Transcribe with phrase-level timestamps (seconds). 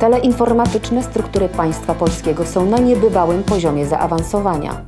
[0.00, 4.82] Teleinformatyczne struktury państwa polskiego są na niebywałym poziomie zaawansowania.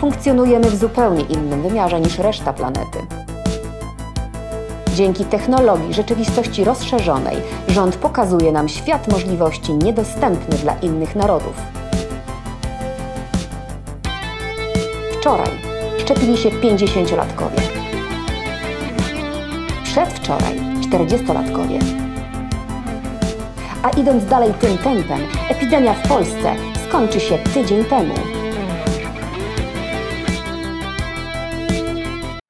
[0.00, 2.98] Funkcjonujemy w zupełnie innym wymiarze niż reszta planety.
[4.94, 7.36] Dzięki technologii rzeczywistości rozszerzonej
[7.68, 11.54] rząd pokazuje nam świat możliwości niedostępny dla innych narodów.
[15.20, 15.50] Wczoraj
[15.98, 17.62] szczepili się 50-latkowie.
[19.84, 22.11] Przedwczoraj 40-latkowie.
[23.82, 26.54] A idąc dalej tym tempem, epidemia w Polsce
[26.88, 28.14] skończy się tydzień temu.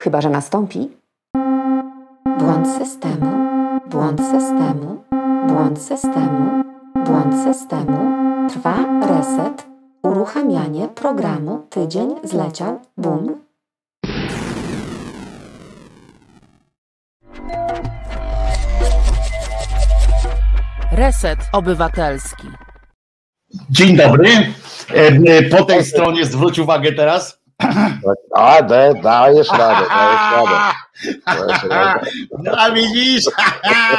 [0.03, 0.91] Chyba, że nastąpi
[2.39, 3.31] błąd systemu,
[3.91, 5.05] błąd systemu,
[5.49, 6.63] błąd systemu,
[7.07, 7.99] błąd systemu.
[8.49, 8.75] Trwa
[9.07, 9.67] reset,
[10.03, 11.67] uruchamianie programu.
[11.71, 13.52] Tydzień zleciał, bum.
[20.97, 22.47] Reset Obywatelski.
[23.71, 24.29] Dzień dobry.
[24.95, 27.43] E, Po tej stronie zwróć uwagę teraz.
[28.35, 30.73] A, da, dajesz radę, dajesz radę.
[32.43, 33.25] No a widzisz,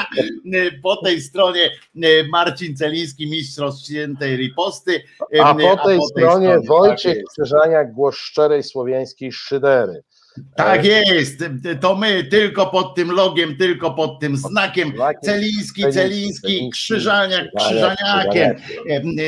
[0.84, 1.64] po tej stronie
[1.96, 5.04] e, Marcin Celiński, mistrz rozciętej riposty.
[5.36, 7.28] E, A po tej stronie tak Wojciech jest.
[7.32, 10.04] Krzyżaniak, głos szczerej słowiańskiej szydery.
[10.56, 11.44] Tak jest,
[11.82, 14.94] to my tylko pod tym logiem, tylko pod tym znakiem.
[15.24, 18.56] Celiński, Celiński, Krzyżaniak, Krzyżaniak, Krzyżaniakiem.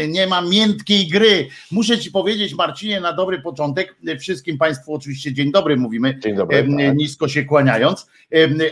[0.08, 1.48] Nie ma miętkiej gry.
[1.72, 6.64] Muszę ci powiedzieć, Marcinie, na dobry początek, wszystkim Państwu oczywiście dzień dobry mówimy, Dzień dobry.
[6.64, 6.96] tak.
[6.96, 8.08] nisko się kłaniając,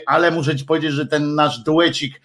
[0.05, 2.21] ale muszę ci powiedzieć, że ten nasz duecik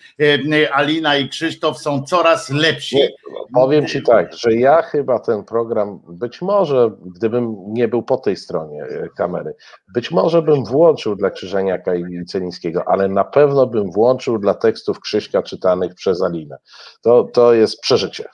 [0.73, 2.97] Alina i Krzysztof są coraz lepsi.
[2.97, 3.09] Nie,
[3.55, 8.36] Powiem ci tak, że ja chyba ten program, być może, gdybym nie był po tej
[8.36, 9.55] stronie e, kamery,
[9.99, 15.01] być może bym włączył dla Krzyżaniaka i Celińskiego, ale na pewno bym włączył dla tekstów
[15.01, 16.59] Krzyśka czytanych przez Alinę.
[17.03, 18.25] To, to jest przeżycie.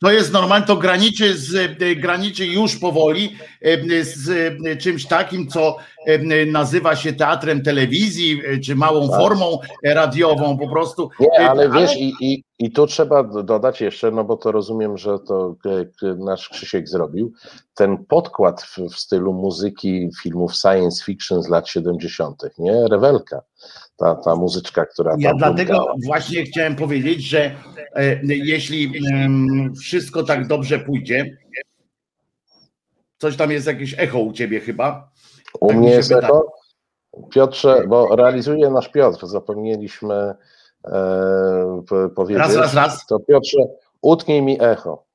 [0.00, 4.28] To jest normalne, to graniczy, z, e, graniczy już powoli e, z
[4.66, 5.76] e, czymś takim, co
[6.46, 9.20] nazywa się teatrem telewizji, czy małą Tak.
[9.20, 11.10] formą radiową po prostu.
[11.20, 14.98] Nie, ale wiesz, i, i, i tu trzeba do- dodać jeszcze, no bo to rozumiem,
[14.98, 15.56] że to
[16.18, 17.32] nasz Krzysiek zrobił,
[17.74, 22.86] ten podkład w, w stylu muzyki filmów science fiction z lat 70., nie?
[22.90, 23.42] Rewelka,
[23.98, 25.96] ta, ta muzyczka, która Ja tam dlatego błąkała.
[26.06, 27.54] właśnie chciałem powiedzieć, że
[27.94, 31.36] e, jeśli em, wszystko tak dobrze pójdzie,
[33.18, 35.10] coś tam jest jakieś echo u ciebie chyba.
[35.60, 36.52] U tak mnie jest echo?
[37.30, 40.34] Piotrze, bo realizuje nasz Piotr, zapomnieliśmy
[40.84, 42.42] e, powiedzieć.
[42.42, 43.06] Raz, raz, raz.
[43.06, 43.58] To Piotrze,
[44.02, 45.07] utknij mi echo.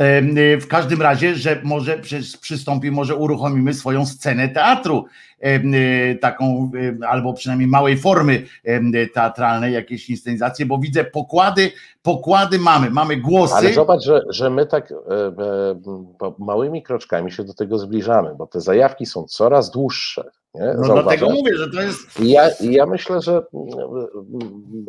[0.00, 1.98] Y, W każdym razie, że może
[2.40, 5.04] przystąpi, może uruchomimy swoją scenę teatru,
[5.44, 6.70] y, taką
[7.08, 11.72] albo przynajmniej małej formy y, teatralnej, jakieś inscenizacje, bo widzę pokłady,
[12.02, 13.54] pokłady mamy, mamy głosy.
[13.54, 18.46] Ale zobacz, że, że my tak e, e, małymi kroczkami się do tego zbliżamy, bo
[18.46, 20.30] te zajawki są coraz dłuższe.
[20.54, 20.66] Nie?
[20.66, 21.04] No Zauważasz?
[21.04, 24.06] dlatego mówię, że to jest ja, ja myślę, że mm,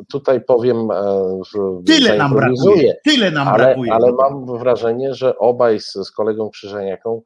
[0.09, 0.87] tutaj powiem,
[1.53, 3.93] że tyle nam brakuje, tyle nam ale, brakuje.
[3.93, 7.21] ale mam wrażenie, że obaj z, z kolegą Krzyżaniaką,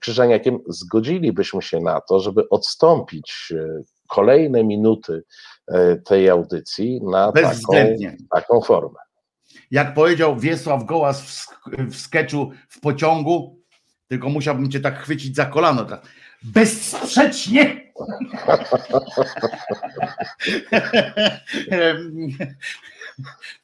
[0.00, 5.24] Krzyżaniakiem zgodzilibyśmy się na to, żeby odstąpić e, kolejne minuty
[5.68, 7.72] e, tej audycji na taką,
[8.34, 8.98] taką formę.
[9.70, 11.46] Jak powiedział Wiesław Gołas w,
[11.90, 13.58] w sketchu w pociągu,
[14.08, 15.84] tylko musiałbym cię tak chwycić za kolano.
[15.84, 16.02] Tak.
[16.42, 17.88] Bezsprzecznie!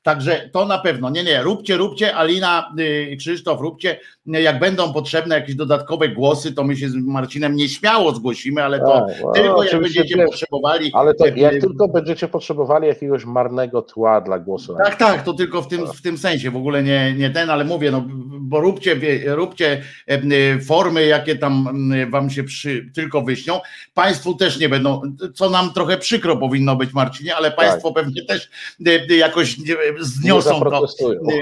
[0.03, 1.11] Także to na pewno.
[1.11, 4.01] Nie, nie, róbcie, róbcie, Alina, y, Krzysztof, róbcie.
[4.27, 9.07] Jak będą potrzebne jakieś dodatkowe głosy, to my się z Marcinem nieśmiało zgłosimy, ale to
[9.07, 10.91] Tak, no, tylko jak oczywiście będziecie wiesz, potrzebowali.
[10.95, 14.77] Ale to y, jak tylko będziecie potrzebowali jakiegoś marnego tła dla głosu.
[14.85, 17.65] Tak, tak, to tylko w tym, w tym sensie, w ogóle nie, nie ten, ale
[17.65, 18.05] mówię, no,
[18.41, 18.97] bo róbcie,
[19.27, 21.69] róbcie e, e, formy, jakie tam
[22.11, 23.61] wam się przy, tylko wyśnią.
[23.95, 25.03] Państwu też nie będą,
[25.35, 28.51] co nam trochę przykro powinno być, Marcinie, ale państwo pewnie też
[28.87, 29.57] e, e, jakoś
[30.01, 30.85] zniosą to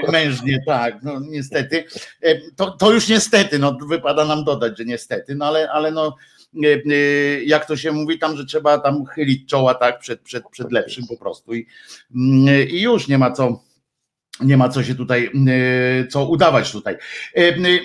[0.07, 1.83] e, mężnie, tak, no niestety.
[2.21, 6.15] E, To, to już niestety, no wypada nam dodać, że niestety, no ale, ale no
[6.63, 10.43] e, e, jak to się mówi tam, że trzeba tam chylić czoła tak przed, przed,
[10.49, 11.67] przed lepszym po prostu i,
[12.15, 13.63] mm, i już nie ma co
[14.39, 16.97] nie ma co się tutaj, e, co udawać tutaj.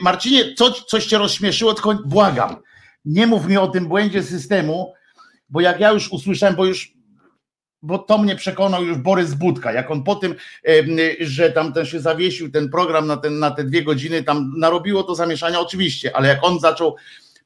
[0.02, 2.56] Marcinie, co, coś cię rozśmieszyło, tylko błagam,
[3.05, 4.94] nie mów mi o tym błędzie systemu,
[5.49, 6.98] bo jak ja już usłyszałem, bo już
[7.83, 10.35] bo to mnie przekonał już Borys Budka, jak on po tym,
[11.21, 15.03] że tam ten się zawiesił ten program na, ten, na te dwie godziny, tam narobiło
[15.03, 16.97] to zamieszania oczywiście, ale jak on zaczął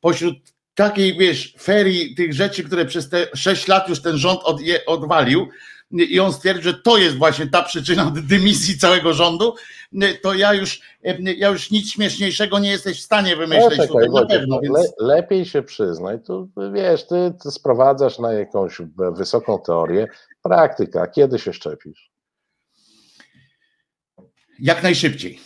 [0.01, 0.35] pośród
[0.75, 4.41] takiej, wiesz, ferii tych rzeczy, które przez te sześć lat już ten rząd
[4.87, 5.49] odwalił,
[5.93, 9.55] i on stwierdził, że to jest właśnie ta przyczyna dymisji całego rządu,
[10.23, 10.81] to ja już,
[11.37, 14.55] ja już nic śmieszniejszego nie jesteś w stanie wymyśleć No, tutaj na Wojciech, pewno.
[14.55, 14.75] no, Więc...
[14.75, 20.09] le, lepiej się przyznaj, tu wiesz, ty, ty sprowadzasz na jakąś wysoką teorię,
[20.43, 22.13] praktyka, kiedy się szczepisz?
[24.59, 25.41] Jak najszybciej.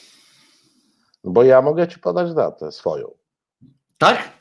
[1.25, 3.11] Bo ja mogę ci podać datę swoją.
[3.99, 4.33] Tak?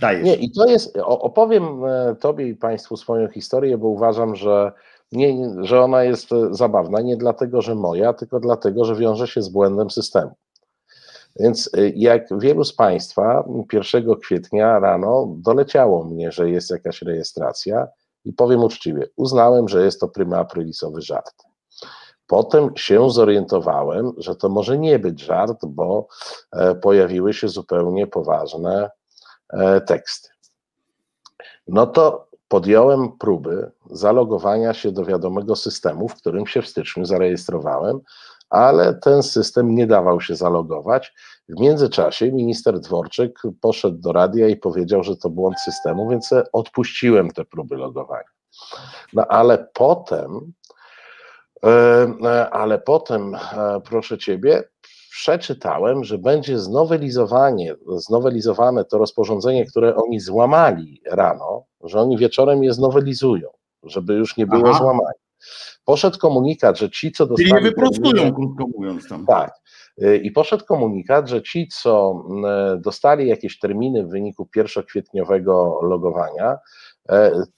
[0.00, 0.24] Dajesz.
[0.24, 4.72] Nie, i to jest, opowiem e, tobie i państwu swoją historię, bo uważam, że,
[5.12, 9.42] nie, że ona jest e, zabawna, nie dlatego, że moja, tylko dlatego, że wiąże się
[9.42, 10.30] z błędem systemu.
[11.36, 17.88] Więc e, jak wielu z Państwa, 1 kwietnia rano doleciało mnie, że jest jakaś rejestracja
[18.24, 20.46] i powiem uczciwie, uznałem, że jest to prima
[20.96, 21.34] żart.
[22.26, 26.06] Potem się zorientowałem, że to może nie być żart, bo
[26.52, 28.90] e, pojawiły się zupełnie poważne
[29.86, 30.28] teksty.
[31.68, 38.00] No to podjąłem próby zalogowania się do wiadomego systemu, w którym się w styczniu zarejestrowałem,
[38.50, 41.14] ale ten system nie dawał się zalogować.
[41.48, 47.30] W międzyczasie minister Dworczyk poszedł do radia i powiedział, że to błąd systemu, więc odpuściłem
[47.30, 48.28] te próby logowania.
[49.12, 50.52] No ale potem,
[51.64, 51.68] e,
[52.24, 54.64] e, ale potem, e, proszę ciebie,
[55.22, 62.72] przeczytałem, że będzie znowelizowanie, znowelizowane to rozporządzenie, które oni złamali rano, że oni wieczorem je
[62.72, 63.48] znowelizują,
[63.82, 64.78] żeby już nie było Aha.
[64.78, 65.12] złamania.
[65.84, 67.64] Poszedł komunikat, że ci, co Czyli dostali...
[67.64, 69.26] je wyprostują, terminy- krótko mówiąc tam.
[69.26, 69.52] tak.
[70.02, 76.58] Y, I poszedł komunikat, że ci, co mm, dostali jakieś terminy w wyniku pierwszokwietniowego logowania,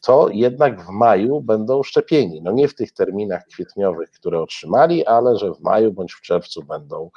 [0.00, 2.43] to jednak w maju będą szczepieni.
[2.43, 6.62] No nie w tych terminach kwietniowych, które otrzymali, ale że w maju bądź w czerwcu
[6.62, 7.11] będą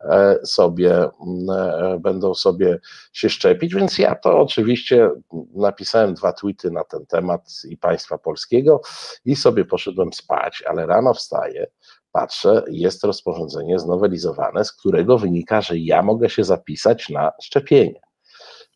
[0.00, 1.10] e, sobie, mm,
[1.50, 2.78] e, będą sobie
[3.12, 3.74] się szczepić.
[3.74, 5.10] Więc ja to oczywiście
[5.54, 8.80] napisałem dwa tweety na ten temat i państwa polskiego
[9.24, 11.66] i sobie poszedłem spać, ale rano wstaję
[12.12, 18.00] patrzę, jest rozporządzenie znowelizowane, z którego wynika, że ja mogę się zapisać na szczepienie.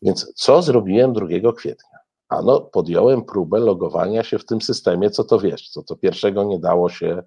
[0.01, 1.99] Więc co zrobiłem 2 kwietnia?
[2.29, 6.59] Ano, podjąłem próbę logowania się w tym systemie, co to wiesz, co to pierwszego nie
[6.59, 7.23] dało się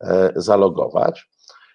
[0.00, 1.30] e, zalogować.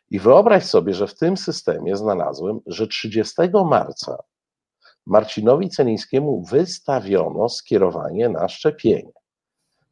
[0.10, 3.36] I wyobraź sobie, że w tym systemie znalazłem, że 30
[3.66, 4.18] marca
[5.06, 9.12] Marcinowi Celińskiemu wystawiono skierowanie na szczepienie.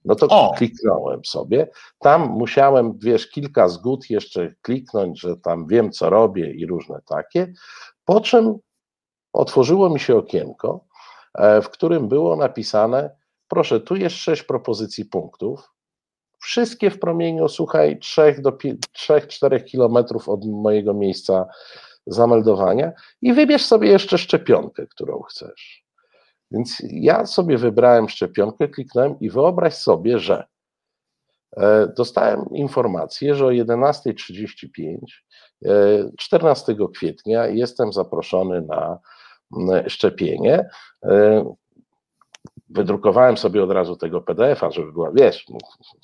[0.06, 0.54] No to O!
[0.58, 1.68] kliknąłem sobie.
[2.00, 7.54] Tam musiałem, wiesz, kilka zgód jeszcze kliknąć, że tam wiem, co robię i różne takie.
[8.06, 8.60] Po czym
[9.34, 10.86] otworzyło mi się okienko,
[11.38, 13.16] w którym było napisane:
[13.48, 15.74] Proszę, tu jest sześć propozycji punktów.
[16.42, 21.46] Wszystkie w promieniu, słuchaj, 3 do 3-4 kilometrów od mojego miejsca
[22.08, 22.92] zameldowania
[23.22, 25.86] i wybierz sobie jeszcze szczepionkę, którą chcesz.
[26.52, 30.46] Więc ja sobie wybrałem szczepionkę, kliknąłem i wyobraź sobie, że
[31.58, 34.98] e, dostałem informację, że o 11.35
[35.66, 35.70] e,
[36.18, 39.00] 14 kwietnia jestem zaproszony na
[39.88, 40.70] szczepienie.
[41.04, 41.46] E,
[42.70, 45.46] Wydrukowałem sobie od razu tego PDF-a, żeby była, wiesz,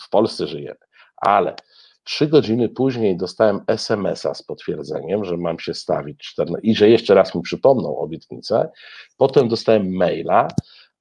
[0.02, 0.80] w Polsce żyjemy,
[1.18, 1.56] ale
[2.04, 7.14] trzy godziny później dostałem SMS-a z potwierdzeniem, że mam się stawić 14, i że jeszcze
[7.14, 8.70] raz mi przypomną obietnicę.
[9.18, 10.48] Potem dostałem maila,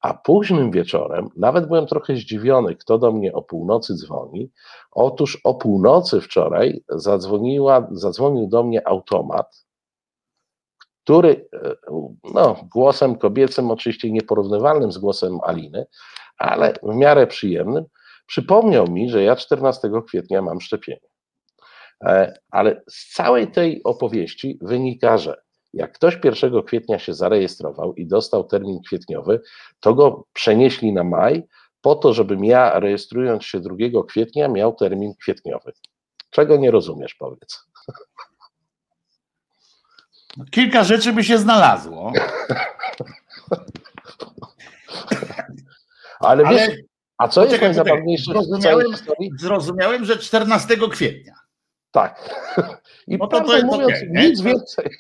[0.01, 4.51] a późnym wieczorem, nawet byłem trochę zdziwiony, kto do mnie o północy dzwoni.
[4.91, 9.65] Otóż o północy wczoraj zadzwoniła, zadzwonił do mnie automat,
[11.05, 11.75] który e,
[12.35, 15.87] no, głosem kobiecym, oczywiście nieporównywalnym z głosem Aliny,
[16.39, 17.85] ale w miarę przyjemnym,
[18.27, 21.09] przypomniał mi, że ja 14 kwietnia mam szczepienie.
[22.05, 25.43] E, Ale z całej tej opowieści wynika, że
[25.73, 29.41] jak ktoś 1 kwietnia się zarejestrował i dostał termin kwietniowy,
[29.81, 31.43] to go przenieśli na maj,
[31.81, 33.77] po to, żebym ja, rejestrując się 2
[34.09, 35.73] kwietnia, miał termin kwietniowy.
[36.31, 37.65] Czego nie rozumiesz, powiedz.
[40.51, 42.13] Kilka rzeczy by się znalazło,
[46.21, 46.79] Ale, ale wiesz,
[47.19, 48.97] a co jest najzabawniejsze Zrozumiałem-
[49.39, 51.35] zrozumiałem, że 14 kwietnia.
[51.91, 52.35] Tak.
[53.07, 54.29] I No to to jest mówiąc, nie?
[54.29, 54.91] nic więcej.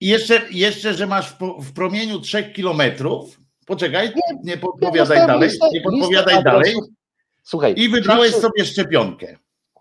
[0.00, 3.40] I jeszcze, jeszcze że masz w, w promieniu 3 kilometrów.
[3.66, 4.12] Poczekaj,
[4.44, 6.74] nie podpowiadaj dostałem dalej, listę- nie listę podpowiadaj dalej.
[7.42, 9.36] Słuchaj, I wybrałeś sobie szczepionkę.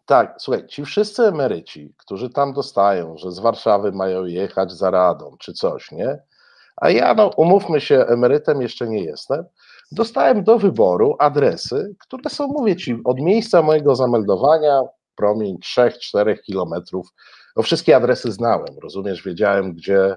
[0.08, 5.36] Tak, słuchaj, ci wszyscy emeryci, którzy tam dostają, że z Warszawy mają jechać za radą
[5.40, 6.20] czy coś, nie?
[6.76, 9.46] A ja, no, umówmy się, emerytem jeszcze nie jestem.
[9.92, 14.82] Dostałem do wyboru adresy, które są, mówię ci, od miejsca mojego zameldowania,
[15.16, 17.08] promień 3-4 kilometrów.
[17.56, 20.16] No, wszystkie adresy znałem, rozumiesz, wiedziałem, gdzie,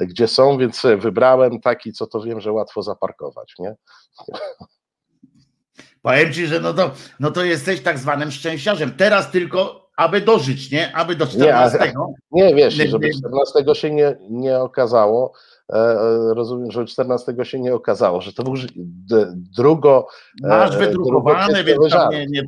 [0.00, 3.74] gdzie są, więc wybrałem taki, co to wiem, że łatwo zaparkować, nie?
[6.08, 8.92] Powiem ci, że no to, no to jesteś tak zwanym szczęściarzem.
[8.96, 10.96] Teraz tylko, aby dożyć, nie?
[10.96, 11.92] Aby do 14.
[12.32, 15.32] Nie, nie wiesz, żeby 14 się nie, nie okazało.
[15.72, 18.54] E, e, rozumiem, że 14 się nie okazało, że to był
[19.56, 20.06] drugo.
[20.42, 21.78] Masz wydrukowane, więc
[22.10, 22.42] nie, nie,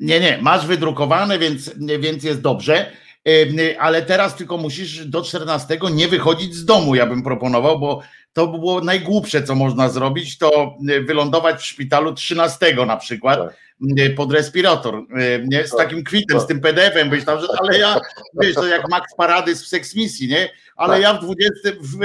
[0.00, 2.86] nie, nie, masz wydrukowane, więc, więc jest dobrze
[3.78, 8.00] ale teraz tylko musisz do 14 nie wychodzić z domu, ja bym proponował, bo
[8.32, 13.38] to by było najgłupsze, co można zrobić, to wylądować w szpitalu 13 na przykład.
[13.38, 13.54] Tak
[14.16, 15.02] pod respirator,
[15.48, 15.66] nie?
[15.66, 15.78] Z tak.
[15.78, 18.00] takim kwitem, z tym PDF-em być tam, ale ja,
[18.40, 20.48] wiesz, to jak Max Parady z Sex Misji, nie?
[20.76, 21.02] Ale tak.
[21.02, 21.96] ja w 20, w,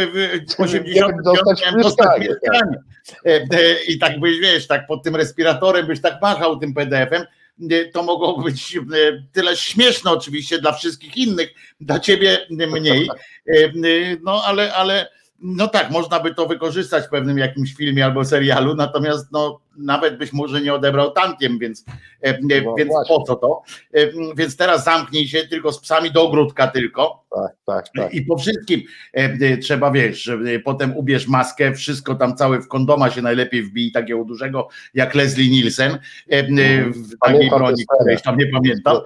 [0.52, 2.30] w 80 miałem dostać mieszkanie.
[3.88, 7.26] I tak byś, wiesz, tak pod tym respiratorem byś tak machał tym PDF-em,
[7.94, 8.80] to mogło być
[9.32, 11.50] tyle śmieszne oczywiście dla wszystkich innych,
[11.82, 13.10] dla ciebie mniej,
[14.24, 15.10] no ale, ale
[15.44, 20.18] no tak, można by to wykorzystać w pewnym jakimś filmie albo serialu, natomiast no, nawet
[20.18, 21.86] byś może nie odebrał tankiem, więc,
[22.22, 23.62] e, no, więc po co to?
[23.94, 27.24] E, więc teraz zamknij się tylko z psami do ogródka tylko.
[27.36, 28.14] Tak, tak, tak.
[28.14, 28.82] I po wszystkim
[29.14, 33.92] e, trzeba, wiesz, że potem ubierz maskę, wszystko tam całe w kondoma się najlepiej wbij,
[33.92, 36.00] takiego dużego, jak Leslie Nielsen,
[36.88, 38.98] w takiej broni, którejś tam nie pamiętam.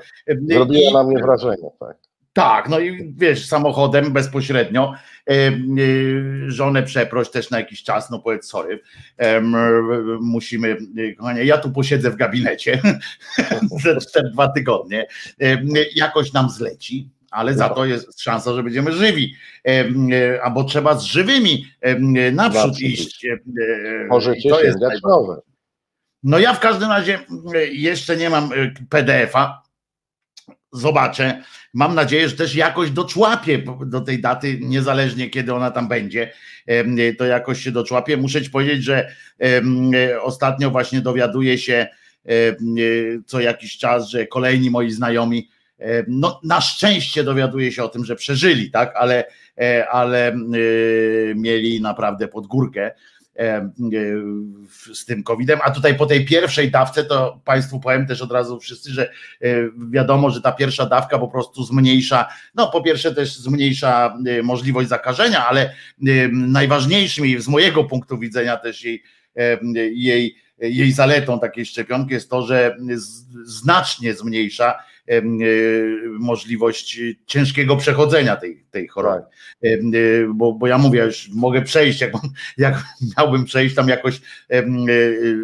[0.47, 2.06] Zrobiła na mnie wrażenie, tak.
[2.37, 4.93] Tak, no i wiesz, samochodem bezpośrednio
[5.27, 5.51] e, e,
[6.47, 8.79] żonę przeproś też na jakiś czas, no powiedz sorry,
[9.17, 9.41] e,
[10.21, 10.77] musimy,
[11.17, 12.81] kochanie, ja tu posiedzę w gabinecie
[14.13, 15.07] te dwa tygodnie,
[15.95, 19.35] jakoś nam zleci, ale za to jest szansa, że będziemy żywi,
[20.43, 21.65] albo trzeba z żywymi
[22.33, 23.27] naprzód iść.
[24.09, 25.41] Możecie to jest nowe.
[26.23, 27.19] No ja w każdym razie
[27.71, 28.49] jeszcze nie mam
[28.89, 29.67] PDF-a,
[30.71, 31.43] zobaczę.
[31.77, 36.31] Mam nadzieję, że też jakoś doczłapię do tej daty, niezależnie kiedy ona tam będzie,
[37.17, 38.17] to jakoś się doczłapię.
[38.17, 39.15] Muszę ci powiedzieć, że
[40.21, 41.87] ostatnio właśnie dowiaduję się
[43.25, 45.49] co jakiś czas, że kolejni moi znajomi,
[46.07, 49.25] no na szczęście dowiaduję się o tym, że przeżyli, tak, ale,
[49.57, 50.35] e, ale
[51.35, 53.16] mieli naprawdę pod górkę E,
[54.93, 55.59] z tym COVID-em.
[55.63, 59.09] A tutaj po tej pierwszej dawce, to Państwu powiem też od razu wszyscy, że
[59.41, 59.47] e,
[59.89, 64.89] wiadomo, że ta pierwsza dawka po prostu zmniejsza, no po pierwsze też zmniejsza e, możliwość
[64.89, 65.73] zakażenia, ale
[66.31, 69.03] najważniejszym i z mojego punktu widzenia też jej,
[69.93, 72.77] jej, jej zaletą takiej szczepionki jest to, że
[73.45, 74.96] znacznie zmniejsza E,
[76.19, 79.23] możliwość ciężkiego przechodzenia tej, tej choroby.
[79.63, 79.77] E,
[80.33, 82.11] bo, bo ja mówię, już mogę przejść, jak,
[82.57, 82.83] jak
[83.17, 84.63] miałbym przejść tam jakoś e,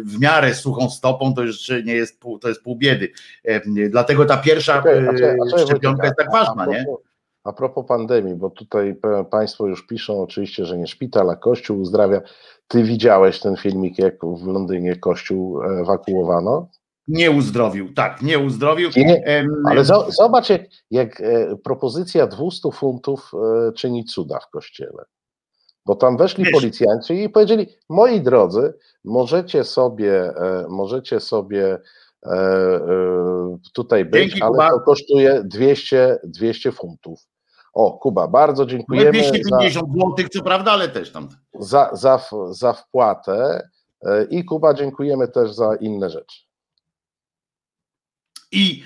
[0.04, 3.08] w miarę suchą stopą, to jeszcze nie jest pół, to jest pół biedy.
[3.90, 5.08] Dlatego ta pierwsza okay,
[5.52, 6.86] a a szczepionka jest tak ważna, nie?
[7.44, 8.96] A propos pandemii, bo tutaj
[9.30, 12.20] Państwo już piszą oczywiście, że nie szpital, a Kościół uzdrawia.
[12.68, 16.68] Ty widziałeś ten filmik, jak w Londynie Kościół ewakuowano?
[17.08, 18.90] Nie uzdrowił, tak, nie uzdrowił.
[18.96, 23.32] Nie, ale zobacz, jak, jak e, propozycja 200 funtów
[23.68, 25.04] e, czyni cuda w kościele.
[25.86, 26.52] Bo tam weszli Wiesz.
[26.52, 31.78] policjanci i powiedzieli: Moi drodzy, możecie sobie, e, możecie sobie
[33.74, 34.70] tutaj być, Dzięki, ale Kuba.
[34.70, 37.20] to kosztuje 200, 200 funtów.
[37.72, 39.12] O, Kuba, bardzo dziękujemy.
[39.12, 41.28] 250 zł, co prawda, ale też tam.
[41.58, 42.20] Za, za,
[42.50, 43.68] za wpłatę.
[44.30, 46.44] I Kuba, dziękujemy też za inne rzeczy.
[48.54, 48.82] I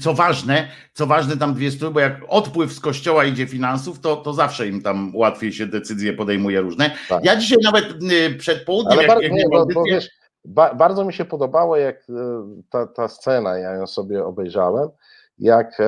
[0.00, 4.16] co ważne, co ważne, tam dwie strony, bo jak odpływ z kościoła idzie finansów, to,
[4.16, 6.90] to zawsze im tam łatwiej się decyzje podejmuje różne.
[7.08, 7.24] Tak.
[7.24, 7.84] Ja dzisiaj nawet
[8.38, 10.10] przed południem, jak, jak nie, bo, bo wiesz,
[10.44, 12.12] ba, bardzo mi się podobało, jak e,
[12.70, 14.88] ta, ta scena, ja ją sobie obejrzałem,
[15.38, 15.78] jak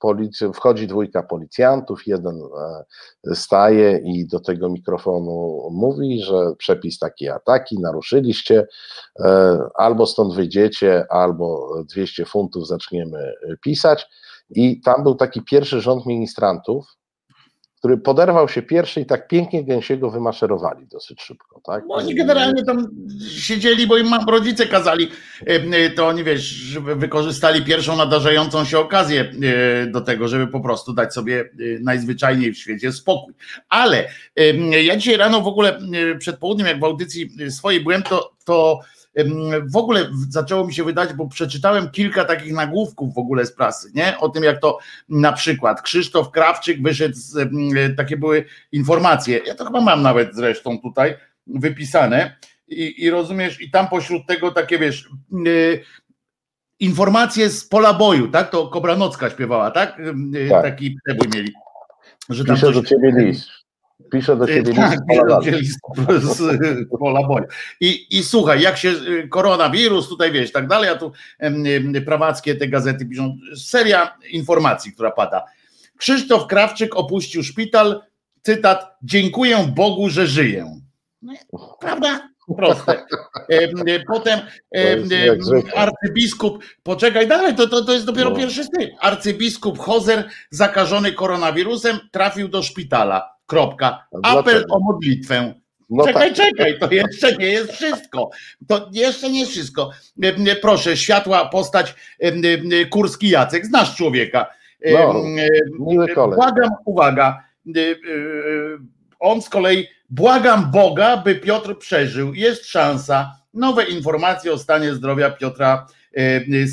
[0.00, 7.28] policja, wchodzi dwójka policjantów, jeden e, staje i do tego mikrofonu mówi, że przepis taki
[7.28, 8.66] ataki, naruszyliście,
[9.20, 14.08] e, albo stąd wyjdziecie, albo 200 funtów zaczniemy pisać.
[14.50, 16.96] I tam był taki pierwszy rząd ministrantów,
[17.78, 21.60] który poderwał się pierwszy i tak pięknie gęsiego wymaszerowali dosyć szybko.
[21.64, 21.84] Tak?
[21.88, 22.88] No, oni generalnie tam
[23.38, 25.08] siedzieli, bo im rodzice kazali,
[25.46, 30.92] e, to oni wiesz, wykorzystali pierwszą nadarzającą się okazję e, do tego, żeby po prostu
[30.92, 31.44] dać sobie e,
[31.80, 33.34] najzwyczajniej w świecie spokój.
[33.68, 34.08] Ale
[34.84, 35.78] ja dzisiaj rano w ogóle
[36.18, 38.80] przed południem, jak w audycji swojej byłem, to, to
[39.66, 43.90] w ogóle zaczęło mi się wydać, bo przeczytałem kilka takich nagłówków w ogóle z prasy,
[43.94, 44.18] nie?
[44.18, 47.50] O tym, jak to na przykład Krzysztof Krawczyk wyszedł, z,
[47.96, 49.40] takie były informacje.
[49.46, 51.14] Ja to chyba mam nawet zresztą tutaj
[51.46, 52.36] wypisane.
[52.68, 55.08] I, i rozumiesz, i tam pośród tego takie wiesz.
[55.32, 55.80] Yy,
[56.80, 58.50] informacje z pola boju, tak?
[58.50, 59.96] To Kobranocka śpiewała, tak?
[60.50, 60.62] tak.
[60.62, 61.52] Taki przebój mieli.
[62.28, 62.74] Że tam Piszę coś...
[62.74, 63.48] do ciebie list.
[64.12, 64.98] Piszę do ciebie Tak,
[65.46, 67.44] list z pola z pola boju.
[67.80, 71.12] I, I słuchaj, jak się y, koronawirus, tutaj wiesz, tak dalej, a tu
[72.06, 75.44] prawackie te gazety piszą, seria informacji, która pada.
[75.96, 78.02] Krzysztof Krawczyk opuścił szpital,
[78.42, 80.80] cytat, dziękuję Bogu, że żyję.
[81.22, 81.32] No,
[81.80, 82.28] prawda?
[82.56, 83.04] Proste.
[83.48, 83.70] Em,
[84.06, 84.40] Potem
[85.74, 88.36] arcybiskup, poczekaj dalej, to, to, to jest dopiero No.
[88.36, 88.90] pierwszy styk.
[89.00, 93.35] Arcybiskup Hozer, zakażony koronawirusem, trafił do szpitala.
[93.46, 94.06] Kropka.
[94.22, 95.54] Apel o modlitwę.
[95.90, 96.36] No czekaj, tak.
[96.36, 98.30] czekaj, to jeszcze nie jest wszystko.
[98.68, 99.90] To jeszcze nie jest wszystko.
[100.22, 102.42] E, Proszę, światła postać em,
[102.90, 104.46] Kurski Jacek, znasz człowieka.
[104.82, 105.22] Em, No,
[105.86, 106.36] Miły koleś.
[106.36, 107.44] Błagam, uwaga.
[109.18, 112.34] On z kolei, błagam Boga, by Piotr przeżył.
[112.34, 113.32] Jest szansa.
[113.54, 115.86] Nowe informacje o stanie zdrowia Piotra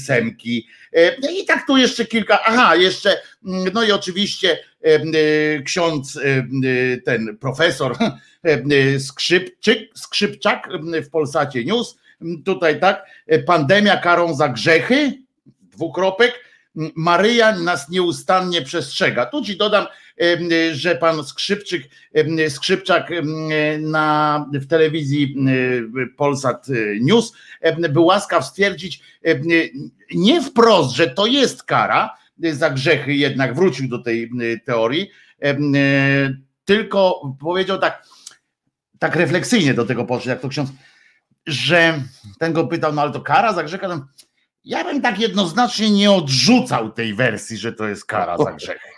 [0.06, 0.68] Semki.
[1.42, 2.39] I tak tu jeszcze kilka.
[2.46, 3.22] Aha, jeszcze,
[3.74, 4.60] no i oczywiście
[5.66, 7.98] ksiądz, y, y, ten profesor
[8.72, 11.98] y, Skrzypczyk, Skrzypczak y, w Polsacie News.
[12.46, 15.13] Tutaj tak, y, pandemia karą za grzechy,
[15.62, 16.54] dwukropek,
[16.96, 19.25] Maryja nas nieustannie przestrzega.
[19.25, 19.86] Tu ci dodam,
[20.72, 21.84] że pan Skrzypczyk,
[22.50, 23.10] Skrzypczak
[23.80, 25.36] na, w telewizji
[26.18, 26.68] Polsat
[27.02, 27.34] News
[27.90, 29.02] był łaskaw stwierdzić
[30.16, 35.10] nie wprost, że to jest kara za grzechy, jednak wrócił do tej em, teorii,
[35.40, 35.74] em,
[36.66, 38.04] tylko powiedział tak,
[39.00, 40.70] tak refleksyjnie do tego podszedł, jak to ksiądz,
[41.48, 42.02] że
[42.40, 43.88] ten go pytał, no ale to kara za grzechy?
[44.63, 48.90] Ja bym tak jednoznacznie nie odrzucał tej wersji, że to jest kara za grzechy.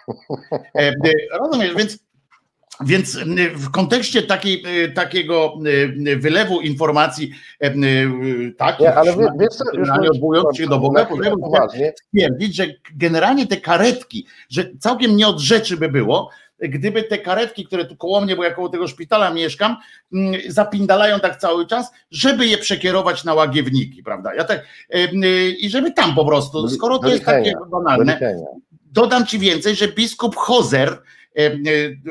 [0.75, 0.93] E, e,
[1.39, 2.04] Rozumiesz, więc,
[2.81, 5.53] więc e, w kontekście takiej, e, takiego
[6.05, 7.73] e, wylewu informacji, e, e,
[8.57, 11.07] tak, Nie, ale wie, wiesz odwołując się do Boga,
[11.41, 12.65] poważnie, stwierdzić, że
[12.95, 16.29] generalnie te karetki, że całkiem nie od rzeczy by było,
[16.59, 19.77] gdyby te karetki, które tu koło mnie, bo ja koło tego szpitala mieszkam,
[20.13, 24.35] mm, zapindalają tak cały czas, żeby je przekierować na łagiewniki, prawda?
[24.35, 28.19] Ja tak, y, I żeby tam po prostu, skoro to jest takie banalne,
[28.85, 30.97] dodam ci więcej, że biskup Hozer, y,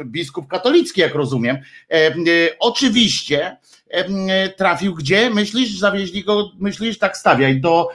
[0.05, 1.59] biskup katolicki, jak rozumiem,
[1.89, 3.57] em, y, oczywiście
[4.57, 5.31] trafił gdzie?
[5.31, 7.89] Myślisz, zawieźli go, myślisz, tak stawiaj, do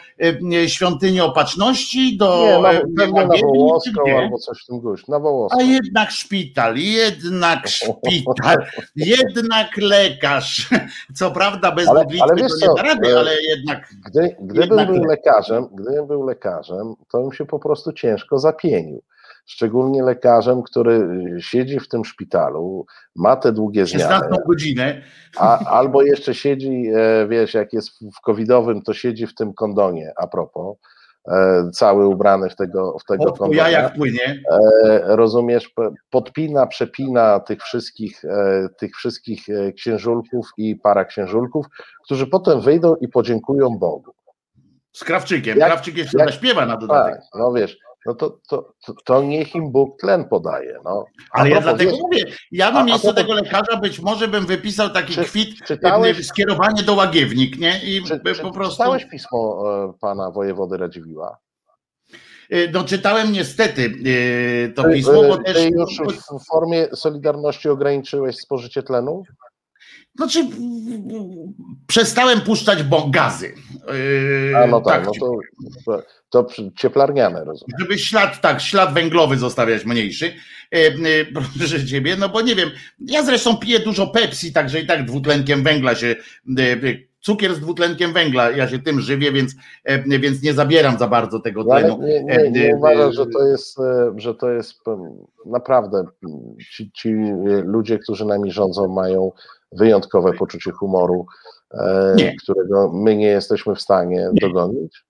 [0.68, 2.60] świątyni opatrzności, do Nie,
[3.14, 4.18] na, na czy Wołoską gdzie?
[4.18, 4.82] albo coś w tym.
[5.08, 5.60] Na Wołoską.
[5.60, 8.58] A jednak szpital, jednak szpital,
[8.96, 10.70] jednak lekarz.
[11.16, 14.36] Co prawda bez Ale- modlitwy ale wiesz to nie da rady, e, ale jednak Gdy,
[14.42, 19.02] gdybym Jednak był lekarzem, gdybym był lekarzem, to bym się po prostu ciężko zapienił.
[19.54, 20.94] Szczególnie lekarzem, który
[21.38, 22.86] y, siedzi w tym szpitalu,
[23.16, 25.02] ma te długie zmiany, 16 godzinę.
[25.38, 30.14] a, albo jeszcze siedzi, e, wiesz, jak jest w covidowym, to siedzi w tym kondonie,
[30.18, 30.78] a propos,
[31.28, 33.64] e, cały ubrany w tego, w tego kondonia.
[33.70, 34.42] jajach płynie.
[34.52, 35.74] E, rozumiesz,
[36.10, 38.22] podpina, przepina tych wszystkich,
[38.78, 41.66] tych wszystkich księżulków i paraksiężulków,
[42.04, 44.12] którzy potem wyjdą i podziękują Bogu.
[44.94, 45.58] Z Krawczykiem.
[45.58, 47.16] Jak- Krawczyk jeszcze jak- zaśpiewa na dodatek.
[47.16, 50.80] Tak, no wiesz, no to, to, to, to niech im Bóg tlen podaje.
[50.86, 51.06] No.
[51.34, 54.90] A Ale ja dlatego wiesz, mówię, ja na miejscu tego lekarza być może bym wypisał
[54.90, 57.80] taki Czy- kwit, czytałeś- e, skierowanie do łagiewnik, nie?
[57.84, 58.78] I czy, czy po prostu.
[58.78, 61.38] czytałeś pismo e, pana wojewody Radziwiła?
[62.50, 63.92] e, No czytałem niestety
[64.76, 65.58] to pismo, bo też.
[65.58, 65.98] ty już
[66.42, 69.24] w formie Solidarności ograniczyłeś spożycie tlenu?
[70.20, 70.46] Znaczy,
[71.88, 73.54] przestałem puszczać bo- gazy.
[74.52, 75.38] E, A no tak, no ci to,
[75.86, 77.78] to, to cieplarniane, rozumiem.
[77.80, 80.34] żeby ślad, tak, ślad węglowy zostawiać mniejszy,
[80.74, 80.94] e, e,
[81.58, 85.64] proszę ciebie, no bo nie wiem, ja zresztą piję dużo Pepsi, także i tak dwutlenkiem
[85.64, 86.16] węgla się,
[87.20, 91.40] cukier z dwutlenkiem węgla, ja się tym żywię, więc, e, więc nie zabieram za bardzo
[91.40, 91.98] tego No, tlenu.
[92.02, 94.74] nie, nie, E, nie e, uważasz, że to jest, e, że to jest
[95.46, 96.04] naprawdę
[96.72, 99.32] ci, ci e, ludzie, którzy nami rządzą, mają
[99.72, 101.26] wyjątkowe poczucie humoru,
[101.74, 102.36] e, Nie.
[102.44, 104.42] którego my nie jesteśmy w stanie Nie.
[104.42, 105.04] dogonić.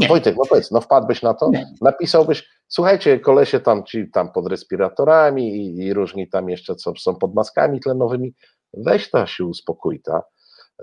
[0.00, 0.08] Nie.
[0.08, 1.50] Wojtek, no powiedz, no wpadłbyś na to?
[1.50, 1.66] Nie.
[1.80, 7.14] Napisałbyś, słuchajcie, kolesie tam ci tam pod respiratorami i, i różni tam jeszcze, co są
[7.16, 8.34] pod maskami tlenowymi,
[8.74, 10.22] weź ta się uspokój ta.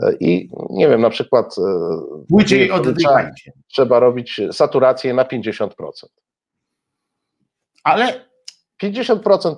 [0.04, 1.62] E, I nie wiem, na przykład e,
[2.30, 3.32] Pójdźcie i trzeba,
[3.68, 5.70] trzeba robić saturację na 50%.
[7.84, 8.26] Ale
[8.84, 9.56] 50%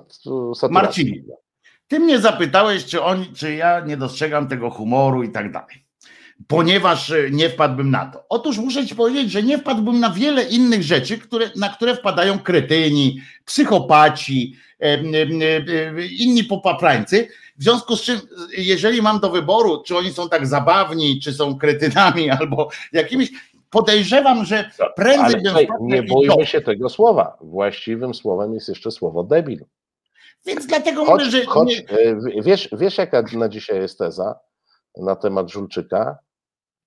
[0.54, 0.70] saturacji.
[0.70, 1.24] Marcin,
[1.88, 5.84] ty mnie zapytałeś, czy, on, czy ja nie dostrzegam tego humoru i tak dalej.
[6.46, 8.24] Ponieważ e, nie wpadłbym na to.
[8.28, 12.38] Otóż muszę ci powiedzieć, że nie wpadłbym na wiele innych rzeczy, które, na które wpadają
[12.38, 17.28] kretyni, psychopaci, em, em, em, inni popaprańcy.
[17.60, 18.20] W związku z czym,
[18.58, 23.30] jeżeli mam do wyboru, czy oni są tak zabawni, czy są kretynami, albo jakimiś,
[23.70, 26.48] podejrzewam, że prędzej Ale bym nie dowcip.
[26.48, 27.36] się tego słowa.
[27.40, 29.64] Właściwym słowem jest jeszcze słowo debil.
[30.46, 34.38] Więc dlatego Choć, mówię, że choć nie, e, wiesz, wiesz, jaka na dzisiaj jest teza
[34.96, 36.18] na temat Żulczyka?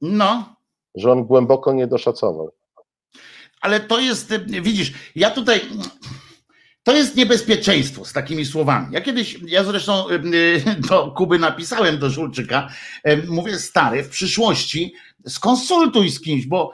[0.02, 0.56] no,
[0.96, 2.52] Że on głęboko nie doszacował.
[3.62, 5.62] ale to jest, y, widzisz, ja tutaj,
[6.84, 8.88] to jest niebezpieczeństwo z takimi słowami.
[8.92, 12.70] Ja kiedyś, ja zresztą y, y, do Kuby napisałem do Żulczyka,
[13.08, 14.94] y, mówię, stary, w przyszłości
[15.28, 16.72] skonsultuj z kimś, bo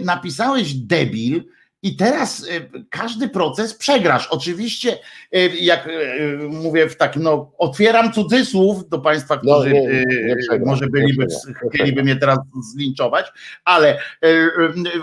[0.00, 1.44] napisałeś debil,
[1.84, 4.26] i teraz y, każdy proces przegrasz.
[4.26, 4.98] Oczywiście,
[5.36, 10.24] y, jak y, mówię w takim, no otwieram cudzysłów do Państwa, No, którzy nie, y,
[10.28, 12.38] nie przegram, może nie byliby, nie chcieliby mnie teraz
[12.74, 13.32] zlinczować,
[13.64, 13.98] ale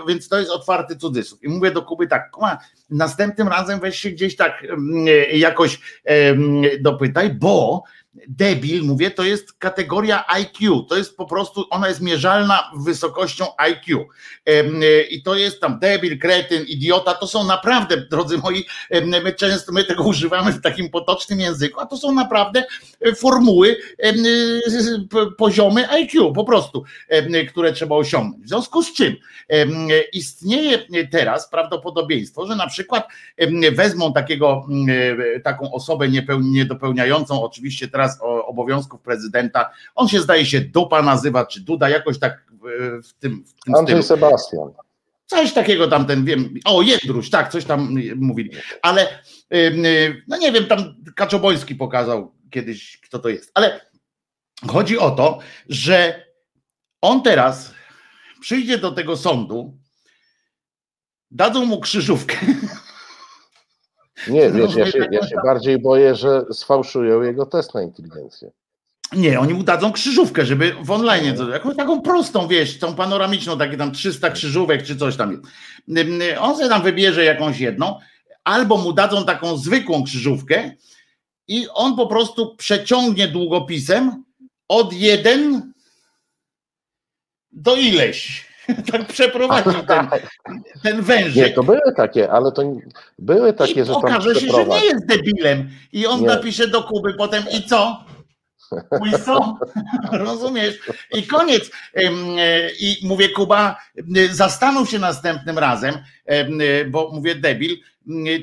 [0.08, 1.44] więc to jest otwarty cudzysłów.
[1.44, 2.58] I mówię do Kuby tak, Kuba,
[2.90, 4.64] następnym razem weź się gdzieś tak
[5.08, 5.80] y, jakoś
[6.80, 7.82] dopytaj, bo
[8.28, 14.06] debil, mówię, to jest kategoria IQ, to jest po prostu, ona jest mierzalna wysokością IQ
[14.48, 18.64] y, i to jest tam debil, kretyn, idiota, to są naprawdę, drodzy moi,
[19.24, 22.64] my często my tego używamy w takim potocznym języku, a to są naprawdę
[23.00, 23.76] e, formuły,
[25.10, 26.84] p- poziomy IQ po prostu,
[27.48, 28.44] które trzeba osiągnąć.
[28.44, 29.16] W związku z czym
[30.12, 30.78] istnieje
[31.10, 33.08] teraz prawdopodobieństwo, że na przykład
[33.72, 34.66] wezmą takiego,
[35.36, 36.08] y, taką osobę
[36.40, 42.18] niedopełniającą oczywiście teraz o- obowiązków prezydenta, on się zdaje się Dupa nazywa, czy Duda, jakoś
[42.18, 42.62] tak w,
[43.08, 44.20] w tym, w tym Andrzej stylu.
[44.20, 44.70] Sebastian.
[45.26, 48.50] Coś takiego tamten, wiem, o Jędruś, tak, coś tam y, mówili,
[48.82, 49.08] ale
[49.54, 53.80] y, no nie wiem, tam Kaczoboński pokazał kiedyś, kto to jest, ale
[54.68, 55.38] chodzi o to,
[55.68, 56.24] że
[57.00, 57.74] on teraz
[58.40, 59.78] przyjdzie do tego sądu,
[61.30, 62.36] dadzą mu krzyżówkę,
[64.28, 65.44] Nie, wiesz, ja się, ja się tak.
[65.44, 68.50] bardziej boję, że sfałszują jego test na inteligencję.
[69.12, 73.76] Nie, oni mu dadzą krzyżówkę, żeby w online, jakąś taką prostą, wiesz, tą panoramiczną, takie
[73.76, 75.42] tam 300 krzyżówek czy coś tam.
[75.88, 77.98] Ym, On sobie tam wybierze jakąś jedną,
[78.44, 80.70] albo mu dadzą taką zwykłą krzyżówkę
[81.48, 84.24] i on po prostu przeciągnie długopisem
[84.68, 85.72] od jeden
[87.52, 88.51] do ileś.
[88.92, 90.08] Tak przeprowadzi ten,
[90.82, 91.54] ten Nie, wężyk.
[91.54, 92.80] to były takie, ale to nie-
[93.18, 95.70] były takie, I że okaże się, że nie jest debilem.
[95.92, 96.26] I on Nie.
[96.26, 98.04] napisze do Kuby potem i co?
[99.24, 99.58] Co?
[100.12, 100.78] Rozumiesz?
[101.14, 101.70] I koniec.
[101.94, 102.02] E,
[102.80, 103.76] I mówię, Kuba,
[104.30, 105.94] zastanów się następnym razem,
[106.26, 107.76] em, y, bo mówię, debil,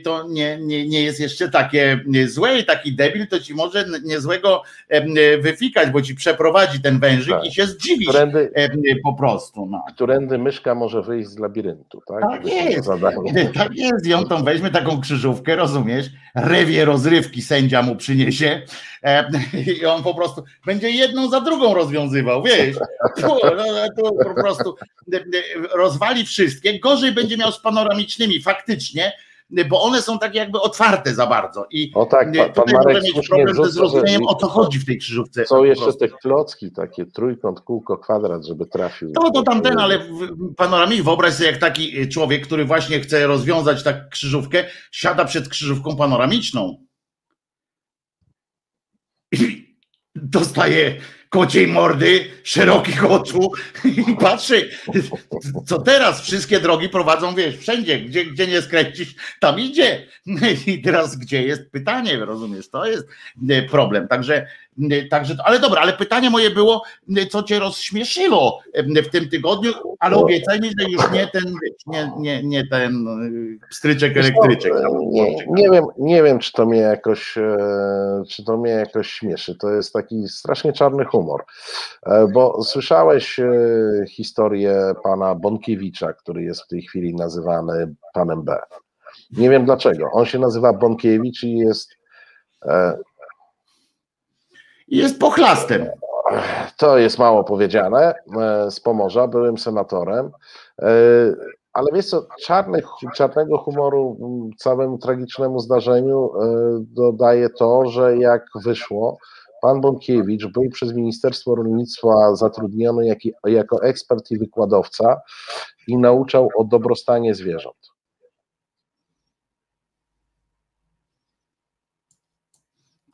[0.03, 3.85] to nie, nie, nie jest jeszcze takie y, złe i taki debil, to ci może
[4.03, 7.45] niezłego y, wyfikać, bo ci przeprowadzi ten wężyk Tak.
[7.45, 9.65] i się zdziwisz Którędy, y, po prostu.
[9.65, 9.83] No.
[9.93, 12.21] którędy myszka może wyjść z labiryntu, tak?
[12.21, 12.89] Tak jest.
[13.53, 16.05] Tak jest, i on tą weźmie taką krzyżówkę, rozumiesz?
[16.35, 18.61] Rewie rozrywki sędzia mu przyniesie
[19.81, 22.75] i on po prostu będzie jedną za drugą rozwiązywał, wiesz?
[23.15, 23.65] Tu, no,
[23.97, 24.75] tu po prostu
[25.73, 26.79] rozwali wszystkie.
[26.79, 29.11] Gorzej będzie miał z panoramicznymi, faktycznie,
[29.69, 32.73] bo one są takie jakby otwarte za bardzo i O tak, e, pan, pan tutaj
[32.73, 35.45] Marek może mieć problem ze zrozumieniem, o co chodzi w tej krzyżówce.
[35.45, 39.11] są jeszcze te klocki, takie trójkąt, kółko, kwadrat, żeby trafił.
[39.11, 43.83] To, to tamten, ale w panoramii wyobraź sobie, jak taki człowiek, który właśnie chce rozwiązać
[43.83, 46.85] tak krzyżówkę, siada przed krzyżówką panoramiczną.
[49.31, 49.75] I
[50.15, 50.95] dostaje
[51.29, 53.51] kociej mordy, szerokich oczu
[54.07, 54.69] i patrzy,
[55.65, 60.07] co teraz wszystkie drogi prowadzą, wiesz, wszędzie, gdzie, gdzie nie skręcisz, tam idzie.
[60.67, 63.07] I teraz gdzie jest pytanie, rozumiesz, to jest
[63.49, 64.07] e, problem.
[64.07, 64.47] Także,
[65.09, 66.83] także ale dobra, ale pytanie moje było,
[67.17, 71.53] e, co cię rozśmieszyło e, w tym tygodniu, ale obiecaj mi, że już nie ten,
[71.87, 73.05] nie, nie, nie ten
[73.69, 74.73] pstryczek elektryczek.
[75.01, 77.57] Nie, nie, wiem, nie wiem, czy to mnie jakoś, e,
[78.29, 79.55] czy to mnie jakoś śmieszy.
[79.55, 81.45] To jest taki strasznie czarny humor.
[82.05, 83.51] E, Bo słyszałeś e,
[84.09, 88.59] historię pana Bonkiewicza, który jest w tej chwili nazywany panem B.
[89.31, 90.09] Nie wiem dlaczego.
[90.11, 91.99] On się nazywa Bonkiewicz i jest.
[94.91, 95.85] Jest pochlastem.
[96.77, 98.13] To jest mało powiedziane.
[98.41, 100.31] e, Z Pomorza byłem senatorem.
[100.81, 100.85] e,
[101.73, 102.27] Ale wiesz co,
[103.15, 104.17] czarnego humoru
[104.57, 106.47] całemu tragicznemu zdarzeniu e,
[106.81, 109.17] dodaje to, że jak wyszło,
[109.61, 115.21] pan Bąkiewicz był przez Ministerstwo Rolnictwa zatrudniony jak, jako ekspert i wykładowca
[115.87, 117.77] i nauczał o dobrostanie zwierząt.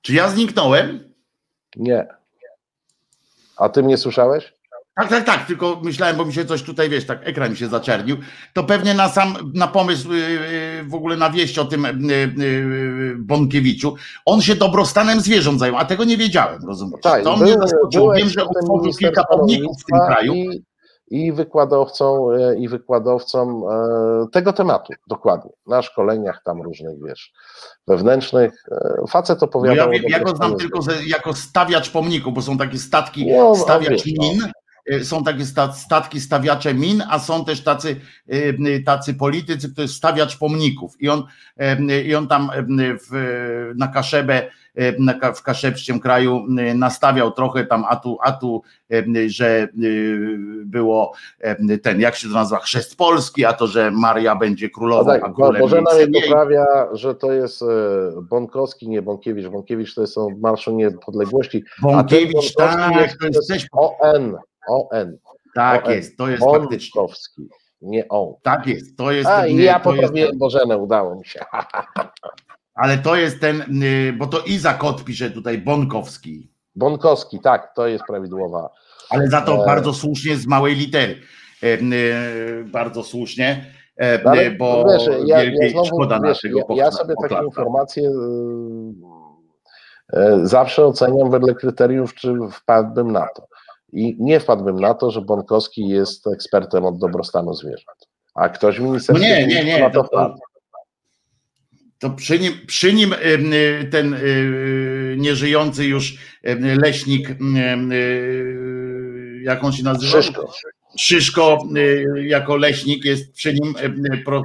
[0.01, 1.14] Czy ja zniknąłem?
[1.77, 2.07] Nie.
[3.57, 4.53] A ty mnie słyszałeś?
[4.95, 7.67] Tak, tak, tak, tylko myślałem, bo mi się coś tutaj, wiesz, tak ekran mi się
[7.67, 8.17] zaczernił,
[8.53, 11.87] to pewnie na sam, na pomysł yy, w ogóle na wieść o tym
[12.37, 17.01] yy, Bąkiewiczu, on się dobrostanem zwierząt zajął, a tego nie wiedziałem, rozumiesz?
[17.23, 18.13] to mnie zaskoczyło.
[18.13, 20.33] Wiem, że utworzył kilka pomników w tym kraju.
[20.33, 20.63] I,
[21.07, 27.33] i wykładowcą, e, i wykładowcą e, tego tematu, dokładnie, na szkoleniach tam różnych, wiesz,
[27.87, 28.65] wewnętrznych.
[28.71, 29.93] E, facet No opowiadał...
[29.93, 33.31] ja, wiem, o ja go znam tylko ze, jako stawiacz pomników, bo są takie statki
[33.31, 34.23] No, a stawiacz no.
[34.23, 34.41] min.
[35.03, 37.95] Są takie sta- statki stawiacze min, a są też tacy,
[38.85, 40.93] tacy politycy, to jest stawiacz pomników.
[40.99, 41.23] I on,
[42.05, 42.51] i on tam
[43.11, 44.51] w, na Kaszebę,
[45.35, 48.61] w kaszebszczym kraju y, nastawiał trochę tam, a tu, a tu
[48.93, 50.27] y, że y,
[50.65, 51.13] było
[51.83, 55.19] ten, jak się to nazywa, chrzest Polski, a to, że Maria będzie No królową, a
[55.19, 57.63] tak, bo królem Bożena jest mnie poprawia, że to jest
[58.29, 59.47] Bonkowski, nie Bąkiewicz.
[59.47, 61.63] Bąkiewicz to jest od Marszu Niepodległości.
[61.79, 65.17] a Bąkiewicz, tak, to jest też ON, ON,
[65.55, 67.01] Tak O, jest, to jest faktycznie.
[67.81, 68.33] Nie on.
[68.41, 69.29] Tak jest, to jest.
[69.29, 71.39] A i ja to jest poprawiłem Bożenę, udało mi się.
[72.75, 78.03] ale to jest ten, y, bo to Izak odpisze tutaj Bonkowski, Bonkowski, tak, to jest
[78.07, 78.69] prawidłowa.
[79.09, 79.65] ale za to E.
[79.65, 81.19] bardzo słusznie z małej litery.
[81.63, 83.65] E, y, Bardzo słusznie,
[83.97, 87.13] e, No, ale bo wiesz, ja, ja wielkiej znowu, szkoda wiesz, naszego ja, ja sobie
[87.29, 88.13] takie informacje y,
[90.19, 93.47] y, zawsze oceniam wedle kryteriów, czy wpadłbym na to.
[93.93, 98.07] I nie wpadłbym na to, że Bonkowski jest ekspertem od dobrostanu zwierząt.
[98.35, 100.35] A ktoś w ministerstwie No nie, nie, nie, to to-
[101.99, 103.17] to- przy nim, przy nim y,
[103.81, 106.17] y, ten y, nieżyjący już
[106.83, 107.29] leśnik,
[109.41, 110.21] jak on się nazywa?
[110.21, 110.53] Szyszko.
[110.99, 111.57] Szyszko
[112.15, 113.73] jako leśnik jest przy nim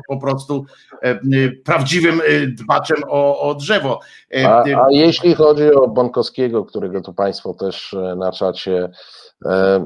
[0.09, 0.65] po prostu
[1.65, 4.01] prawdziwym dbaczem o, o drzewo.
[4.47, 8.91] A, a jeśli chodzi o Bonkowskiego, którego tu Państwo też e, na czacie
[9.47, 9.81] e, e,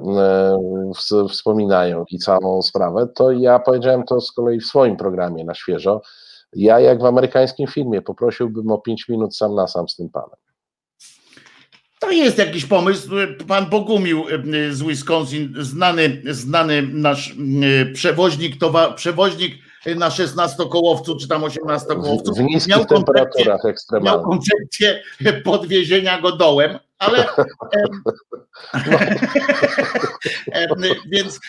[0.94, 5.54] ws- wspominają i całą sprawę, to ja powiedziałem to z kolei w swoim programie na
[5.54, 6.02] świeżo.
[6.56, 10.36] Ja, jak w amerykańskim filmie, poprosiłbym o 5 minut sam na sam z tym panem.
[12.00, 13.10] To jest jakiś pomysł.
[13.48, 19.54] Pan Bogumił y, z Wisconsin, znany, znany nasz y, przewoźnik, towa, przewoźnik
[19.96, 22.34] na 16-kołowcu czy tam 18-kołowcu.
[22.34, 24.26] W, w niskich miał temperaturach miał ekstremalnych.
[24.26, 25.02] koncepcję
[25.44, 27.26] podwiezienia go dołem, ale
[30.52, 30.68] em,
[31.12, 31.40] więc,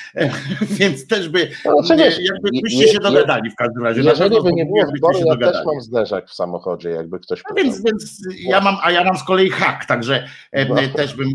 [0.61, 4.01] więc też by No, znaczy, wiesz, jakbyście je- się dogadali w każdym razie.
[4.01, 5.65] Jeżeli by nie było wyboru, się ja też dogadali.
[5.65, 9.23] mam zderzak w samochodzie, jakby ktoś No więc, więc ja mam, a ja mam z
[9.23, 10.27] kolei hak, także
[10.69, 10.75] No.
[10.95, 11.29] też bym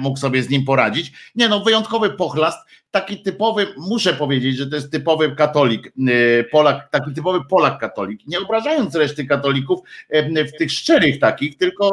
[0.00, 1.12] mógł sobie z nim poradzić.
[1.34, 2.58] Nie no, wyjątkowy pochlast,
[2.94, 8.20] taki typowy, muszę powiedzieć, że to jest typowy katolik, y, Polak, taki typowy Polak katolik,
[8.26, 9.80] nie obrażając reszty katolików
[10.10, 11.88] em, w tych szczerych takich, tylko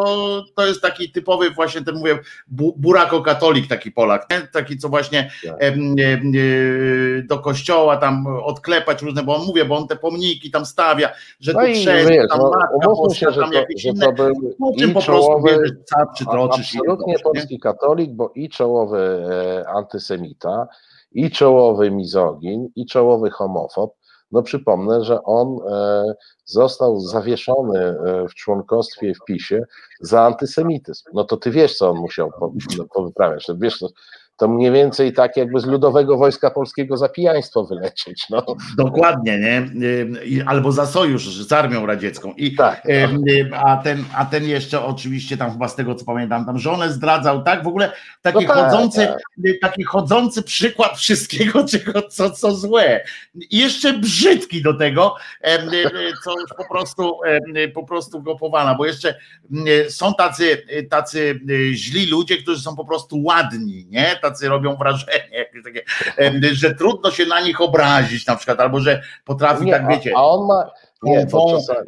[0.56, 4.42] to jest taki typowy właśnie ten mówię, bu, burako katolik taki Polak, nie?
[4.42, 5.62] taki co właśnie Tak.
[5.62, 11.10] y, do kościoła tam odklepać różne, bo on mówię, bo on te pomniki tam stawia,
[11.40, 14.14] że No tu chrzest, tam no, matka boska, że tam to, jakieś inne
[14.60, 19.70] po czym po prostu bierzesz cap czy troczysz absolutnie polski katolik, bo i czołowy e,
[19.70, 20.68] antysemita,
[21.12, 23.94] i czołowy mizogin, i czołowy homofob.
[24.32, 26.04] No przypomnę, że on e,
[26.46, 29.64] został zawieszony e, w członkostwie w PiSie
[30.00, 31.04] za antysemityzm.
[31.14, 32.32] No to ty wiesz, co on musiał
[32.78, 33.48] no, powyprawiać.
[33.60, 33.84] Wiesz,
[34.42, 38.26] to, mniej więcej tak jakby z Ludowego Wojska Polskiego za pijaństwo wylecieć.
[38.30, 38.46] No.
[38.78, 39.66] Dokładnie, nie?
[40.46, 42.34] Albo za sojusz z armią radziecką.
[42.38, 42.86] I Tak.
[42.86, 46.60] Ym, ym, A ten, a ten jeszcze oczywiście tam chyba z tego co pamiętam, tam
[46.60, 47.64] żonę zdradzał, tak?
[47.64, 49.20] W ogóle taki No tak, chodzący, tak.
[49.46, 53.04] y, taki chodzący przykład wszystkiego, czego, co, co złe.
[53.36, 55.16] I jeszcze brzydki do tego,
[56.24, 57.20] co już po prostu,
[57.74, 59.16] po prostu go powala, bo jeszcze
[59.90, 61.40] są tacy, tacy
[61.74, 64.20] źli ludzie, którzy są po prostu ładni, nie?
[64.22, 65.84] Tacy robią wrażenie, takie,
[66.54, 70.20] że trudno się na nich obrazić na przykład, albo że potrafi Nie, tak, wiecie, a,
[70.20, 70.72] a on ma.
[71.04, 71.86] Nie, bo czasami,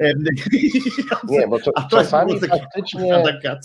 [1.29, 1.57] nie, bo
[1.91, 3.15] czasami faktycznie.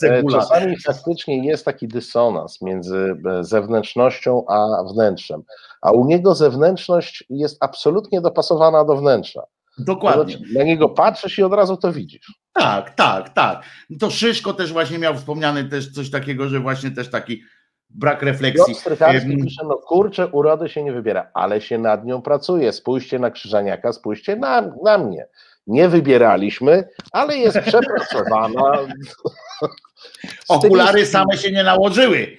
[0.02, 0.22] E.
[0.30, 5.42] Czasami faktycznie jest taki dysonans między e, zewnętrznością a wnętrzem.
[5.82, 9.42] A u niego zewnętrzność jest absolutnie dopasowana do wnętrza.
[9.78, 10.38] Dokładnie.
[10.54, 12.32] Na niego patrzysz i od razu to widzisz.
[12.52, 13.62] Tak, tak, tak.
[14.00, 17.42] To Szyszko też właśnie miał wspomniany też coś takiego, że właśnie też taki
[17.90, 18.74] brak refleksji.
[18.74, 22.72] Strycharski pisze, no kurczę, urody się nie wybiera, ale się nad nią pracuje.
[22.72, 25.26] Spójrzcie na Krzyżaniaka, spójrzcie na, na mnie.
[25.66, 28.72] Nie wybieraliśmy, ale jest przepracowana.
[30.48, 32.38] Okulary same się nie nałożyły.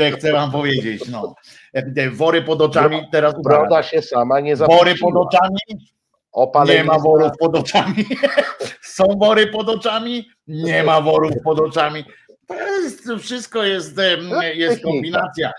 [0.00, 1.08] e, Chcę wam powiedzieć.
[1.08, 1.34] No.
[1.74, 5.12] E, Wory pod oczami teraz Broda się sama nie Wory zapuściła.
[5.12, 5.58] pod oczami?
[6.32, 8.04] Opalenie Nie ma worów pod oczami.
[8.82, 10.28] Są wory pod oczami?
[10.46, 12.04] Nie ma worów pod oczami.
[12.50, 15.52] To jest, wszystko jest, em, jest kombinacja.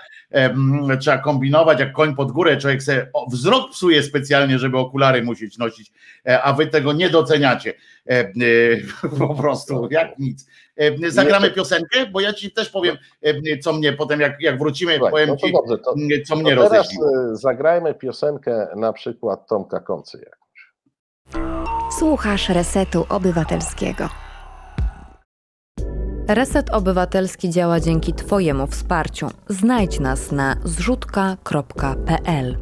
[1.00, 2.58] Trzeba kombinować jak koń pod górę.
[2.58, 5.92] Człowiek sobie wzrok psuje specjalnie, żeby okulary musieć nosić,
[6.28, 7.74] e, a wy tego nie doceniacie.
[8.10, 8.32] E, e,
[9.20, 10.46] Po prostu jak nic.
[11.08, 12.98] Zagramy piosenkę, bo ja ci też powiem,
[13.62, 16.36] co mnie potem, jak, jak wrócimy, Słuchaj, powiem no to ci, dobrze, to, m, co
[16.36, 17.36] mnie to teraz roześliło.
[17.36, 20.26] zagrajmy piosenkę na przykład Tomka Koncy.
[22.00, 24.10] Słuchasz Resetu Obywatelskiego.
[26.34, 29.30] Reset Obywatelski działa dzięki Twojemu wsparciu.
[29.50, 32.58] Znajdź nas na zrzutka.pl.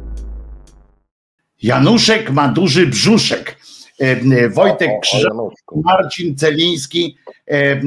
[1.62, 3.56] Januszek ma duży brzuszek.
[4.00, 5.32] E, e, Wojtek Krzyżak.
[5.84, 7.80] Marcin Celiński, e,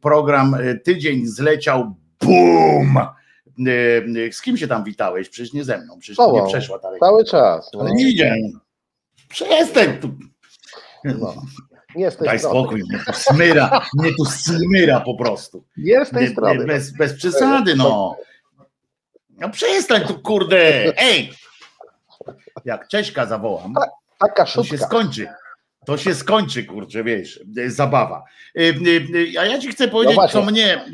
[0.00, 2.98] program Tydzień zleciał, BUM!
[4.32, 5.28] Z kim się tam witałeś?
[5.28, 7.70] Przecież nie ze mną, przecież to nie przeszła ta Cały czas.
[7.74, 8.36] No, Ale nie idzie.
[9.28, 10.10] Przestań tu.
[11.04, 11.34] no.
[12.06, 15.64] Tej Daj spokój, mnie tu smyra, mnie tu smyra po prostu.
[15.76, 16.58] Nie z tej Nie, strony.
[16.60, 18.16] nie, bez, bez przesady, no.
[19.38, 20.92] No przestań tu, kurde.
[20.98, 21.32] Ej!
[22.64, 23.74] Jak Cześka zawołam,
[24.18, 25.28] Taka to się skończy.
[25.86, 28.24] To się skończy, kurczę, wiesz, e, zabawa.
[28.56, 30.40] E, e, A ja ci chcę powiedzieć, właśnie.
[30.40, 30.84] co mnie.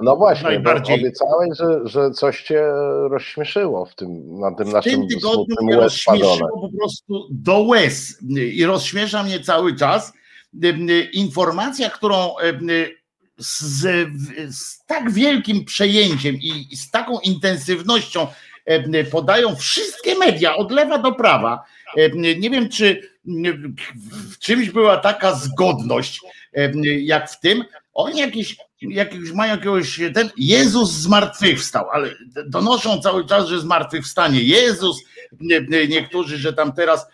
[0.00, 2.62] No właśnie, najbardziej- obiecałeś, że, że coś cię
[3.10, 8.18] rozśmieszyło w tym, na tym W naszym tym tygodniu mnie rozśmieszyło po prostu do łez
[8.52, 10.12] i rozśmiesza mnie cały czas
[11.12, 12.34] informacja, którą
[13.38, 14.08] z,
[14.50, 18.26] z tak wielkim przejęciem i z taką intensywnością
[19.10, 21.64] podają wszystkie media od lewa do prawa.
[22.36, 23.10] Nie wiem, czy
[24.30, 26.20] w czymś była taka zgodność,
[26.82, 27.64] jak w tym.
[27.92, 32.10] Oni jakieś, jakieś mają jakiegoś, ten Jezus zmartwychwstał, ale
[32.46, 34.96] donoszą cały czas, że zmartwychwstanie Jezus,
[35.88, 37.06] niektórzy, że tam teraz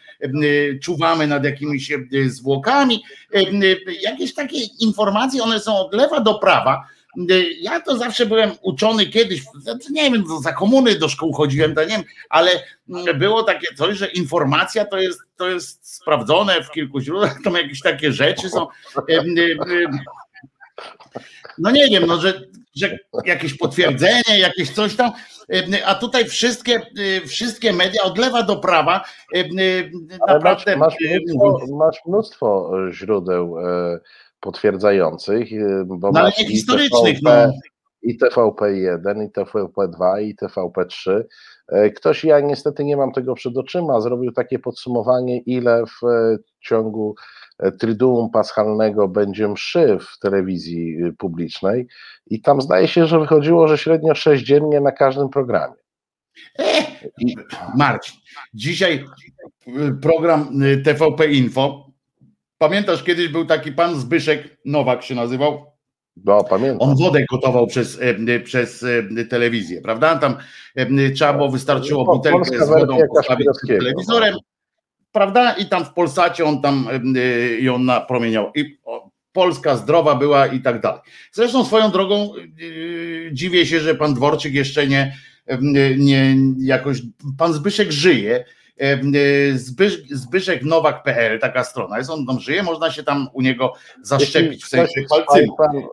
[0.82, 1.92] czuwamy nad jakimiś
[2.26, 3.02] zwłokami.
[4.02, 6.86] Jakieś takie informacje, one są od lewa do prawa.
[7.60, 9.42] Ja to zawsze byłem uczony kiedyś,
[9.90, 12.50] nie wiem, za komuny do szkół chodziłem, to nie wiem, ale
[13.14, 17.80] było takie coś, że informacja to jest, to jest sprawdzone w kilku źródłach, tam jakieś
[17.80, 18.66] takie rzeczy są.
[21.58, 22.40] No nie wiem, no, że,
[22.76, 25.12] że jakieś potwierdzenie, jakieś coś tam,
[25.86, 26.82] a tutaj wszystkie,
[27.26, 29.04] wszystkie media od lewa do prawa
[30.20, 33.56] Ale naprawdę masz, masz, mnóstwo, masz mnóstwo źródeł
[34.40, 35.48] potwierdzających,
[35.86, 37.52] bo No ale nie historycznych, TVP, no.
[38.02, 41.22] i TVP1, i TVP2, i TVP3.
[41.68, 46.38] E, Ktoś, ja niestety nie mam tego przed oczyma, zrobił takie podsumowanie, ile w e,
[46.60, 47.14] ciągu
[47.78, 51.86] Triduum Paschalnego będzie mszy w telewizji e, publicznej
[52.26, 55.74] i tam zdaje się, że wychodziło, że średnio 6 dziennie na każdym programie.
[56.58, 57.04] Eh,
[57.76, 58.20] Marcin,
[58.54, 59.04] dzisiaj
[59.68, 61.86] y, program y, TVP Info.
[62.58, 65.76] Pamiętasz, kiedyś był taki pan Zbyszek Nowak się nazywał?
[66.24, 66.88] No, pamiętam.
[66.88, 70.16] On wodę gotował przez, y, przez y, telewizję, prawda?
[70.16, 70.36] Tam
[70.78, 74.34] y, trzeba było, wystarczyło No, butelkę z wodą postawić przed telewizorem,
[75.16, 75.52] prawda?
[75.52, 78.52] I tam w Polsacie on tam y, ją napromieniał.
[78.54, 81.00] I o, Polska zdrowa była i tak dalej.
[81.32, 87.02] Zresztą swoją drogą yy, dziwię się, że pan Dworczyk jeszcze nie, yy, nie jakoś,
[87.38, 88.44] pan Zbyszek żyje.
[88.78, 93.72] Yy, Zbysz, Zbyszek Nowak.pl, taka strona jest, on tam żyje, można się tam u niego
[94.02, 95.00] zaszczepić, w sensie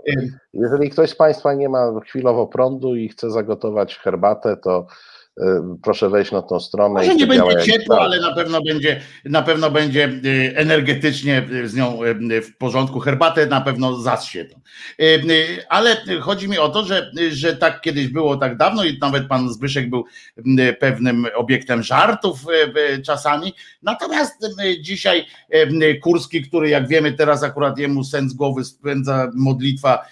[0.05, 4.87] Yy, Jeżeli ktoś z Państwa nie ma chwilowo prądu i chce zagotować herbatę, to
[5.83, 6.93] proszę wejść na tą stronę.
[6.93, 11.75] Może nie będzie ciepło, ale na pewno będzie, na pewno będzie y, energetycznie y, z
[11.75, 11.99] nią
[12.43, 12.99] w porządku.
[12.99, 14.45] Herbatę na pewno zasie
[15.69, 19.53] Ale chodzi mi o to, że, że tak kiedyś było tak dawno i nawet pan
[19.53, 20.05] Zbyszek był
[20.79, 22.45] pewnym obiektem żartów
[23.05, 23.53] czasami.
[23.81, 24.47] Natomiast
[24.81, 25.25] dzisiaj
[26.01, 30.05] Kurski, który jak wiemy teraz akurat jemu sens głowy spędza modlitwa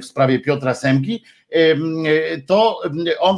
[0.00, 1.22] w sprawie Piotra Semki,
[2.46, 2.80] to
[3.18, 3.36] on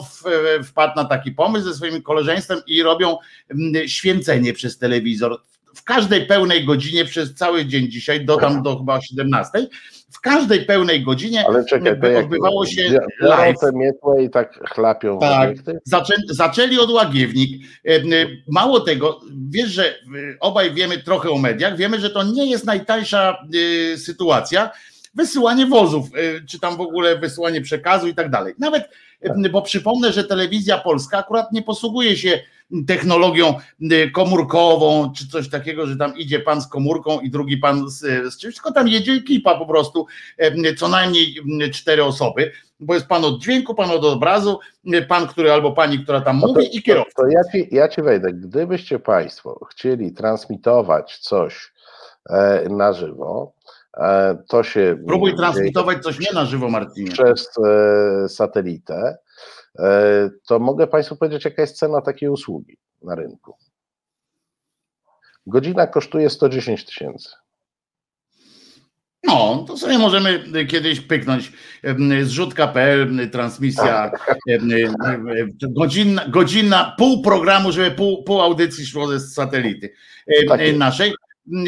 [0.65, 3.17] wpadł na taki pomysł ze swoim koleżeństwem i robią
[3.87, 5.41] święcenie przez telewizor.
[5.75, 9.67] W każdej pełnej godzinie przez cały dzień dzisiaj, do tam do chyba 17,
[10.11, 13.57] w każdej pełnej godzinie Ale czekaj, to jak odbywało się biorą live.
[13.61, 15.55] te mietłe i tak chlapią Tak.
[15.85, 17.63] Zaczę, zaczęli od łagiewnik.
[18.49, 19.95] Mało tego, wiesz, że
[20.41, 24.71] obaj wiemy trochę o mediach, wiemy, że to nie jest najtańsza y, sytuacja.
[25.19, 28.55] Wysyłanie wozów, y, czy tam w ogóle wysyłanie przekazu i tak dalej.
[28.59, 28.89] Nawet,
[29.47, 32.41] y, bo przypomnę, że telewizja polska akurat nie posługuje się
[32.87, 33.55] technologią
[33.93, 37.99] y, komórkową, czy coś takiego, że tam idzie pan z komórką i drugi pan z,
[38.35, 40.07] z czymś, tylko tam jedzie ekipa po prostu,
[40.77, 41.35] co najmniej
[41.73, 44.59] cztery osoby, bo jest pan od dźwięku, pan od obrazu,
[45.09, 47.12] pan, który albo pani, która tam No to, mówi i kierowca.
[47.16, 48.33] To, to ja, ci, ja ci wejdę.
[48.33, 51.73] Gdybyście Państwo chcieli transmitować coś
[52.31, 53.53] e, na żywo,
[54.49, 57.11] to się Próbuj transmitować coś nie na żywo, Marcinie.
[57.11, 59.18] przez e, satelitę,
[59.78, 63.57] e, to mogę Państwu powiedzieć, jaka jest cena takiej usługi na rynku.
[65.46, 67.28] Godzina kosztuje 110 tysięcy.
[69.24, 71.53] No, to sobie możemy kiedyś pyknąć.
[72.22, 74.12] Zrzutka.pl, transmisja
[74.49, 74.70] em,
[75.07, 75.28] em,
[75.62, 79.90] godzinna, godzinna, pół programu, żeby pół, pół audycji szło ze satelity
[80.49, 81.14] Tak naszej.
[81.53, 81.66] Mm,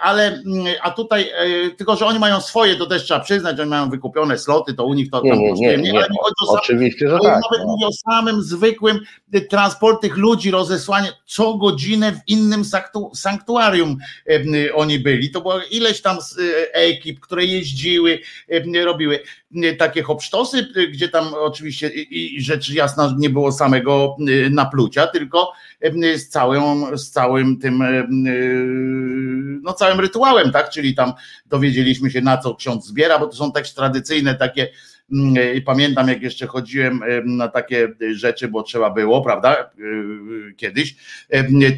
[0.00, 0.42] Ale
[0.82, 4.38] a tutaj, e, tylko że oni mają swoje, to też trzeba przyznać, oni mają wykupione
[4.38, 5.98] sloty, to u nich to Nie, tam nie, kosztuje nie, nie.
[5.98, 7.42] ale mi chodzi o sam Oczywiście, że ale ja tak.
[7.50, 7.72] nawet no.
[7.72, 9.00] mówię o samym zwykłym
[9.34, 13.96] y, transport tych ludzi, rozesłanie co godzinę w innym sanktu, sanktuarium
[14.30, 15.30] y, oni byli.
[15.30, 18.18] To było ileś tam z, y, ekip, które jeździły,
[18.84, 19.20] robiły
[19.64, 25.06] y, takie hopsztosy, y, gdzie tam oczywiście i, rzecz jasna nie było samego y, naplucia,
[25.06, 25.52] tylko
[26.16, 28.06] z całym, z całym tym y,
[29.62, 30.70] no całym rytuałem, tak?
[30.70, 31.12] Czyli tam
[31.46, 34.68] dowiedzieliśmy się na co ksiądz zbiera, bo to są też tradycyjne takie
[35.12, 39.70] Mm, I pamiętam, jak jeszcze chodziłem em, na takie rzeczy, bo trzeba było, prawda?
[39.78, 40.96] y, Kiedyś,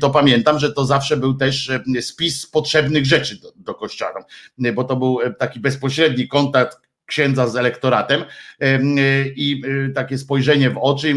[0.00, 1.70] to pamiętam, że to zawsze był też
[2.00, 7.56] spis potrzebnych rzeczy do, do kościoła, Tam, bo to był taki bezpośredni kontakt księdza z
[7.56, 8.24] elektoratem
[8.58, 8.96] em,
[9.36, 9.62] i
[9.94, 11.14] takie spojrzenie w oczy i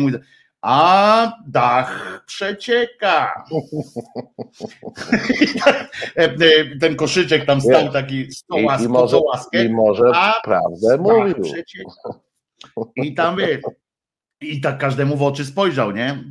[0.67, 3.43] a dach przecieka.
[6.81, 9.65] Ten koszyczek tam stał taki tą I, może, co łaskę.
[9.65, 11.43] i może a prawdę mówił.
[11.43, 11.85] przecież.
[12.95, 13.61] I tam wie,
[14.41, 16.23] i tak każdemu w oczy spojrzał, nie?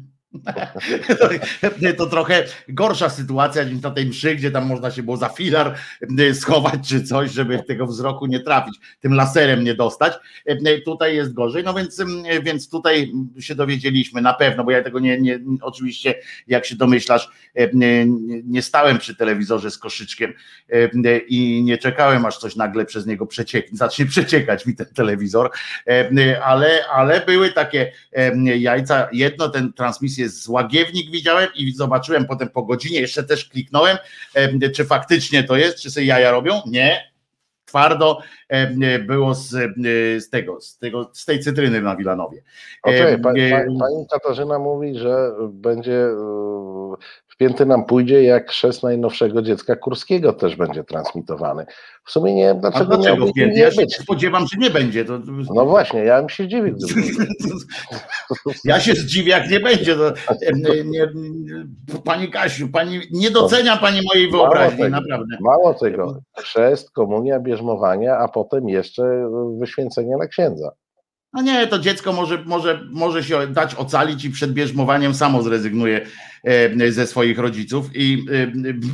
[1.99, 5.75] To trochę gorsza sytuacja niż na tej mszy, gdzie tam można się było za filar
[6.19, 10.13] e, schować czy coś, żeby tego wzroku nie trafić, tym laserem nie dostać.
[10.47, 14.83] E, Tutaj jest gorzej, no więc, mm, więc tutaj się dowiedzieliśmy na pewno, bo ja
[14.83, 16.15] tego nie, nie oczywiście,
[16.47, 18.07] jak się domyślasz, e, nie,
[18.45, 20.33] nie stałem przy telewizorze z koszyczkiem
[20.73, 25.51] e, i nie czekałem, aż coś nagle przez niego przecieknie, zacznie przeciekać mi ten telewizor,
[25.87, 32.27] e, ale, ale były takie e, jajca, jedno ten transmisję z Łagiewnik widziałem i zobaczyłem
[32.27, 33.97] potem po godzinie, jeszcze też kliknąłem,
[34.35, 37.17] e, czy faktycznie to jest, czy sobie jaja robią, nie,
[37.67, 38.19] twardo
[38.49, 39.71] e, było z, e,
[40.21, 42.43] z tego, z tego, z tej cytryny na Wilanowie.
[42.85, 46.09] E, pa, e, pa, pani Katarzyna mówi, że będzie
[47.37, 51.67] wpięty nam pójdzie, jak chrzest najnowszego dziecka Kurskiego też będzie transmitowany.
[52.05, 53.55] W sumie nie wiem, A dlaczego, dlaczego miałby wpięty?
[53.57, 55.05] nie Ja się spodziewam, że nie będzie.
[55.05, 55.19] To,
[55.55, 56.77] No właśnie, ja bym się dziwił.
[58.65, 59.97] Ja się zdziwię, jak nie będzie.
[59.97, 60.13] To,
[60.85, 61.09] nie,
[62.05, 64.91] pani Kasiu, pani nie docenia pani mojej Mało wyobraźni, tego.
[64.91, 65.37] naprawdę.
[65.41, 70.71] Mało tego, chrzest, komunia, bierzmowania, a potem jeszcze wyświęcenie na księdza.
[71.37, 76.07] No nie, to dziecko może, może, może się dać ocalić i przed bierzmowaniem samo zrezygnuje
[76.45, 78.27] e, ze swoich rodziców i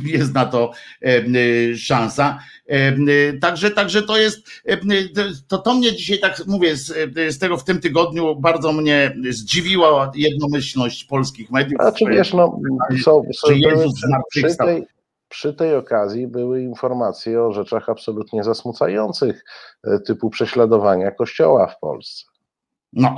[0.05, 0.71] e, jest na to
[1.01, 2.39] e, szansa.
[3.41, 4.47] Także, także to jest,
[5.47, 6.93] to, to mnie dzisiaj tak mówię, z,
[7.29, 11.81] z tego w tym tygodniu bardzo mnie zdziwiła jednomyślność polskich mediów.
[11.81, 12.59] Znaczy wiesz, no,
[13.03, 14.67] są, są, że Jezus przy, zmartwychwstał.
[15.29, 19.45] przy, tej, okazji były informacje o rzeczach absolutnie zasmucających,
[20.05, 22.32] typu prześladowania kościoła w Polsce.
[22.93, 23.15] No,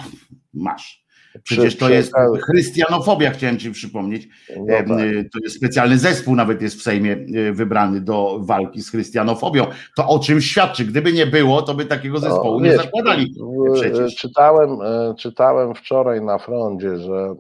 [0.54, 1.06] masz.
[1.44, 2.14] Przecież to jest
[2.46, 4.28] chrystianofobia, chciałem ci przypomnieć.
[4.58, 4.88] no tak.
[5.34, 9.66] To jest specjalny zespół, nawet jest w Sejmie e, wybrany do walki z chrystianofobią.
[9.96, 10.86] To o czym świadczy?
[10.86, 14.16] Gdyby nie było, to by takiego zespołu No, nie wiesz, zakładali w- przecież.
[14.16, 17.36] Czytałem, e, czytałem wczoraj na froncie, że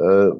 [0.00, 0.30] e,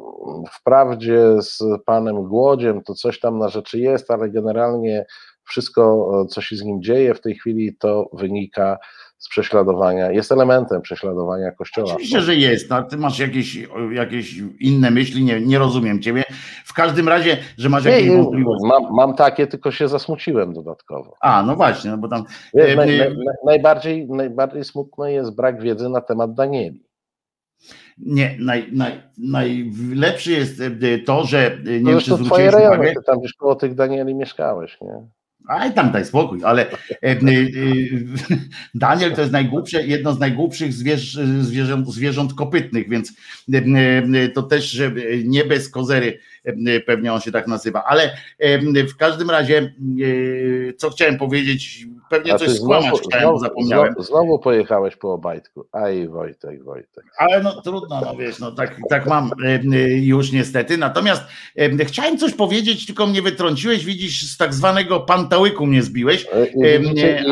[0.53, 5.07] wprawdzie z panem Głodziem to coś tam na rzeczy jest, ale generalnie
[5.45, 8.79] wszystko, co się z nim dzieje w tej chwili, to wynika
[9.19, 11.93] z prześladowania, jest elementem prześladowania Kościoła.
[11.93, 12.71] Oczywiście, że jest.
[12.71, 13.59] No, ty masz jakieś,
[13.93, 16.25] jakieś inne myśli, nie, nie rozumiem ciebie.
[16.65, 18.67] W każdym razie, że masz jakieś Nie, wątpliwości.
[18.67, 21.15] mam, mam takie, tylko się zasmuciłem dodatkowo.
[21.21, 22.25] A, no właśnie, no bo tam.
[22.55, 26.85] Wiesz, E, naj, e, naj, najbardziej, najbardziej smutny jest brak wiedzy na temat Danieli.
[27.99, 32.75] Nie, naj, naj, najlepszy jest e, to, że nie No wiem, czy zresztą twoje zwróciłeś
[32.77, 32.95] uwagę.
[32.95, 35.07] ty tam gdzieś koło tych Danieli mieszkałeś, nie?
[35.45, 37.21] Aj tam daj spokój, ale e, e, e,
[38.75, 43.13] Daniel to jest najgłupsze, jedno z najgłupszych zwierz, zwierząt, zwierząt kopytnych, więc
[44.35, 44.93] to też że
[45.25, 46.19] nie bez kozery
[46.87, 48.17] pewnie on się tak nazywa, ale
[48.89, 49.75] w każdym razie
[50.77, 51.87] co chciałem powiedzieć,
[52.17, 55.65] pewnie coś skłamać znowu, chciałem, zapomniałem, znowu, znowu pojechałeś po Obajtku.
[55.73, 57.05] Aj, Wojtek, Wojtek.
[57.19, 61.23] ale no trudno, no wiesz, no tak, tak mam e, e, już niestety, natomiast
[61.57, 66.65] e, chciałem coś powiedzieć, tylko mnie wytrąciłeś, widzisz, z tak zwanego pantałyku mnie zbiłeś, i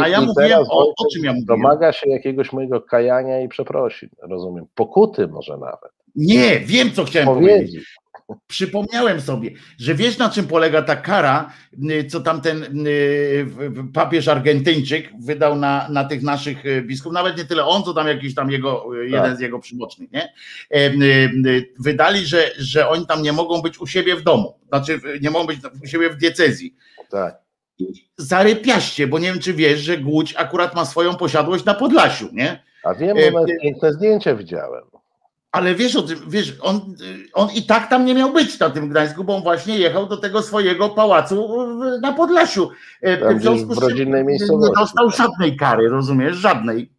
[0.01, 1.45] A ja i- mówiłem o, o czym ja mówiłem.
[1.47, 4.67] Domaga się jakiegoś mojego kajania i przeprosin, rozumiem.
[4.75, 5.93] Pokuty może nawet.
[6.17, 7.71] Nie, wiem co chciałem powiedzieć.
[7.71, 8.02] Powiedzi.
[8.47, 11.53] Przypomniałem sobie, że wiesz na czym polega ta kara,
[11.91, 13.47] y, co tamten y,
[13.95, 18.09] papież Argentyńczyk wydał na, na tych naszych y, biskupów, nawet nie tyle on, co tam
[18.09, 20.33] jakiś tam jego, y, jeden z jego przybocznych, nie?
[20.71, 20.91] E,
[21.79, 25.47] Wydali, że, że oni tam nie mogą być u siebie w domu, znaczy nie mogą
[25.47, 26.77] być u siebie w diecezji.
[27.11, 27.35] Tak.
[28.17, 32.63] zarypiaście, bo nie wiem, czy wiesz, że Głódź akurat ma swoją posiadłość na Podlasiu, nie?
[32.85, 34.83] A wiem, E, bo nawet piękne zdjęcie widziałem.
[35.53, 35.97] Ale wiesz,
[36.29, 36.95] wiesz on,
[37.35, 40.17] on i tak tam nie miał być na tym Gdańsku, bo on właśnie jechał do
[40.17, 42.71] tego swojego pałacu w- na Podlasiu.
[43.03, 44.11] E, Tam w związku z czym
[44.61, 46.37] nie dostał żadnej kary, rozumiesz?
[46.37, 46.93] Żadnej.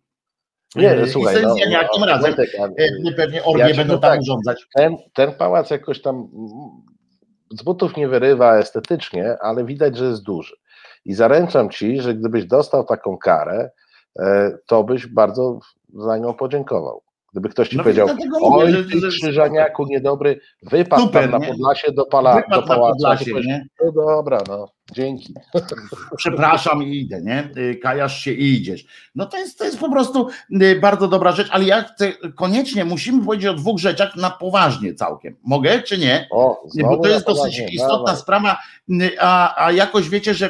[0.75, 2.33] Nie, E, słuchaj, no, no, jakim no, razem
[2.77, 4.65] e, pewnie orgie Ja będą tam tak, urządzać.
[4.75, 6.27] ten, ten pałac jakoś tam
[7.59, 10.55] z butów nie wyrywa estetycznie, ale widać, że jest duży.
[11.05, 13.69] I zaręczam ci, że gdybyś dostał taką karę,
[14.67, 15.59] to byś bardzo
[15.93, 17.02] za nią podziękował.
[17.33, 18.07] Gdyby ktoś ci No powiedział,
[18.41, 21.47] oj że- ty że- krzyżaniaku niedobry, wypadł Super, tam na?
[21.47, 22.93] Podlasie do, pala, Wypadł do na pałacu.
[22.95, 23.65] Podlasie, a ty powiesz, nie?
[23.85, 25.33] No dobra, no, dzięki.
[26.17, 27.49] przepraszam i idę, nie?
[27.57, 28.85] Y, Kajasz się i idziesz.
[29.15, 30.27] No to jest, to jest po prostu
[30.61, 34.93] y, bardzo dobra rzecz, ale ja chcę koniecznie, musimy powiedzieć o dwóch rzeczach na poważnie
[34.93, 35.35] całkiem.
[35.43, 36.27] Mogę czy nie?
[36.31, 38.17] O, Nie, bo to na jest dosyć poważnie, istotna dawaj.
[38.21, 38.57] sprawa,
[38.89, 40.49] y, a, a jakoś wiecie, że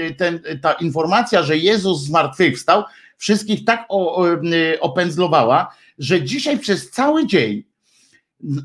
[0.00, 2.82] y, ten, ta informacja, że Jezus zmartwychwstał,
[3.18, 7.64] wszystkich tak o, y, opędzlowała, że dzisiaj przez cały dzień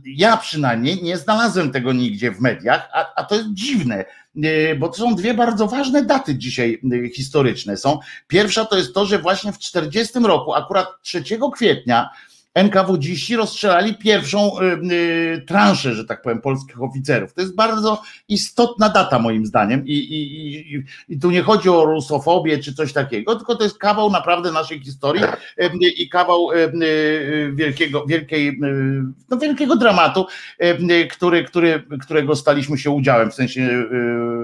[0.06, 4.06] ja przynajmniej nie znalazłem tego nigdzie w mediach, a, a to jest dziwne,
[4.36, 7.78] yy, bo to są dwie bardzo ważne daty dzisiaj yy, historyczne.
[7.78, 8.00] Są.
[8.28, 11.24] Pierwsza to jest to, że właśnie w 40 roku, akurat 3
[11.54, 12.10] kwietnia,
[12.54, 17.34] NKWD-ści rozstrzelali pierwszą yy, yy, transzę, że tak powiem, polskich oficerów.
[17.34, 21.86] To jest bardzo istotna data moim zdaniem i, i, i, i tu nie chodzi o
[21.86, 25.24] rusofobię czy coś takiego, tylko to jest kawał naprawdę naszej historii
[25.58, 26.48] yy, i kawał
[27.54, 28.60] wielkiego, wielkiej,
[29.30, 30.26] no, wielkiego dramatu,
[31.12, 33.86] który, który, którego staliśmy się udziałem, w sensie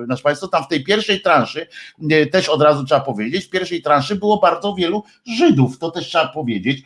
[0.07, 1.67] nasz Państwo, tam w tej pierwszej transzy,
[2.31, 5.03] też od razu trzeba powiedzieć, w pierwszej transzy było bardzo wielu
[5.37, 6.83] Żydów, to też trzeba powiedzieć.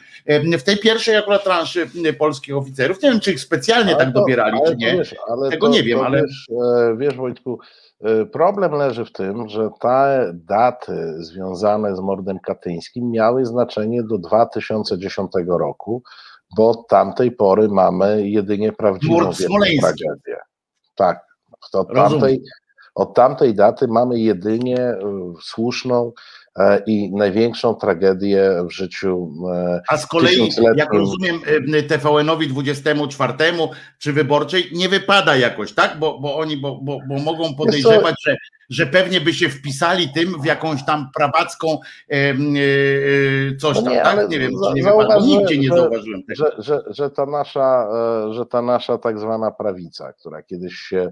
[0.60, 1.90] W tej pierwszej akurat transzy
[2.20, 4.94] polskich oficerów, nie wiem, czy ich specjalnie Ale tak to- dobierali, czy nie.
[4.98, 7.60] Wiesz, ale Tego to, nie wiem, ale- Wiesz, e, wiesz Wojtku,
[8.02, 14.18] e, problem leży w tym, że te daty związane z mordem katyńskim miały znaczenie do
[14.18, 16.04] 2010 roku,
[16.58, 19.16] bo od tamtej pory mamy jedynie prawdziwą
[19.82, 20.38] tragedię.
[20.96, 21.26] Tak,
[21.74, 22.44] od tamtej,
[22.96, 25.00] od tamtej daty mamy jedynie e,
[25.42, 26.12] słuszną
[26.86, 31.40] i największą tragedię w życiu e, A z kolei, jak rozumiem,
[31.76, 33.34] y, TVN-owi 24
[34.00, 36.00] czy wyborczej nie wypada jakoś, tak?
[36.00, 38.36] Bo, bo oni bo, bo, bo mogą podejrzewać, że,
[38.70, 41.80] że pewnie by się wpisali tym w jakąś tam prawacką
[43.60, 44.30] coś No tam, nie, tak?
[44.30, 45.18] Nie wiem, czy nie wypada.
[45.20, 46.46] Nigdzie nie zauważyłem tego.
[46.46, 47.88] że, że, że, ta nasza,
[48.30, 51.12] e, że ta nasza tak zwana prawica, która kiedyś się e,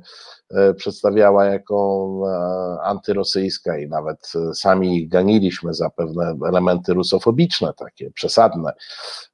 [0.77, 8.71] przedstawiała jako e, antyrosyjska i nawet e, sami ganiliśmy za pewne elementy rusofobiczne, takie przesadne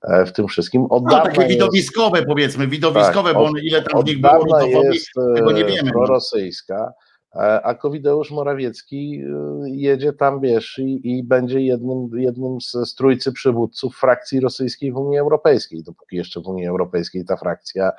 [0.01, 0.85] e, w tym wszystkim.
[0.85, 4.43] Od No, takie jest- widowiskowe powiedzmy, widowiskowe, tak, bo od- ile tam w nich było
[4.43, 5.91] rusofobii, jest tego nie e, wiemy, no.
[5.91, 6.93] prorosyjska,
[7.35, 12.95] e, a Kowideusz Morawiecki e, jedzie tam, wiesz, i, i będzie jednym, jednym z, z
[12.95, 17.91] trójcy przywódców frakcji rosyjskiej w Unii Europejskiej, dopóki jeszcze w Unii Europejskiej ta frakcja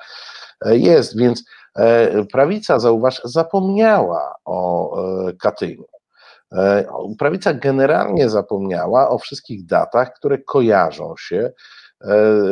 [0.65, 1.45] e, jest, więc e,
[2.31, 4.91] prawica, zauważ, zapomniała o
[5.27, 5.85] e, Katyniu.
[6.53, 6.85] E,
[7.19, 11.53] Prawica generalnie zapomniała o wszystkich datach, które kojarzą się e,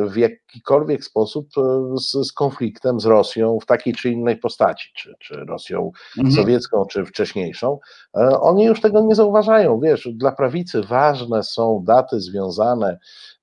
[0.05, 1.61] w jakikolwiek sposób e,
[1.97, 6.35] z, z konfliktem z Rosją w takiej czy innej postaci, czy, czy Rosją Mhm.
[6.35, 7.79] sowiecką, czy wcześniejszą.
[8.17, 9.79] E, Oni już tego nie zauważają.
[9.79, 12.97] Wiesz, dla prawicy ważne są daty związane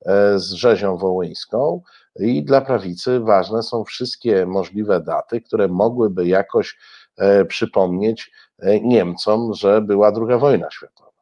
[0.06, 1.80] e, z rzezią wołyńską
[2.16, 6.78] i dla prawicy ważne są wszystkie możliwe daty, które mogłyby jakoś
[7.16, 11.12] e, przypomnieć e, Niemcom, że była II wojna światowa.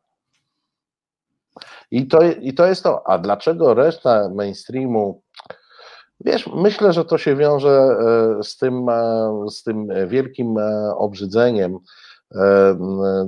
[1.91, 3.09] I to, I to jest to.
[3.09, 5.23] A dlaczego reszta mainstreamu?
[6.21, 8.87] Wiesz, myślę, że to się wiąże e, z tym,
[9.51, 10.57] z tym wielkim
[10.97, 11.79] obrzydzeniem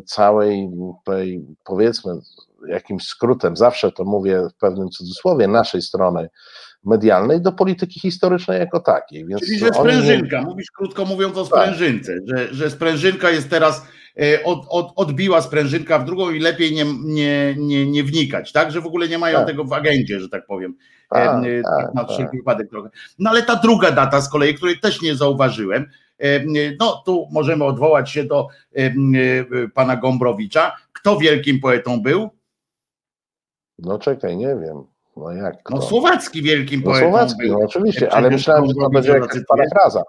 [0.07, 0.71] całej
[1.05, 2.21] tej, powiedzmy,
[2.69, 6.29] jakimś skrótem, zawsze to mówię w pewnym cudzysłowie, naszej strony
[6.85, 9.27] medialnej do polityki historycznej jako takiej.
[9.27, 11.49] Więc Czyli, że oni nie- sprężynka, mówisz krótko mówiąc o Tak.
[11.63, 13.87] sprężynce, że, że sprężynka jest teraz,
[14.21, 18.73] e, od, od, odbiła sprężynka w drugą i lepiej nie, nie, nie, nie wnikać, tak?
[18.73, 19.47] Że w ogóle nie mają Tak.
[19.47, 20.75] tego w agendzie, że tak powiem.
[21.11, 22.13] Tak, E, tak, na tak.
[22.13, 22.89] wszelki wypadek trochę.
[23.19, 25.87] No ale ta druga data z kolei, której też nie zauważyłem,
[26.19, 26.41] e,
[26.81, 28.93] no tu możemy odwołać się do e, e,
[29.75, 30.77] pana Gombrowicza.
[30.93, 32.31] Kto wielkim poetą był?
[33.83, 34.85] No czekaj, nie wiem.
[35.17, 35.83] No jak No?
[35.83, 37.53] Słowacki wielkim No poetą Słowacki, był.
[37.53, 40.03] no oczywiście, Przecież ale myślałem, że to będzie jakaś parafraza.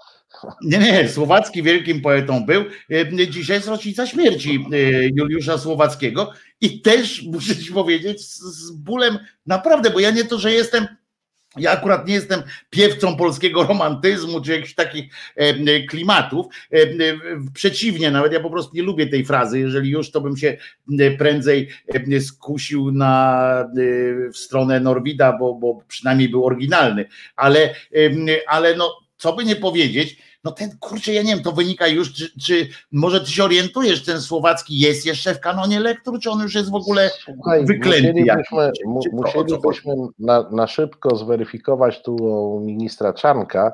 [0.64, 2.64] Nie, nie, Słowacki wielkim poetą był.
[2.92, 4.78] E, Dzisiaj jest rocznica śmierci e,
[5.16, 10.52] Juliusza Słowackiego i też muszę ci powiedzieć z bólem naprawdę, bo ja nie to, że
[10.52, 10.88] jestem
[11.58, 16.46] Ja akurat nie jestem piewcą polskiego romantyzmu czy jakichś takich e, klimatów.
[16.74, 16.88] E, e,
[17.54, 19.60] przeciwnie, nawet ja po prostu nie lubię tej frazy.
[19.60, 20.58] Jeżeli już, to bym się
[21.18, 21.70] prędzej
[22.20, 23.44] skusił na
[24.34, 27.06] w stronę Norwida, bo, bo przynajmniej był oryginalny.
[27.36, 27.76] Ale,
[28.48, 32.14] ale no, co by nie powiedzieć, no ten kurczę, ja nie wiem, to wynika już,
[32.14, 36.40] czy, czy może ty się orientujesz, ten słowacki jest jeszcze w kanonie lektur, czy on
[36.40, 38.14] już jest w ogóle Słuchaj, wyklęty?
[38.14, 42.16] Musielibyśmy, mu, musielibyśmy na, na szybko zweryfikować tu
[42.64, 43.74] ministra Czarnka,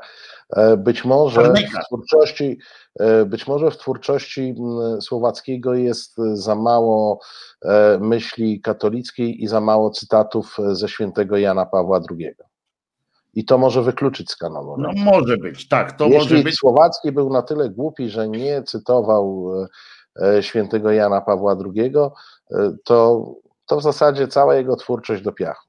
[0.55, 2.59] e, być może w twórczości,
[2.99, 4.55] e, być może w twórczości
[5.01, 7.19] Słowackiego jest za mało
[7.61, 12.48] e, myśli katolickiej i za mało cytatów ze świętego Jana Pawła II
[13.39, 14.75] i to może wykluczyć z kanonu.
[14.77, 16.55] No może być, tak, to Jeśli może być.
[16.55, 19.51] Słowacki był na tyle głupi, że nie cytował
[20.21, 21.91] e, e, świętego Jana Pawła II,
[22.51, 23.25] e, to,
[23.65, 25.67] to w zasadzie cała jego twórczość do piachu.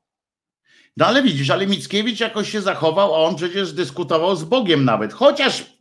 [0.96, 5.12] No ale widzisz, ale Mickiewicz jakoś się zachował, a on przecież dyskutował z Bogiem nawet,
[5.12, 5.79] chociaż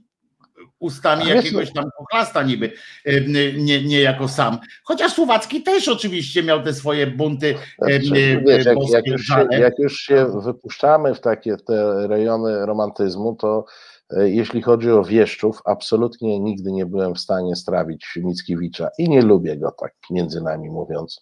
[0.79, 2.71] ustami Ale jakiegoś tam pochlasta niby,
[3.05, 3.21] e,
[3.57, 4.57] nie, nie jako sam.
[4.83, 9.79] Chociaż Słowacki też oczywiście miał te swoje bunty znaczy, wiesz, jak, jak, już się, jak,
[9.79, 16.39] już się, wypuszczamy w takie te rejony romantyzmu, to E, jeśli chodzi o wieszczów, absolutnie
[16.39, 21.21] nigdy nie byłem w stanie strawić Mickiewicza i nie lubię go tak, między nami mówiąc,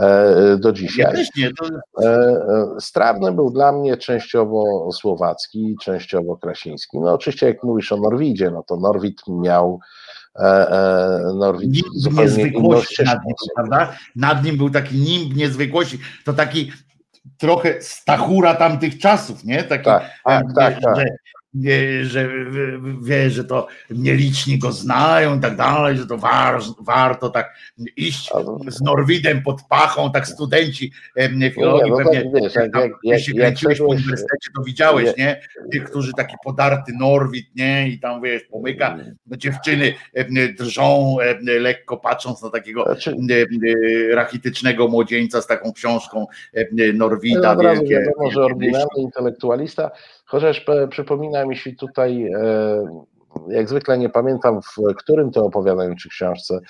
[0.00, 1.24] e, do dzisiaj.
[2.02, 2.32] E,
[2.80, 6.98] strawny był dla mnie częściowo słowacki, częściowo krasiński.
[7.00, 9.80] No oczywiście jak mówisz o Norwidzie, no to Norwid miał
[11.34, 13.96] Norwid zupełnie niezwykłości nad nim, prawda?
[14.16, 16.72] Nad nim był taki nimb niezwykłości, to taki
[17.38, 19.64] trochę stachura tamtych czasów, nie?
[19.64, 20.96] Taki, tak, tak, tak, tak.
[20.96, 21.04] Że,
[22.02, 22.28] że
[23.02, 27.54] wie, że to nieliczni go znają i tak dalej, że to war, warto tak
[27.96, 28.30] iść
[28.66, 30.92] z Norwidem pod pachą, tak studenci
[31.54, 35.40] filologii no, pewnie, wiesz, jak, jak, jak, się kręciłeś po uniwersytecie, to widziałeś, nie?
[35.72, 37.88] Tych, którzy taki podarty Norwid, nie?
[37.88, 39.94] I tam, wiesz, pomyka, no, dziewczyny
[40.58, 43.16] drżą lekko patrząc na takiego znaczy,
[44.14, 46.26] rachitycznego młodzieńca z taką książką
[46.94, 47.54] Norwida.
[47.54, 49.90] No, wielkie, wiadomo, że oryginalny intelektualista
[50.32, 53.04] Chociaż przypomina mi się tutaj, e,
[53.48, 56.60] jak zwykle nie pamiętam w którym to opowiadaniu czy książce,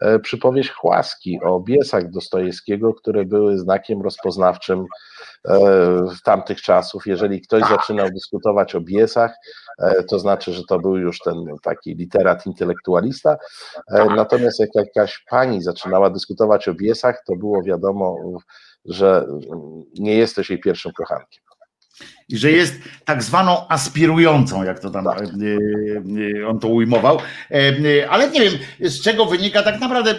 [0.00, 4.80] e, przypowieść Chłaski o biesach Dostojewskiego, które były znakiem rozpoznawczym
[5.44, 5.58] e,
[6.16, 7.06] w tamtych czasów.
[7.06, 9.34] Jeżeli ktoś zaczynał dyskutować o biesach,
[10.08, 13.36] to znaczy, że to był już ten taki literat intelektualista.
[14.16, 18.16] Natomiast jak jakaś pani zaczynała dyskutować o biesach, to było wiadomo,
[18.84, 19.26] że
[19.98, 21.51] nie jesteś jej pierwszym kochankiem
[22.28, 22.74] i że jest
[23.04, 25.18] tak zwaną aspirującą, jak to tam tak.
[25.18, 25.26] E,
[26.40, 27.18] e, on to ujmował.
[27.50, 30.14] E, ale nie wiem, z czego wynika tak naprawdę.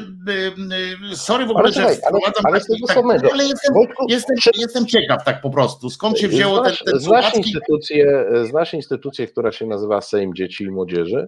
[1.13, 3.29] Sorry w ogóle, ale że wprowadzam ale, ale, tak, samego.
[3.34, 3.75] ale jestem,
[4.07, 5.89] jestem, jestem ciekaw tak po prostu.
[5.89, 10.63] Skąd się wzięło znasz, ten, ten znasz, instytucję, znasz instytucję, która się nazywa Sejm Dzieci
[10.63, 11.27] i Młodzieży?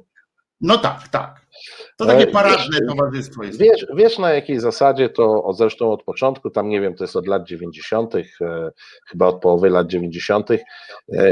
[0.62, 1.46] No tak, tak.
[1.98, 3.60] To takie paradne wiesz, towarzystwo jest.
[3.60, 7.28] Wiesz, wiesz na jakiej zasadzie to zresztą od początku, tam nie wiem, to jest od
[7.28, 8.22] lat 90., e,
[9.08, 10.60] chyba od połowy lat 90., e,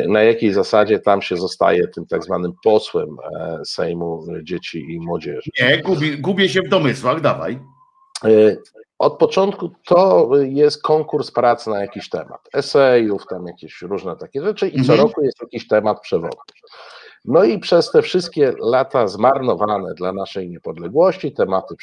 [0.08, 5.50] na jakiej zasadzie tam się zostaje tym tak zwanym posłem e, Sejmu Dzieci i Młodzieży.
[5.62, 7.60] Nie, gubię, gubię się w domysłach, dawaj.
[8.26, 8.58] E,
[9.00, 14.68] od początku to jest konkurs pracy na jakiś temat, esejów, tam jakieś różne takie rzeczy
[14.68, 15.00] i co mhm.
[15.00, 16.62] roku jest jakiś temat przewodni.
[17.26, 21.76] No i przez te wszystkie lata zmarnowane dla naszej niepodległości, tematy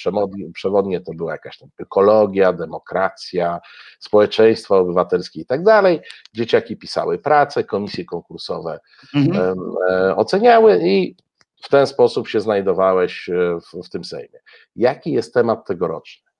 [0.54, 3.60] przewodnie to była jakaś tam ekologia, demokracja,
[4.00, 6.00] społeczeństwo obywatelskie i tak dalej.
[6.34, 8.80] Dzieciaki pisały pracę, komisje konkursowe
[9.14, 9.58] mhm.
[9.90, 11.16] e, oceniały i
[11.62, 14.40] w ten sposób się znajdowałeś e, w, w tym Sejmie.
[14.76, 16.30] Jaki jest temat tegoroczny?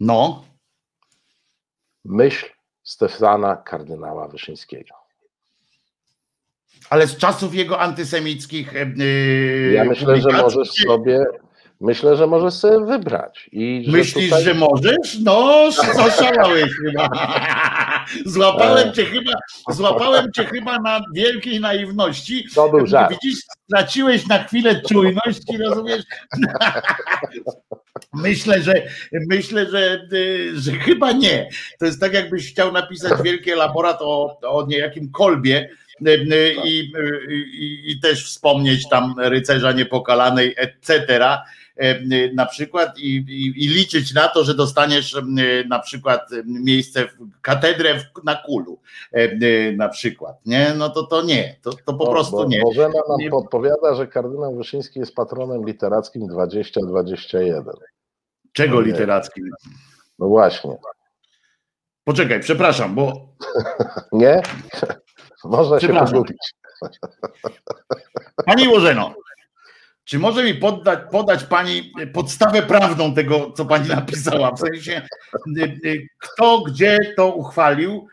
[0.00, 0.44] No.
[2.04, 2.46] Myśl
[2.82, 5.03] Stefana kardynała Wyszyńskiego
[6.90, 8.72] ale z czasów jego antysemickich.
[8.96, 11.24] Yy, ja myślę, że możesz sobie.
[11.80, 13.48] Myślę, że możesz sobie wybrać.
[13.52, 14.44] I że Myślisz, tutaj...
[14.44, 15.18] że możesz?
[15.22, 17.08] No, zaszalałeś chyba.
[18.26, 19.32] Złapałem cię chyba,
[19.68, 22.44] złapałem cię chyba na wielkiej naiwności.
[22.54, 23.14] To był żart.
[23.22, 26.02] Widzisz, straciłeś na chwilę czujność i rozumiesz?
[28.14, 28.74] Myślę, że
[29.30, 30.08] myślę, że,
[30.54, 31.48] że chyba nie.
[31.78, 35.68] To jest tak, jakbyś chciał napisać wielkie laborat o, o niejakim kolbie
[36.64, 36.92] i,
[37.28, 41.18] i, i też wspomnieć tam rycerza niepokalanej, etc.
[42.34, 45.16] Na przykład i, i, i, liczyć na to, że dostaniesz
[45.68, 48.78] na przykład miejsce w katedrę na kulu
[49.76, 50.74] na przykład, nie?
[50.76, 52.60] No to to nie, to, to po prostu bo, nie.
[52.60, 53.30] Bożena nam nie.
[53.30, 57.74] podpowiada, że kardynał Wyszyński jest patronem literackim 2021.
[58.52, 59.50] Czego literackim?
[60.18, 60.76] No właśnie.
[62.04, 63.28] Poczekaj, przepraszam, bo
[64.12, 64.42] Nie?
[65.44, 66.36] Można się pogubić.
[68.46, 69.14] Pani Łożeno,
[70.04, 74.52] czy może mi poddać, podać Pani podstawę prawną tego, co Pani napisała?
[74.52, 75.02] W sensie,
[75.58, 78.06] y, y, kto gdzie to uchwalił?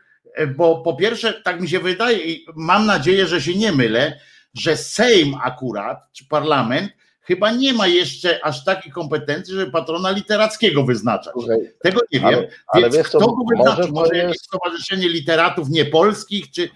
[0.56, 4.20] Bo po pierwsze, tak mi się wydaje i mam nadzieję, że się nie mylę,
[4.54, 10.84] że Sejm akurat, czy parlament, chyba nie ma jeszcze aż takich kompetencji, żeby patrona literackiego
[10.84, 11.34] wyznaczać.
[11.84, 12.28] Tego nie wiem.
[12.28, 13.84] Ale- ale Więc wiesz kto go wyznaczył?
[13.84, 16.70] może Może jakieś jest- stowarzyszenie literatów niepolskich, czy,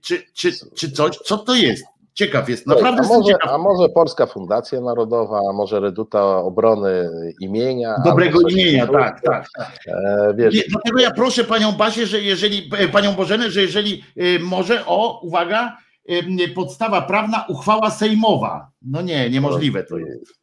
[0.00, 1.16] czy, czy, czy coś?
[1.16, 1.84] Co to jest?
[2.14, 3.52] Ciekaw jest, naprawdę a, może, ciekaw.
[3.52, 7.94] a może Polska Fundacja Narodowa, a może Reduta Obrony Imienia.
[8.04, 9.46] Dobrego imienia, tak, tak.
[9.56, 9.78] tak.
[9.86, 14.04] E, wiesz, Nie, dlatego ja proszę panią Basię, że jeżeli, e, panią Bożenę, że jeżeli
[14.16, 15.76] e, może, o, uwaga,
[16.08, 18.70] e, podstawa prawna, uchwała sejmowa.
[18.82, 20.38] No nie, niemożliwe to jest.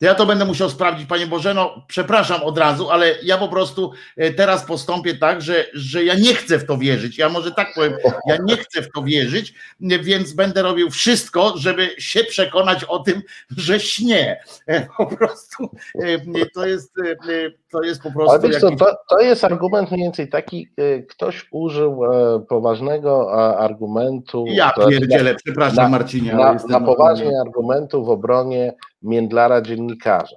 [0.00, 1.82] Ja to będę musiał sprawdzić, Panie Bożeno.
[1.88, 6.34] Przepraszam od razu, ale ja po prostu e, teraz postąpię tak, że, że ja nie
[6.34, 7.18] chcę w to wierzyć.
[7.18, 7.92] Ja może tak powiem,
[8.26, 13.22] ja nie chcę w to wierzyć, więc będę robił wszystko, żeby się przekonać o tym,
[13.56, 14.40] że śnie.
[14.66, 15.70] E, Po prostu
[16.04, 16.94] e, to jest,
[17.70, 18.32] to jest po prostu.
[18.32, 20.68] Ale wiesz co, to, to jest argument mniej więcej taki,
[21.08, 22.00] ktoś użył
[22.48, 24.44] poważnego argumentu.
[24.48, 26.34] Ja pierdzielę, przepraszam na- Marcinie.
[26.34, 28.72] na, na poważnie argumentu w obronie
[29.02, 30.36] Międlara dziennikarza.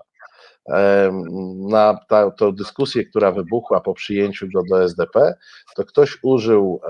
[1.70, 2.00] Na
[2.38, 5.34] tą dyskusję, która wybuchła po przyjęciu go do SDP,
[5.76, 6.82] to ktoś użył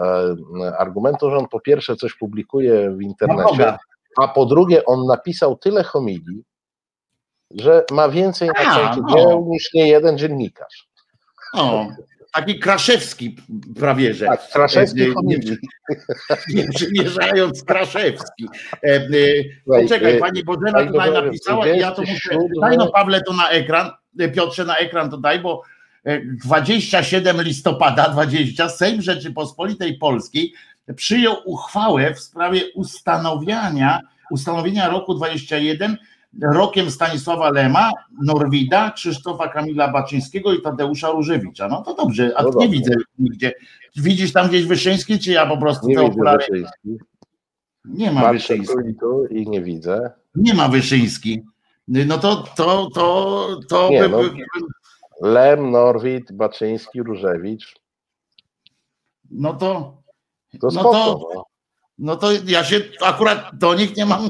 [0.77, 3.77] argumentu, że on po pierwsze coś publikuje w internecie,
[4.17, 6.43] a po drugie on napisał tyle homilii,
[7.51, 9.15] że ma więcej na koncie no.
[9.15, 10.89] dzieł niż nie jeden dziennikarz.
[11.53, 11.87] O,
[12.33, 13.35] taki Kraszewski
[13.79, 14.25] prawie, że.
[14.25, 15.13] Tak, Kraszewski E,
[16.49, 18.47] nie- przymierzając Kraszewski.
[18.83, 19.01] E, e,
[19.65, 22.29] Poczekaj, pani Bożena tutaj napisała i ja to muszę.
[22.29, 23.89] 27 Daj no Pawle to na ekran,
[24.33, 25.61] Piotrze na ekran to daj, bo
[26.03, 30.53] e, 27 listopada 20 Sejm Rzeczypospolitej Polskiej
[30.95, 33.99] przyjął uchwałę w sprawie ustanowienia,
[34.31, 35.97] ustanowienia roku 21
[36.41, 37.91] rokiem Stanisława Lema,
[38.23, 41.67] Norwida, Krzysztofa Kamila Baczyńskiego i Tadeusza Różewicza.
[41.67, 43.53] No to dobrze, a No nie widzę nigdzie.
[43.95, 46.37] Widzisz tam gdzieś Wyszyński, czy ja po prostu Nie te okulary?
[46.49, 46.97] Wyszyński.
[47.85, 48.75] Nie ma Patrzę Wyszyński.
[49.29, 50.11] i nie widzę.
[50.35, 51.41] Nie ma Wyszyński.
[51.87, 54.21] No to, to, to, to Nie, by, no.
[55.21, 57.75] Lem, Norwid, Baczyński, Różewicz.
[59.31, 60.01] no to,
[60.61, 61.43] To No to-
[62.01, 62.15] no.
[62.15, 64.29] to ja się akurat do nich nie mam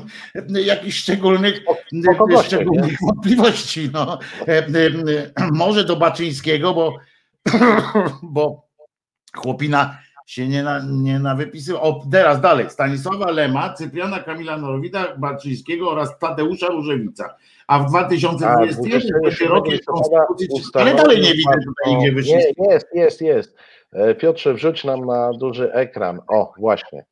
[0.50, 1.62] jakichś szczególnych,
[2.04, 3.90] spoko goście, szczególnych wątpliwości.
[3.94, 4.20] No.
[4.48, 4.64] E, e,
[5.36, 6.98] e, Może do Baczyńskiego, bo,
[8.24, 8.68] bo
[9.36, 11.82] chłopina się nie, na, nie nawypisywał.
[11.84, 12.70] O, teraz dalej.
[12.70, 17.36] Stanisława Lema, Cypriana Kamila Norwida, Baczyńskiego oraz Tadeusza Różewica.
[17.68, 20.72] A w 2021 będzie rokiem Konstytucji.
[20.74, 22.72] Ale dalej nie widzę tutaj nigdzie Wyszyńskiego.
[22.72, 23.56] jest, jest, jest.
[23.94, 26.22] E, Piotrze, wrzuć nam na duży ekran.
[26.28, 27.06] O, właśnie.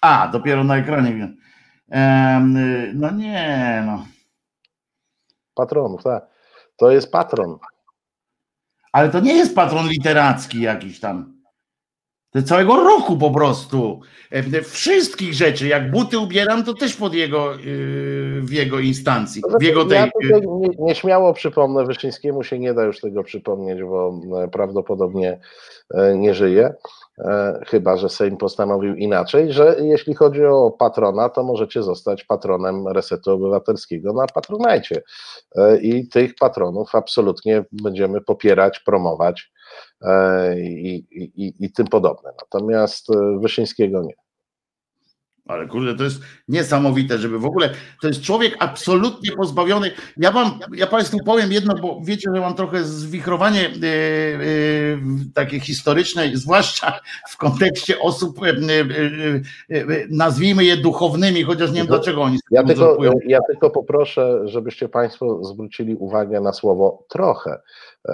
[0.00, 1.34] A, dopiero na ekranie
[2.94, 4.06] no nie, no.
[5.54, 6.26] Patronów, tak.
[6.76, 7.58] To jest patron.
[8.92, 11.38] Ale to nie jest patron literacki jakiś tam.
[12.30, 14.00] To całego roku po prostu.
[14.64, 15.66] Wszystkich rzeczy.
[15.66, 19.42] Jak buty ubieram, to też pod jego, y, w jego instancji.
[19.60, 23.82] W jego tej, ja tutaj nie, nieśmiało przypomnę, Wyszyńskiemu się nie da już tego przypomnieć,
[23.82, 25.38] bo e, prawdopodobnie
[25.94, 26.74] e, nie żyje,
[27.66, 33.30] chyba że Sejm postanowił inaczej, że jeśli chodzi o patrona, to możecie zostać patronem Resetu
[33.30, 35.02] Obywatelskiego na Patronajcie.
[35.56, 39.52] E, I tych patronów absolutnie będziemy popierać, promować
[40.02, 42.30] e, i, i, i, i tym podobne.
[42.40, 44.27] Natomiast e, Wyszyńskiego nie.
[45.48, 47.70] Ale kurde, to jest niesamowite, żeby w ogóle.
[48.02, 49.90] To jest człowiek absolutnie pozbawiony.
[50.16, 53.70] Ja wam, ja Państwu powiem jedno, bo wiecie, że mam trochę zwichrowanie e, e,
[55.34, 58.54] takie historyczne, zwłaszcza w kontekście osób, e,
[60.10, 65.44] nazwijmy je duchownymi, chociaż nie wiem dlaczego oni Ja tylko, ja tylko poproszę, żebyście Państwo
[65.44, 67.60] zwrócili uwagę na słowo trochę.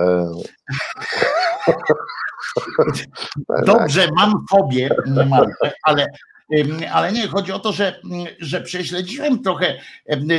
[3.67, 4.91] Dobrze, mam fobię,
[5.83, 6.07] ale,
[6.93, 8.01] ale nie, chodzi o to, że,
[8.39, 9.79] że prześledziłem trochę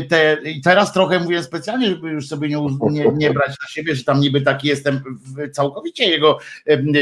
[0.09, 2.57] te, i teraz trochę mówię specjalnie, żeby już sobie nie,
[2.91, 5.01] nie, nie brać na siebie, że tam niby taki jestem
[5.53, 6.39] całkowicie jego,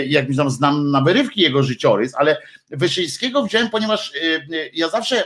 [0.08, 2.38] jak mi tam znam na wyrywki jego życiorys, ale
[2.70, 4.14] Wyszyńskiego wziąłem, ponieważ
[4.74, 5.24] ja zawsze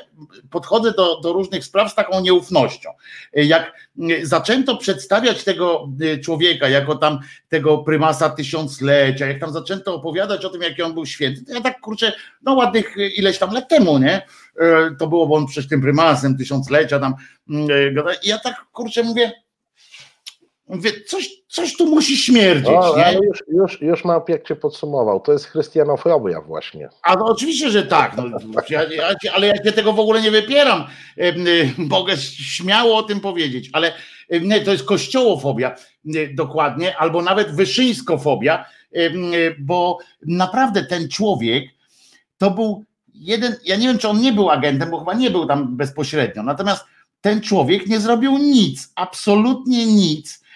[0.49, 2.89] podchodzę do, do różnych spraw z taką nieufnością.
[3.33, 3.86] Jak
[4.23, 7.19] zaczęto przedstawiać tego y, człowieka jako tam
[7.49, 11.79] tego prymasa tysiąclecia, jak tam zaczęto opowiadać o tym, jaki on był święty, ja tak
[11.79, 14.21] kurczę, no ładnych y, ileś tam lat temu, nie?
[14.59, 17.15] E, To było, bo on przecież tym prymasem tysiąclecia tam
[17.49, 17.67] mm.
[18.23, 19.31] I ja tak kurczę mówię,
[20.67, 23.19] Mówię, coś, coś tu musi śmierdzieć, No, nie?
[23.27, 25.19] już, już, już mam jak cię podsumował.
[25.19, 26.89] To jest chrystianofobia właśnie.
[27.03, 28.23] A no oczywiście, że tak, no,
[28.69, 30.83] ja, ja, ale ja cię tego w ogóle nie wypieram.
[31.17, 31.33] Y,
[31.77, 33.93] Mogę śmiało o tym powiedzieć, ale
[34.41, 35.75] nie, to jest kościołofobia
[36.15, 38.65] y, dokładnie, albo nawet wyszyńskofobia,
[38.95, 41.63] y, bo naprawdę ten człowiek
[42.37, 45.45] to był jeden, ja nie wiem, czy on nie był agentem, bo chyba nie był
[45.45, 46.85] tam bezpośrednio, natomiast
[47.21, 50.46] ten człowiek nie zrobił nic, absolutnie nic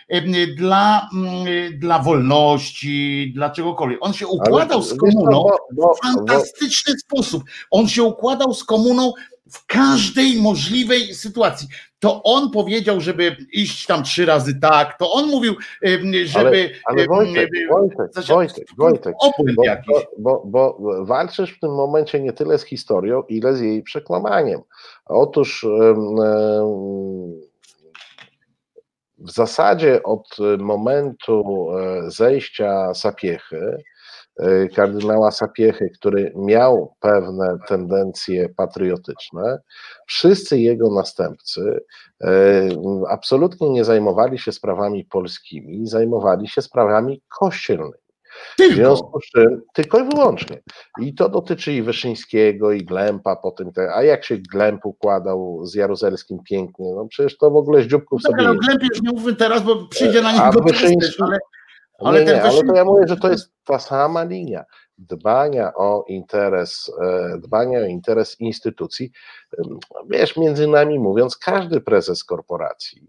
[0.57, 1.45] dla, mm,
[1.79, 3.99] dla wolności, dla czegokolwiek.
[4.01, 7.43] On się układał z wiesz co, komuną, bo- fantastyczny sposób.
[7.71, 9.13] On się układał z komuną
[9.51, 11.67] w każdej możliwej sytuacji.
[11.99, 15.55] To on powiedział, żeby iść tam trzy razy tak, to on mówił,
[16.25, 16.69] żeby.
[16.85, 19.15] Ale em, Wojtek, Wojtek, znaczy, Wojtek, Wojtek.
[19.55, 19.95] Bo, jakiś.
[20.17, 24.61] bo, bo, bo walczysz w tym momencie nie tyle z historią, ile z jej przekłamaniem.
[25.05, 26.15] Otóż em,
[29.21, 33.77] w zasadzie od momentu e, zejścia Sapiechy,
[34.39, 39.59] e, kardynała Sapiechy, który miał pewne tendencje patriotyczne,
[40.07, 41.83] wszyscy jego następcy
[42.21, 42.29] e,
[43.09, 48.00] absolutnie nie zajmowali się sprawami polskimi, zajmowali się sprawami kościelnymi.
[48.53, 48.75] W Tylko.
[48.75, 50.61] związku z czym, tylko i wyłącznie.
[51.01, 55.75] I to dotyczy i Wyszyńskiego, i Glempa, potem te, a jak się Glemp układał z
[55.75, 58.67] Jaruzelskim pięknie, no przecież to w ogóle z dzióbków Tak, sobie ale o jedzie.
[58.67, 61.23] Glębie już nie mówmy teraz, bo przyjdzie na niego Wyszyński?
[61.23, 61.39] ale,
[61.99, 64.65] ale nie, ten nie, ale to ja mówię, że to jest ta sama linia
[65.01, 69.11] dbania o interes, e, dbania o interes instytucji.
[70.09, 73.07] Wiesz, między nami mówiąc, każdy prezes korporacji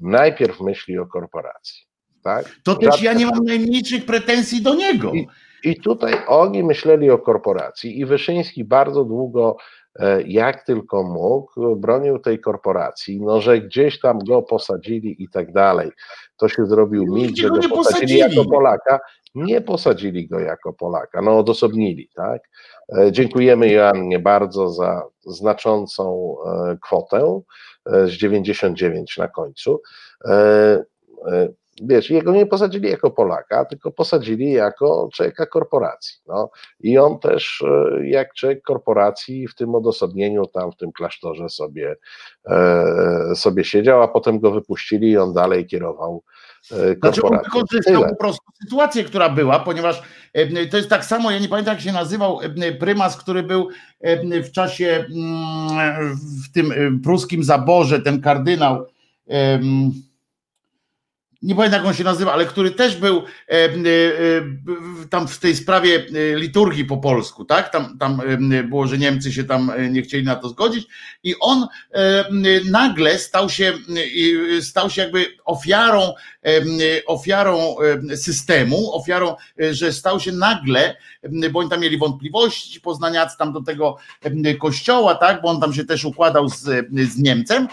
[0.00, 1.86] najpierw myśli o korporacji.
[2.26, 2.44] Tak?
[2.64, 5.12] to też Rzadko ja nie mam najmniejszych pretensji do niego.
[5.12, 5.26] I-
[5.64, 9.56] I tutaj oni myśleli o korporacji i Wyszyński bardzo długo,
[10.00, 15.52] e, jak tylko mógł, bronił tej korporacji, no że gdzieś tam go posadzili i tak
[15.52, 15.90] dalej.
[16.36, 18.18] To się zrobił mit, Nigdzie że go posadzili posadzili.
[18.18, 19.00] jako Polaka.
[19.34, 22.42] Nie posadzili go jako Polaka, no odosobnili, tak?
[22.98, 27.40] E, Dziękujemy Joannie bardzo za znaczącą e, kwotę
[27.86, 29.80] z 99 na końcu.
[31.82, 36.18] Wiesz, jego nie posadzili jako Polaka, tylko posadzili jako człowieka korporacji.
[36.26, 36.50] No.
[36.80, 41.96] I on też, e, jak człowiek korporacji, w tym odosobnieniu, tam w tym klasztorze sobie,
[42.46, 46.22] e, sobie siedział, a potem go wypuścili i on dalej kierował
[46.72, 50.02] e, Znaczy on wykorzystał po prostu sytuację, która była, ponieważ
[50.70, 52.38] to jest tak samo, ja nie pamiętam jak się nazywał
[52.80, 53.68] prymas, który był
[54.44, 58.86] w czasie mm, w tym pruskim zaborze, ten kardynał,
[61.46, 63.70] nie pamiętam jak on się nazywa, ale który też był e, e, e,
[65.10, 67.72] tam w tej sprawie e, liturgii po polsku, tak?
[67.72, 68.20] Tam, tam
[68.52, 70.86] e, było, że Niemcy się tam nie chcieli na to zgodzić
[71.22, 72.24] i on e,
[72.70, 73.72] nagle stał się,
[74.60, 76.14] stał się jakby ofiarą,
[77.06, 77.76] ofiarą
[78.16, 79.36] systemu, ofiarą,
[79.70, 80.96] że stał się nagle,
[81.52, 83.96] bo oni tam mieli wątpliwości, poznaniacy tam do tego
[84.58, 85.42] kościoła, tak?
[85.42, 86.62] Bo on tam się też układał z,
[87.12, 87.68] z Niemcem,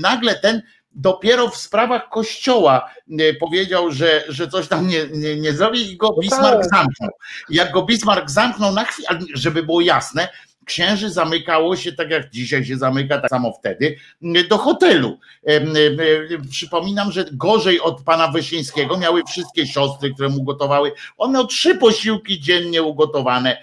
[0.00, 0.62] nagle ten
[0.92, 5.96] dopiero w sprawach kościoła e, powiedział, że, że coś tam nie, nie, nie zrobi i
[5.96, 6.70] go Bismarck tak.
[6.70, 7.10] zamknął.
[7.50, 10.28] Jak go Bismarck zamknął na chwilę, żeby było jasne,
[10.64, 15.18] księży zamykało się tak jak dzisiaj się zamyka, tak samo wtedy, m, do hotelu.
[15.44, 20.92] Em, em, Przypominam, że gorzej od pana Wyszyńskiego miały wszystkie siostry, które mu gotowały.
[21.18, 23.58] On miał trzy posiłki dziennie ugotowane.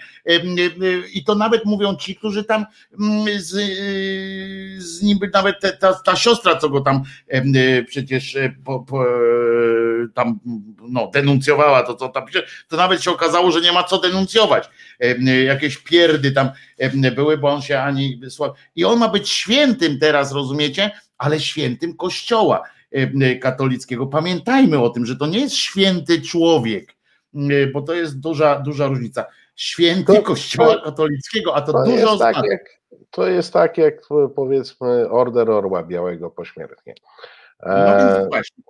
[1.12, 2.66] I to nawet mówią ci, którzy tam
[3.00, 7.02] mm, z, y, z nim nawet te- ta, ta siostra, co go tam
[7.34, 9.08] y, przecież po, po, e,
[10.14, 10.40] tam
[10.88, 12.26] no, denuncjowała to, co tam
[12.68, 14.68] to nawet się okazało, że nie ma co denuncjować.
[15.04, 16.50] Y, Jakieś pierdy tam
[17.16, 18.52] były, bo on się ani wysłał.
[18.76, 20.90] I on ma być świętym teraz, rozumiecie?
[21.18, 22.62] Ale świętym kościoła
[23.40, 24.06] katolickiego.
[24.06, 26.94] Pamiętajmy o tym, że to nie jest święty człowiek,
[27.72, 29.26] bo to jest duża, duża różnica.
[29.56, 32.42] Święty To- kościoła to- katolickiego, a to, To dużo jest, tak oznacza.
[32.50, 32.60] jak,
[33.10, 33.94] to jest tak jak
[34.36, 36.94] powiedzmy Order Orła Białego pośmiertnie.
[37.66, 38.64] No E, więc właśnie.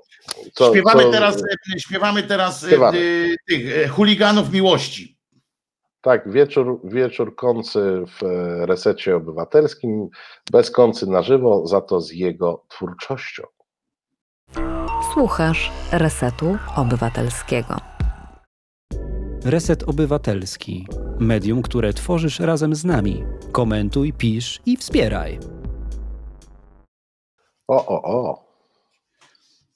[0.52, 1.36] co- śpiewamy, co- teraz,
[1.76, 2.98] e, śpiewamy teraz e, Śpiewamy.
[2.98, 5.17] e, tych e, chuliganów miłości.
[6.00, 10.08] Tak, wieczór, wieczór końcy w e, resecie obywatelskim,
[10.52, 13.42] bez końcy na żywo, za to z jego twórczością.
[15.14, 17.76] Słuchasz Resetu Obywatelskiego.
[19.44, 20.86] Reset Obywatelski.
[21.18, 23.24] Medium, które tworzysz razem z nami.
[23.52, 25.38] Komentuj, pisz i wspieraj.
[27.68, 28.44] O, o, o.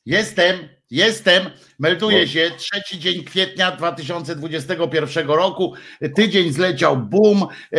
[0.06, 5.74] Jestem, jestem, melduję się, trzeci dzień kwietnia 2021 roku,
[6.16, 7.76] tydzień zleciał boom, e,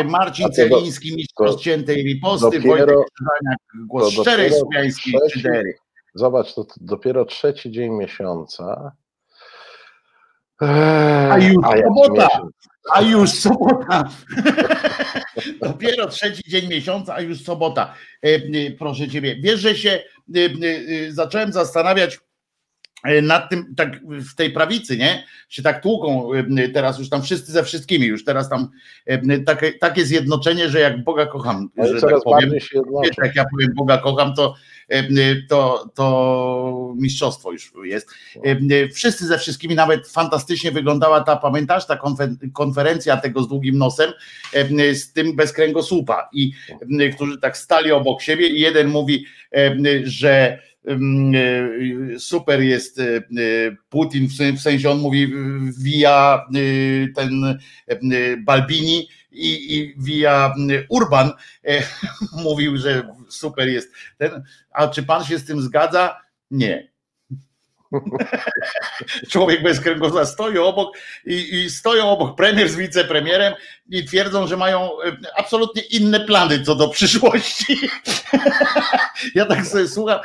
[0.00, 5.74] e, Marcin A Celiński, mistrz rozciętej riposty, dopiero- Wojtek Krzyżaniak, głos szczerej słowiańskiej szydery.
[6.14, 8.92] Zobacz, to, dopiero trzeci dzień miesiąca.
[11.30, 12.28] A już jak sobota.
[12.92, 14.04] A już sobota.
[15.62, 17.94] Dopiero trzeci dzień miesiąca, a już sobota.
[18.22, 19.36] E, Proszę ciebie.
[19.40, 20.40] Wiesz, że się e,
[21.08, 22.18] e, zacząłem zastanawiać
[23.22, 25.24] nad tym, tak w tej prawicy, nie?
[25.48, 28.68] Się tak tłuką e, teraz już tam wszyscy ze wszystkimi, już teraz tam
[29.06, 32.50] e, takie, takie zjednoczenie, że jak Boga kocham, No że tak powiem.
[33.04, 34.54] Wiesz, jak ja powiem Boga kocham, to,
[34.88, 35.02] e,
[35.48, 38.08] to, to mistrzostwo już jest.
[38.36, 43.48] E, e, Wszyscy ze wszystkimi, nawet fantastycznie wyglądała ta, pamiętasz, ta konfe- konferencja tego z
[43.48, 44.12] długim nosem,
[44.52, 46.52] e, z tym bez kręgosłupa i
[47.00, 49.24] e, którzy tak stali obok siebie i jeden mówi,
[49.54, 50.73] e, że e,
[52.18, 53.20] super jest e, e,
[53.88, 55.32] Putin, w sen- w sensie on mówi
[55.78, 60.54] via e, ten e, Balbini i, i via
[60.88, 61.32] Urban
[61.64, 61.82] e,
[62.44, 64.42] mówił, że super jest ten.
[64.70, 66.20] A czy pan się z tym zgadza?
[66.50, 66.93] Nie.
[69.30, 73.54] Człowiek bez kręgosłupa stoi obok i, i stoją obok premier z wicepremierem
[73.90, 77.76] i twierdzą, że mają e, absolutnie inne plany co do przyszłości.
[79.34, 80.20] Ja tak sobie słucham.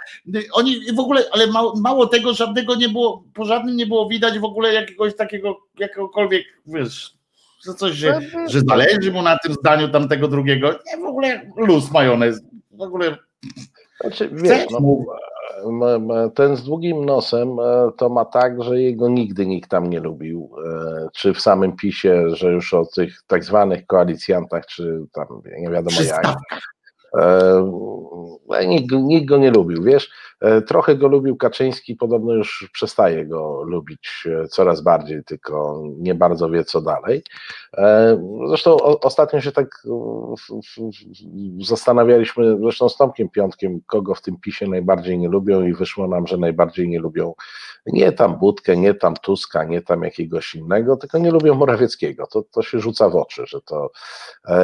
[0.53, 4.39] Oni w ogóle, ale mało, mało tego, żadnego nie było, po żadnym nie było widać
[4.39, 7.13] w ogóle jakiegoś takiego, jakiegokolwiek, wiesz,
[7.65, 10.71] że coś, że, że zależy mu na tym zdaniu tamtego drugiego.
[10.71, 12.41] Nie, w ogóle luz majonez.
[12.71, 13.17] W ogóle
[14.01, 14.79] Znaczy, wiesz, no,
[16.35, 20.49] ten z długim nosem e, to ma tak, że jego nigdy nikt tam nie lubił.
[20.67, 25.27] e, Czy w samym PiSie, że już o tych tak zwanych koalicjantach, czy tam
[25.59, 26.25] nie wiadomo jak.
[27.19, 30.11] E, Nikt, nikt go nie lubił, wiesz.
[30.41, 36.15] E, Trochę go lubił Kaczyński, podobno już przestaje go lubić e, coraz bardziej, tylko nie
[36.15, 37.23] bardzo wie co dalej.
[37.77, 38.17] E,
[38.47, 39.83] Zresztą ostatnio się tak
[41.61, 46.27] zastanawialiśmy, zresztą z Tomkiem Piątkiem, kogo w tym PiSie najbardziej nie lubią i wyszło nam,
[46.27, 47.33] że najbardziej nie lubią
[47.85, 52.27] nie tam Budkę, nie tam Tuska, nie tam jakiegoś innego, tylko nie lubią Morawieckiego.
[52.27, 53.91] To, to się rzuca w oczy, że to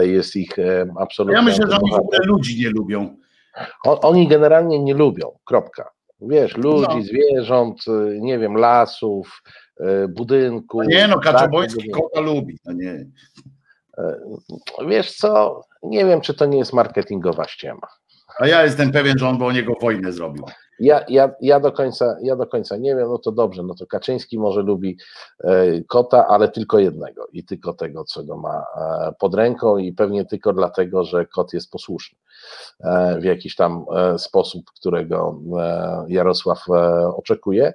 [0.02, 0.56] jest ich
[1.00, 1.36] absolutnie...
[1.36, 3.16] Ja myślę, że oni w ogóle ludzi nie lubią.
[3.86, 5.90] O- Oni generalnie nie lubią, kropka.
[6.22, 7.02] Wiesz, ludzi, No.
[7.02, 9.42] zwierząt, y, nie wiem, lasów,
[9.80, 10.84] y, budynków.
[10.88, 12.58] Nie no, tak, Kaczoboński tego kota lubi.
[12.66, 12.84] No nie.
[12.94, 13.06] nie.
[14.88, 17.88] Wiesz co, nie wiem, czy to nie jest marketingowa ściema.
[18.40, 20.44] A ja jestem pewien, że on by o niego wojnę zrobił.
[20.80, 23.88] Ja, ja, ja, do końca, ja do końca nie wiem, no to dobrze, no to
[23.88, 24.98] Kaczyński może lubi
[25.44, 29.94] e, kota, ale tylko jednego i tylko tego, co go ma e, pod ręką i
[29.94, 32.20] pewnie tylko dlatego, że kot jest posłuszny
[32.80, 33.86] e, w jakiś tam
[34.18, 35.40] sposób, którego
[36.08, 36.66] Jarosław
[37.16, 37.74] oczekuje.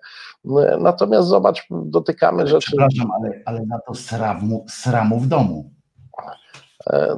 [0.78, 5.70] Natomiast zobacz, dotykamy rzeczy, Przepraszam, ale, ale na to sramu, sramu w domu.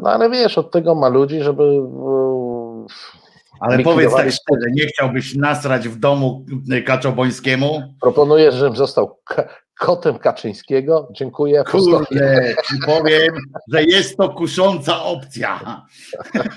[0.02, 1.82] no ale wiesz, od tego ma ludzi, żeby
[3.62, 6.46] Ale powiedz tak szczerze, nie chciałbyś nasrać w domu
[6.86, 7.82] Kaczobońskiemu?
[8.00, 9.18] Proponuję, żebym został
[9.78, 11.08] kotem Kaczyńskiego.
[11.12, 11.64] Dziękuję.
[11.70, 13.34] Kurde, ci powiem,
[13.72, 15.82] że jest to kusząca opcja.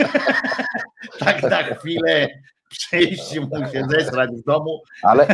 [1.19, 2.27] tak na chwilę
[2.69, 4.81] przyjść i mu się zesrać w domu.
[5.03, 5.27] Ale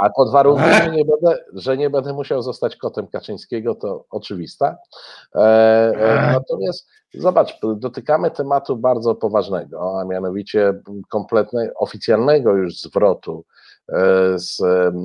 [0.00, 4.76] a pod warunkiem, że nie, będę, że nie będę musiał zostać kotem Kaczyńskiego, to oczywista.
[5.34, 10.74] E, e, natomiast zobacz, dotykamy tematu bardzo poważnego, a mianowicie
[11.08, 13.44] kompletnego, oficjalnego już zwrotu
[13.88, 14.60] e, z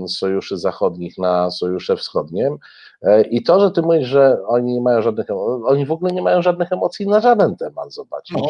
[0.07, 2.51] sojuszy zachodnich na sojusze wschodnie.
[3.03, 6.11] E, I to, że ty mówisz, że oni nie mają żadnych, emo- oni w ogóle
[6.11, 8.31] nie mają żadnych emocji na żaden temat, zobacz.
[8.31, 8.41] No.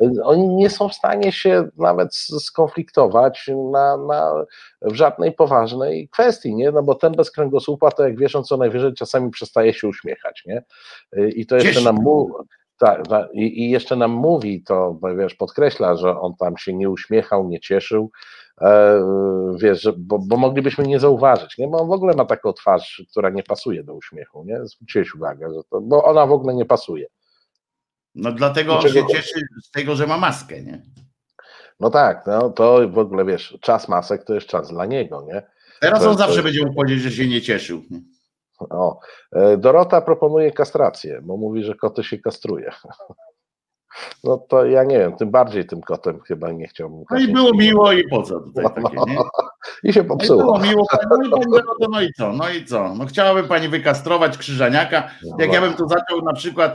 [0.00, 4.44] Oni, oni nie są w stanie się nawet skonfliktować na, na,
[4.82, 6.70] w żadnej poważnej kwestii, nie?
[6.70, 10.42] No bo ten bez kręgosłupa, to jak wiesz, on co najwyżej czasami przestaje się uśmiechać,
[10.46, 10.64] nie?
[11.16, 12.32] Y, I to jeszcze nam mówi,
[12.78, 16.90] tak, tak, i, i jeszcze nam mówi to, wiesz, podkreśla, że on tam się nie
[16.90, 18.45] uśmiechał, nie cieszył, e,
[19.56, 21.68] wiesz, że, bo, bo moglibyśmy nie zauważyć, nie?
[21.68, 24.66] Bo on w ogóle ma taką twarz, która nie pasuje do uśmiechu, nie?
[24.66, 27.06] Zwróciłeś uwagę, że to, bo ona w ogóle nie pasuje.
[28.14, 30.82] No dlatego on się cieszy z tego, że ma maskę, nie?
[31.80, 35.42] No tak, no to w ogóle wiesz, czas masek to jest czas dla niego, nie?
[35.80, 37.82] Teraz To- on to- zawsze będzie mógł powiedzieć, że się nie cieszył.
[38.58, 39.00] O,
[39.32, 42.72] e, Dorota proponuje kastrację, bo mówi, że koty się kastruje.
[44.24, 47.04] No to ja nie wiem, tym bardziej tym kotem chyba nie chciałbym.
[47.10, 49.18] No i było miło i po co tutaj takie, nie?
[49.84, 50.42] I się No i popsuło.
[50.42, 51.30] było miło, no i,
[51.90, 52.94] no i co, no i co?
[52.94, 56.74] No chciałaby pani wykastrować krzyżaniaka, jak ja bym tu zaczął na przykład,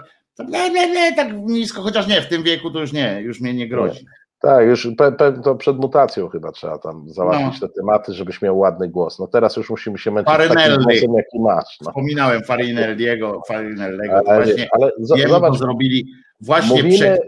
[0.50, 3.54] nie, nie, nie, tak nisko, chociaż nie, w tym wieku to już nie, już mnie
[3.54, 4.06] nie grozi.
[4.42, 7.68] Tak, już pe, pe, to przed mutacją chyba trzeba tam załatwić No.
[7.68, 9.20] te tematy, żebyś miał ładny głos.
[9.20, 10.58] No teraz już musimy się męczyć Farinelli.
[10.64, 11.78] takim głosem, jaki masz.
[11.82, 11.90] No.
[11.92, 16.06] Wspominałem Farinelliego, Farinellego, Ale, właśnie ale z- zobacz, zrobili
[16.42, 17.22] właśnie mówimy, przed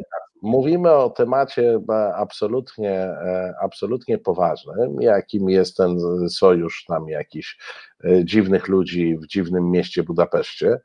[0.43, 5.99] mówimy o temacie e, absolutnie, e, absolutnie poważnym, jakim jest ten
[6.29, 7.57] sojusz tam jakichś
[8.03, 10.79] e, dziwnych ludzi w dziwnym mieście Budapeszcie.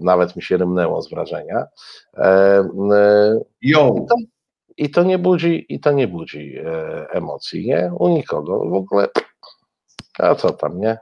[0.00, 1.66] Nawet mi się rymnęło z wrażenia.
[3.62, 3.94] Jo.
[3.96, 4.14] I to,
[4.76, 6.54] I to nie budzi, i to nie budzi
[7.10, 7.92] emocji, nie?
[7.98, 8.58] U nikogo.
[8.58, 9.08] W ogóle,
[10.18, 10.98] a co tam, nie?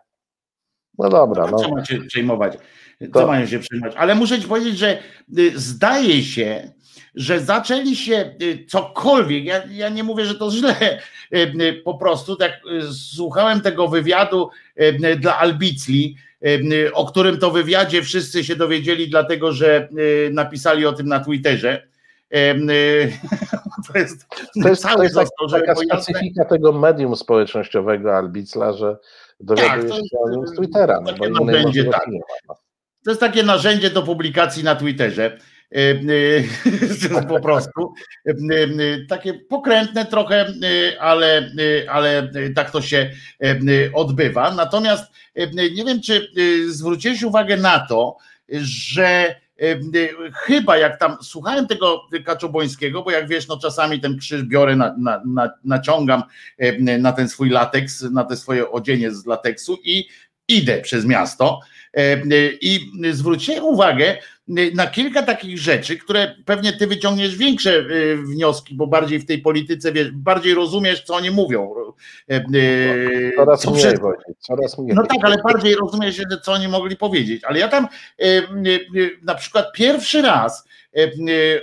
[0.99, 1.47] No dobra.
[1.51, 1.59] No.
[1.59, 2.59] Co macie przejmować?
[3.01, 3.27] Co to...
[3.27, 3.97] mają się przejmować?
[3.97, 4.99] Ale muszę ci powiedzieć, że
[5.39, 6.71] y, zdaje się,
[7.15, 10.99] że zaczęli się y, cokolwiek, ja, ja nie mówię, że to źle,
[11.35, 12.53] y, po prostu tak
[12.93, 14.51] słuchałem tego wywiadu
[15.19, 16.17] dla Albicli,
[16.93, 19.89] o którym to wywiadzie wszyscy się dowiedzieli, dlatego że
[20.31, 21.87] napisali o tym na Twitterze.
[23.93, 24.27] To jest,
[24.63, 28.97] to jest, to jest tak, taka specyfika tego medium społecznościowego Albicla, że
[29.41, 31.01] dowiaduje tak, się z Twittera.
[31.01, 32.07] No, bo narzędzie, tak.
[32.49, 32.55] No.
[33.05, 35.39] To jest takie narzędzie do publikacji na Twitterze.
[35.77, 35.91] E,
[37.19, 37.95] e, po prostu
[39.09, 40.47] takie pokrętne trochę,
[41.01, 41.51] ale,
[41.89, 43.11] ale tak to się
[43.95, 44.55] odbywa.
[44.55, 45.13] Natomiast
[45.77, 46.29] nie wiem, czy
[46.69, 48.17] zwróciłeś uwagę na to,
[48.61, 49.35] że
[50.35, 54.95] chyba jak tam słuchałem tego Kaczobońskiego, bo jak wiesz, no czasami ten krzyż biorę, na,
[54.99, 56.23] na, na, naciągam
[56.99, 60.09] na ten swój lateks, na te swoje odzienie z lateksu i
[60.49, 61.61] idę przez miasto
[62.61, 64.17] i zwróciłem uwagę
[64.75, 67.85] na kilka takich rzeczy, które pewnie ty wyciągniesz większe
[68.17, 71.75] wnioski, bo bardziej w tej polityce wiesz, bardziej rozumiesz, co oni mówią.
[73.37, 74.01] Coraz co mniej, przed...
[74.39, 74.95] coraz mniej.
[74.95, 77.45] No tak, ale bardziej rozumiesz, co oni mogli powiedzieć.
[77.45, 77.89] Ale ja tam
[79.23, 80.69] na przykład pierwszy raz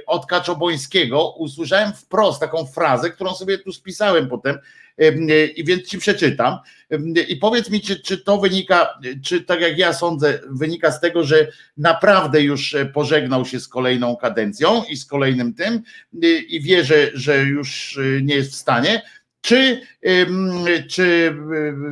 [0.08, 4.58] od Kaczobońskiego usłyszałem wprost taką frazę, którą sobie tu spisałem potem,
[5.56, 6.58] i więc ci przeczytam.
[7.28, 11.24] I powiedz mi, czy, czy to wynika, czy tak jak ja sądzę, wynika z tego,
[11.24, 15.82] że naprawdę już e, pożegnał się z kolejną kadencją i z kolejnym tym
[16.48, 19.02] i wie, że, że już e, nie jest w stanie,
[19.42, 19.82] czy,
[20.90, 21.36] czy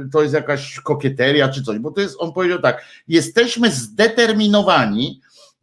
[0.05, 5.21] e, to jest jakaś kokieteria, czy coś, bo to jest, on powiedział tak, jesteśmy zdeterminowani,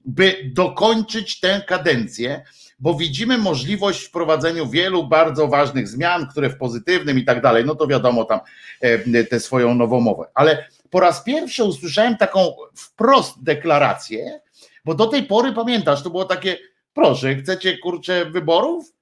[0.09, 2.43] by dokończyć tę kadencję,
[2.79, 7.75] bo widzimy możliwość wprowadzenia wielu bardzo ważnych zmian, które w pozytywnym i tak dalej, no
[7.75, 8.41] to wiadomo tam
[8.81, 10.25] e, tę swoją nową mowę.
[10.35, 14.41] Ale po raz pierwszy usłyszałem taką wprost deklarację,
[14.85, 16.57] bo do tej pory pamiętasz, to było takie,
[16.95, 18.93] proszę, chcecie kurczę wyborów?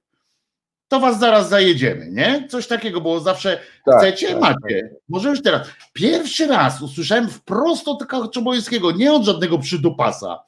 [0.87, 2.47] To was zaraz zajedziemy, nie?
[2.49, 3.59] Coś takiego było zawsze.
[3.85, 4.27] Tak, chcecie?
[4.27, 4.81] Tak, macie.
[4.81, 4.99] Tak.
[5.09, 5.67] Może już teraz.
[5.93, 10.43] Pierwszy raz usłyszałem wprost od Czobońskiego, nie od żadnego przydupasa,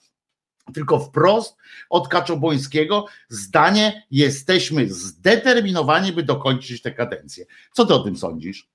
[0.74, 1.58] tylko wprost
[1.90, 7.46] od Kaczobońskiego zdanie jesteśmy zdeterminowani, by dokończyć tę kadencję.
[7.74, 8.70] Co ty o tym sądzisz?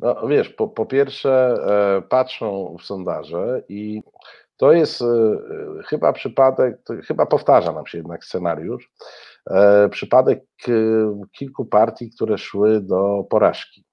[0.00, 1.54] No wiesz, po, po pierwsze
[1.98, 4.02] e, patrzą w sondaże i
[4.56, 5.06] to jest e,
[5.86, 8.92] chyba przypadek, chyba powtarza nam się jednak scenariusz,
[9.50, 10.72] e, przypadek e,
[11.32, 13.84] kilku partii, które szły do porażki.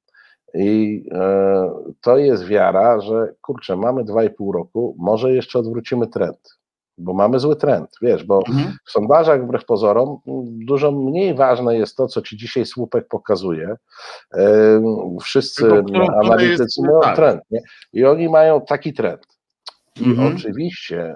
[0.54, 6.08] I e, to jest wiara, że kurczę, mamy dwa i pół roku, może jeszcze odwrócimy
[6.08, 6.63] trend
[6.98, 8.78] bo mamy zły trend, wiesz, bo mhm.
[8.86, 13.76] w sondażach wbrew pozorom dużo mniej ważne jest to, co ci dzisiaj słupek pokazuje.
[15.22, 15.84] Wszyscy
[16.24, 17.16] analitycy mają tak.
[17.16, 17.62] trend, nie?
[17.94, 19.28] I oni mają taki trend.
[20.02, 20.36] I mhm.
[20.36, 21.16] oczywiście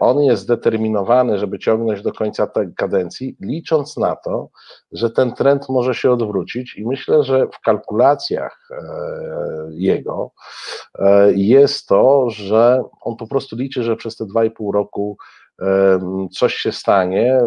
[0.00, 4.48] on jest zdeterminowany, żeby ciągnąć do końca tej kadencji, licząc na to,
[4.92, 8.76] że ten trend może się odwrócić, i myślę, że w kalkulacjach e,
[9.70, 10.30] jego
[10.98, 15.16] e, jest to, że on po prostu liczy, że przez te dwa i pół roku
[16.32, 17.40] coś się stanie,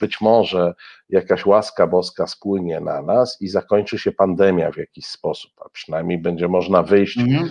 [0.00, 0.74] być może
[1.08, 6.18] jakaś łaska boska spłynie na nas i zakończy się pandemia w jakiś sposób, a przynajmniej
[6.18, 7.50] będzie można wyjść mhm.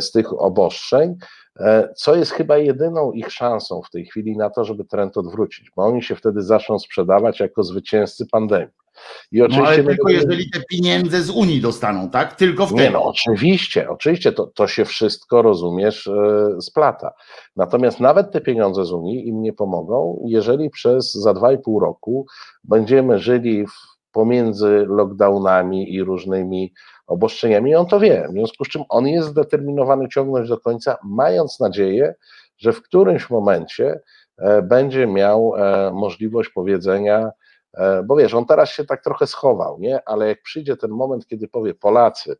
[0.00, 1.16] z tych obostrzeń,
[1.60, 5.70] E, co jest chyba jedyną ich szansą w tej chwili na to, żeby trend odwrócić,
[5.76, 8.74] bo oni się wtedy zaczną sprzedawać jako zwycięzcy pandemii.
[9.32, 12.34] I oczywiście no ale tylko jeżeli te pieniądze z Unii dostaną, tak?
[12.34, 12.82] Tylko wtedy.
[12.82, 17.12] Nie, no oczywiście, oczywiście, to, to się wszystko, rozumiesz, yy, splata.
[17.56, 21.80] Natomiast nawet te pieniądze z Unii im nie pomogą, jeżeli przez za dwa i pół
[21.80, 22.26] roku
[22.64, 26.72] będziemy żyli w, pomiędzy lockdownami i różnymi
[27.06, 30.96] obostrzeniami i on to wie, w związku z czym on jest zdeterminowany ciągnąć do końca,
[31.04, 32.14] mając nadzieję,
[32.58, 34.00] że w którymś momencie
[34.38, 37.32] e, będzie miał e, możliwość powiedzenia, e,
[38.04, 40.08] bo wiesz, on teraz się tak trochę schował, nie?
[40.08, 42.36] Ale jak przyjdzie ten moment, kiedy powie Polacy,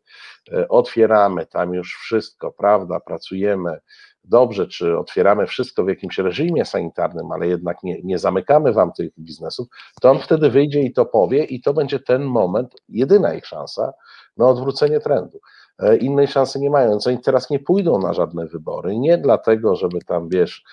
[0.69, 3.79] otwieramy tam już wszystko, prawda, pracujemy
[4.23, 9.11] dobrze, czy otwieramy wszystko w jakimś reżimie sanitarnym, ale jednak nie, nie zamykamy wam tych
[9.19, 9.67] biznesów,
[10.01, 13.93] to on wtedy wyjdzie i to powie, i to będzie ten moment, jedyna ich szansa,
[14.37, 15.39] na odwrócenie trendu.
[15.79, 19.75] E, innej szansy nie mają, więc oni teraz nie pójdą na żadne wybory, nie dlatego,
[19.75, 20.63] żeby tam, wiesz,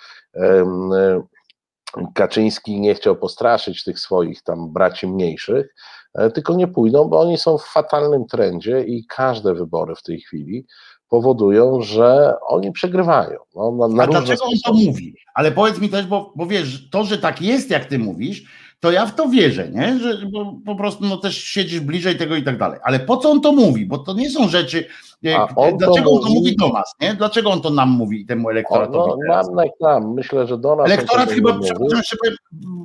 [2.15, 5.75] Kaczyński nie chciał postraszyć tych swoich tam braci mniejszych,
[6.15, 10.21] e, tylko nie pójdą, bo oni są w fatalnym trendzie i każde wybory w tej
[10.21, 10.67] chwili
[11.09, 13.39] powodują, że oni przegrywają.
[13.55, 14.85] No, na, na A dlaczego on to sposoby.
[14.87, 15.15] mówi?
[15.35, 18.45] Ale powiedz mi też, bo, bo wiesz, to, że tak jest, jak ty mówisz,
[18.81, 19.98] to ja w to wierzę, nie?
[19.98, 22.81] Że bo po prostu no, też siedzisz bliżej tego i tak dalej.
[22.82, 23.86] Ale po co on to mówi?
[23.86, 24.85] Bo to nie są rzeczy.
[25.27, 27.15] e, on Dlaczego on to mówi- mówi do nas, nie?
[27.15, 29.11] Dlaczego on to nam mówi temu O, elektoratowi?
[29.11, 29.48] no, teraz?
[29.51, 30.86] nam, nam, myślę, że do nas.
[30.86, 32.19] Elektorat chyba, przepraszam,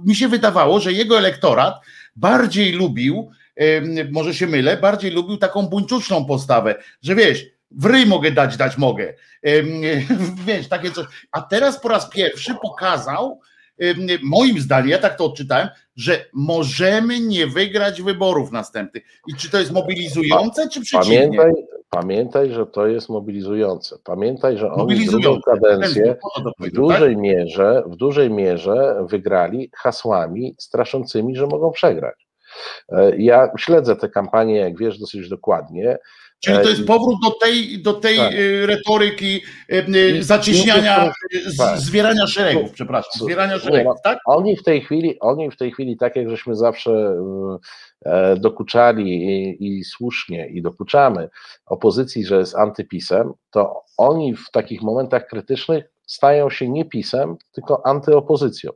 [0.06, 1.74] mi się wydawało, że jego elektorat
[2.16, 3.30] bardziej lubił,
[4.12, 8.78] może się mylę, bardziej lubił taką buńczuczną postawę, że wiesz, w ryj mogę dać, dać
[8.78, 9.14] mogę.
[10.48, 11.06] Wiesz, takie coś.
[11.32, 13.40] A teraz po raz pierwszy pokazał,
[14.24, 19.04] moim zdaniem, ja tak to odczytałem, że możemy nie wygrać wyborów następnych.
[19.28, 21.20] I czy to jest mobilizujące, czy przeciwnie?
[21.20, 21.52] Pamiętaj,
[21.90, 23.98] pamiętaj, że to jest mobilizujące.
[24.04, 26.16] Pamiętaj, że oni drugą kadencję
[26.60, 26.72] w tak?
[26.72, 32.28] dużej mierze, w dużej mierze wygrali hasłami straszącymi, że mogą przegrać.
[32.90, 35.98] E, Ja śledzę tę kampanię, jak wiesz, dosyć dokładnie.
[36.44, 38.34] Czyli to E, jest powrót do tej, do tej Tak.
[38.34, 39.42] y, retoryki
[39.72, 41.80] y, y, I- zacieśniania, i- y, z, tak.
[41.80, 44.20] zwierania szeregów, przepraszam, Co- zwierania nie, szeregów, no, tak?
[44.26, 47.16] Oni w tej chwili, oni w tej chwili, tak jak żeśmy zawsze
[48.06, 49.04] e, dokuczali
[49.60, 51.30] i, i słusznie i dokuczamy
[51.66, 57.86] opozycji, że jest antypisem, to oni w takich momentach krytycznych stają się nie pisem, tylko
[57.86, 58.72] antyopozycją.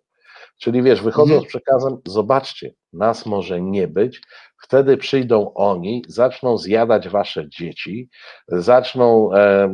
[0.60, 1.44] Czyli wiesz, wychodzą Mhm.
[1.44, 4.22] z przekazem, zobaczcie, nas może nie być,
[4.64, 8.10] wtedy przyjdą oni, zaczną zjadać wasze dzieci,
[8.48, 9.70] zaczną e,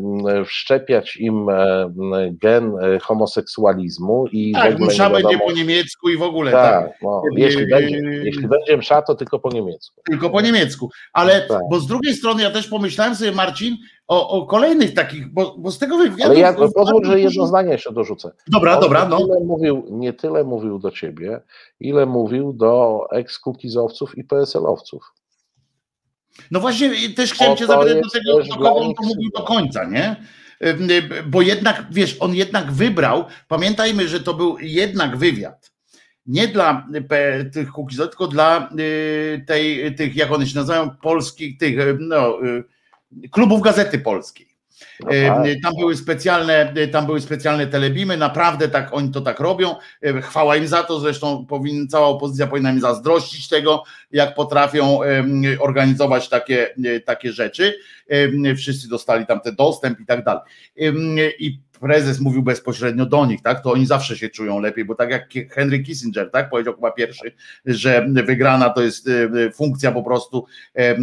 [0.46, 1.92] wszczepiać im e,
[2.32, 6.86] gen e, homoseksualizmu i Tak, nie będzie po niemiecku i w ogóle, tak.
[6.86, 10.02] tak, no, jeśli, będzie, yy, jeśli będzie msza, to tylko po niemiecku.
[10.10, 10.90] Tylko po niemiecku.
[11.14, 11.62] Ale, Tak.
[11.70, 13.78] bo z drugiej strony ja też pomyślałem sobie, Marcin,
[14.08, 16.32] o, o kolejnych takich, bo, bo z tego wywiadu...
[16.32, 18.32] Ale ja z- pozwól, że jedno zdanie jeszcze dorzucę.
[18.48, 19.18] Dobra, On dobra, no.
[19.18, 21.42] Tyle mówił, nie tyle mówił do ciebie,
[21.80, 25.14] ile mówił do ex-kukizowców i PSL-owców.
[26.52, 29.86] No właśnie też chciałem cię zapytać do tego, do kogo on to mówił do końca,
[29.86, 30.16] nie?
[30.64, 35.72] Y, Bo jednak, wiesz, on jednak wybrał, pamiętajmy, że to był jednak wywiad.
[36.26, 36.88] Nie dla
[37.54, 42.40] tych kukizów, tylko dla y, tej, tych, jak one się nazywają, polskich, tych, y, no,
[43.32, 44.51] klubów Gazety Polskiej.
[45.00, 45.46] No E, tak.
[45.64, 49.76] Tam były specjalne, e, tam były specjalne telebimy, naprawdę tak oni to tak robią.
[50.02, 55.00] E, Chwała im za to, zresztą powinien, cała opozycja powinna im zazdrościć tego, jak potrafią
[55.60, 57.74] organizować takie, e, takie rzeczy.
[58.58, 60.42] Wszyscy dostali tam ten dostęp i tak dalej.
[61.40, 63.64] I prezes mówił bezpośrednio do nich, tak?
[63.64, 66.50] To oni zawsze się czują lepiej, bo tak jak Henry Kissinger, tak?
[66.50, 67.32] Powiedział chyba pierwszy,
[67.66, 70.46] że wygrana to jest e, funkcja po prostu
[70.76, 70.96] e,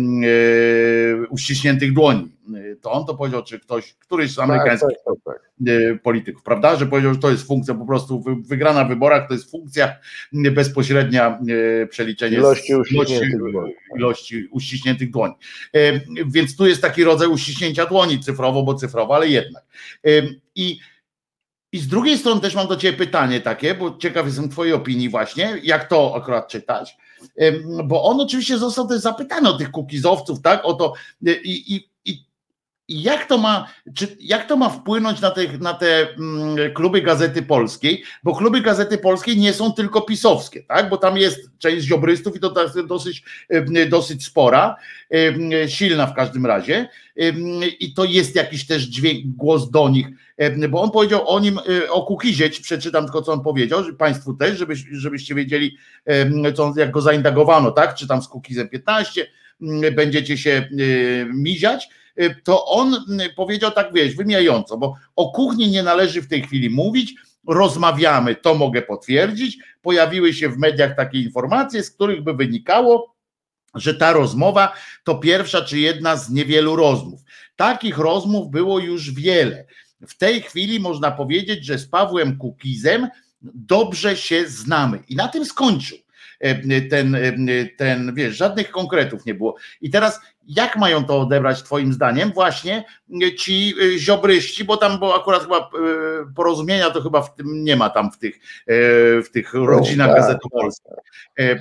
[1.31, 2.29] uściśniętych dłoni.
[2.83, 5.69] To on to powiedział, czy ktoś, któryś z Tak, amerykańskich tak, tak, tak.
[5.69, 6.77] e, polityków, prawda?
[6.77, 9.97] Że powiedział, że to jest funkcja po prostu wy- wygrana w wyborach, to jest funkcja
[10.47, 11.39] e, bezpośrednia
[11.83, 13.73] e, przeliczenie z- Ilości ilości, uściśniętych dłoni.
[13.99, 15.35] ilości uściśniętych dłoni.
[15.75, 19.65] E, Więc tu jest taki rodzaj uściśnięcia dłoni cyfrowo, bo cyfrowo, ale jednak.
[20.55, 20.79] I
[21.73, 25.09] i z drugiej strony też mam do Ciebie pytanie takie, bo ciekaw jestem Twojej opinii
[25.09, 26.97] właśnie, jak to akurat czytać,
[27.85, 30.93] bo on oczywiście został też zapytany o tych kukizowców, tak, o to
[31.23, 31.89] i, i
[32.89, 37.43] jak to ma, czy, jak to ma wpłynąć na te, na te mm, kluby Gazety
[37.43, 42.37] Polskiej, bo kluby Gazety Polskiej nie są tylko pisowskie, tak, bo tam jest część ziobrystów
[42.37, 44.77] i to tak dosyć, em, dosyć spora,
[45.11, 46.89] em, silna w każdym razie.
[47.17, 47.37] Em,
[47.81, 50.07] i to jest jakiś też dźwięk, głos do nich,
[50.69, 51.59] bo on powiedział o nim,
[51.91, 55.77] o Kukizie, ci przeczytam tylko co on powiedział, że Państwu też, żebyś, żebyście wiedzieli,
[56.55, 59.33] co, jak go zaindagowano, tak, czy tam z Kukizem 15, mm,
[59.93, 61.89] będziecie się y, miziać,
[62.21, 66.43] y, to on y, powiedział tak, wiesz, wymijająco, bo o kuchni nie należy w tej
[66.43, 67.15] chwili mówić,
[67.47, 73.15] rozmawiamy, to mogę potwierdzić, pojawiły się w mediach takie informacje, z których by wynikało,
[73.75, 74.75] że ta rozmowa
[75.05, 77.21] to pierwsza czy jedna z niewielu rozmów.
[77.57, 79.67] Takich rozmów było już wiele.
[80.09, 83.09] W tej chwili można powiedzieć, że z Pawłem Kukizem
[83.43, 85.03] dobrze się znamy.
[85.09, 85.99] I na tym skończył
[86.91, 87.33] ten, e,
[87.77, 89.57] ten, wiesz, żadnych konkretów nie było.
[89.81, 92.85] I teraz jak mają to odebrać twoim zdaniem właśnie
[93.23, 95.61] e, ci e, ziobryści, bo tam było akurat chyba e,
[96.37, 98.41] porozumienia, to chyba w tym nie ma tam w tych, e,
[99.23, 100.53] w tych rodzinach tak, Gazety tak.
[100.63, 100.93] Polskiej.
[101.39, 101.61] E,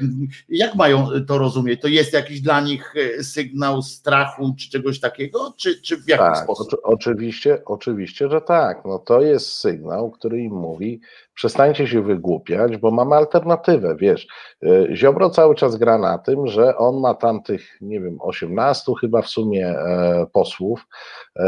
[0.50, 1.82] Jak mają to rozumieć?
[1.82, 6.24] To jest jakiś dla nich e, sygnał strachu czy czegoś takiego, czy, czy w jaki
[6.24, 6.68] Tak, sposób?
[6.68, 8.86] oczy- oczywiście, oczywiście, że tak.
[8.86, 11.02] No to jest sygnał, który im mówi,
[11.38, 14.28] przestańcie się wygłupiać, bo mamy alternatywę, wiesz.
[14.64, 18.78] y, Ziobro cały czas gra na tym, że on ma tam tych, nie wiem, 18
[18.78, 20.88] 14 chyba w sumie e, posłów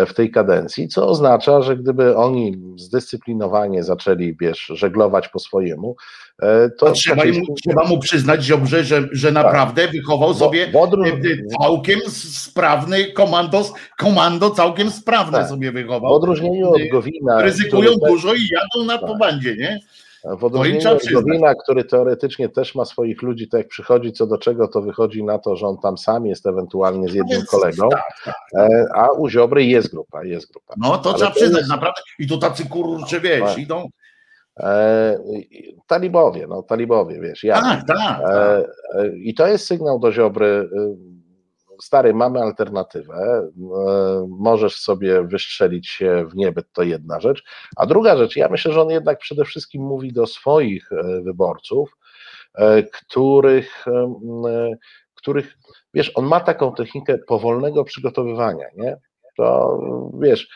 [0.07, 5.95] w tej kadencji, co oznacza, że gdyby oni zdyscyplinowanie zaczęli, wiesz, żeglować po swojemu,
[6.41, 11.07] e, to trzeba, mu, trzeba mu przyznać, Ziobrze, że, że naprawdę wychował sobie w odróż-
[11.10, 13.66] e, e, całkiem sprawny komando,
[13.98, 15.49] komando całkiem sprawne Tak.
[15.49, 16.14] sobie w wychował.
[16.14, 19.07] odróżnieniu od Gowina, Ryzykują który- dużo i jadą na Tak.
[19.07, 19.80] po bandzie, nie?
[20.24, 20.98] W odróżnieniu.
[21.14, 25.24] Gowina, który teoretycznie też ma swoich ludzi, to jak przychodzi co do czego, to wychodzi
[25.24, 28.36] na to, że on tam sam jest ewentualnie z jednym kolegą, tak, tak.
[28.58, 30.74] e, a u Ziobry jest grupa, jest grupa.
[30.78, 32.02] No to Ale trzeba przyznać, jest- naprawdę.
[32.20, 33.58] I tu tacy kurcze, wiesz, Tak.
[33.58, 33.90] idą.
[34.60, 35.20] E,
[35.88, 37.62] Talibowie, no talibowie, wiesz, ja.
[37.62, 37.98] Tak, tak.
[37.98, 38.22] tak.
[38.30, 38.58] E,
[38.96, 40.70] e, I to jest sygnał do Ziobry, e,
[41.81, 47.43] stary, mamy alternatywę, e, możesz sobie wystrzelić się w niebie, to jedna rzecz,
[47.76, 51.97] a druga rzecz, ja myślę, że on jednak przede wszystkim mówi do swoich e, wyborców,
[52.56, 53.85] e, których,
[55.15, 55.57] których,
[55.93, 58.97] wiesz, on ma taką technikę powolnego przygotowywania, nie?
[59.40, 59.80] To
[60.22, 60.48] wiesz,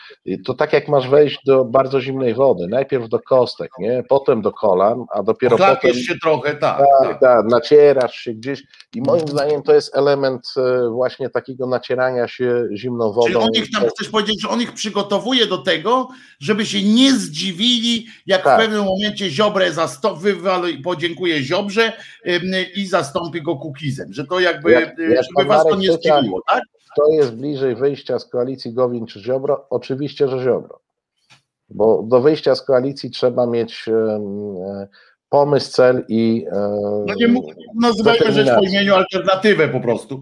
[0.45, 4.03] to tak jak masz wejść do bardzo zimnej wody, najpierw do kostek, nie?
[4.10, 6.77] Potem do kolan, a dopiero potem Chlapiesz się trochę, tak.
[6.77, 7.19] tak, tak.
[7.19, 8.64] tak, nacierasz się gdzieś
[8.95, 13.27] i moim zdaniem to jest element e, właśnie takiego nacierania się zimną wodą.
[13.27, 16.07] Czyli on ich tam, chcesz powiedzieć, że on ich przygotowuje do tego,
[16.39, 18.60] żeby się nie zdziwili, jak Tak.
[18.60, 19.72] w pewnym momencie Ziobrę
[20.18, 21.93] wywali, podziękuje Ziobrze
[22.76, 26.64] i zastąpi go Kukizem, że to jakby, Jak- jak żeby was to nie zdziwiło, tak?
[26.93, 29.65] Kto jest bliżej wyjścia z koalicji Gowin czy Ziobro?
[29.69, 30.79] Oczywiście, że Ziobro.
[31.69, 34.19] Bo do wyjścia z koalicji trzeba mieć e,
[35.29, 36.55] pomysł, cel i e,
[37.07, 37.41] No nie
[37.81, 40.21] nazywajmy rzecz po imieniu alternatywę po prostu.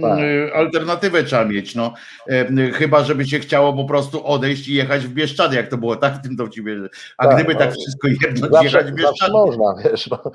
[0.00, 0.18] Tak.
[0.18, 1.94] Y, Alternatywę trzeba mieć, no.
[2.28, 5.96] E, Chyba, żeby się chciało po prostu odejść i jechać w Bieszczady, jak to było
[5.96, 6.76] tak w tym dowcipie.
[7.18, 7.58] A Tak, gdyby no.
[7.58, 9.32] tak wszystko jedno jechać w Bieszczady.
[9.32, 10.10] można, wiesz.
[10.10, 10.30] No, e,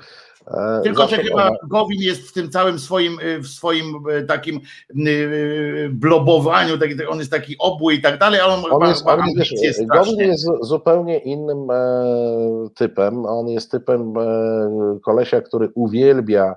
[0.82, 1.68] Tylko, że chyba można.
[1.68, 4.60] Gowin jest w tym całym swoim, y, w swoim y, takim
[5.06, 9.18] y, blobowaniu, taki, on jest taki obły i tak dalej, ale on, On jest, on
[9.64, 13.26] jest, Gowin jest zu- zupełnie innym e, typem.
[13.26, 16.54] On jest typem e, kolesia, który uwielbia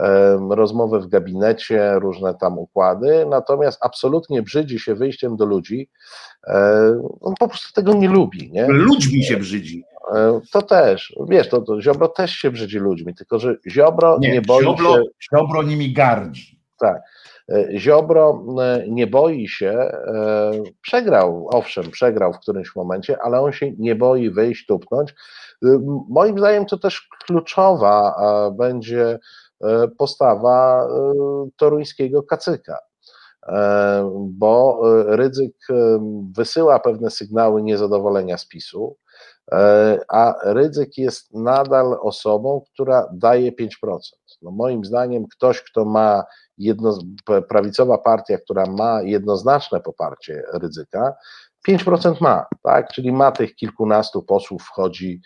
[0.00, 5.88] e, rozmowę w gabinecie, różne tam układy, natomiast absolutnie brzydzi się wyjściem do ludzi.
[6.46, 8.66] E, on po prostu tego nie lubi, nie?
[8.68, 9.84] Ludźmi się brzydzi.
[10.14, 14.32] E, to też, wiesz, to, to Ziobro też się brzydzi ludźmi, tylko że Ziobro nie,
[14.32, 15.02] Nie, boi Ziobro, się
[15.34, 16.60] Ziobro nimi gardzi.
[16.82, 19.90] E, Ziobro e, nie boi się,
[20.82, 25.14] przegrał, owszem, przegrał w którymś momencie, ale on się nie boi wyjść, tupnąć.
[26.08, 28.14] Moim zdaniem to też kluczowa
[28.52, 29.18] będzie
[29.98, 30.88] postawa
[31.56, 32.78] toruńskiego kacyka,
[34.14, 35.56] bo Rydzyk
[36.36, 38.96] wysyła pewne sygnały niezadowolenia z PiSu,
[40.08, 43.68] a Rydzyk jest nadal osobą, która daje 5%.
[44.42, 46.24] No moim zdaniem ktoś, kto ma
[46.58, 46.98] jedno,
[47.48, 51.14] prawicowa partia, która ma jednoznaczne poparcie ryzyka,
[51.68, 52.92] 5% ma, tak?
[52.92, 55.20] Czyli ma tych kilkunastu posłów, wchodzi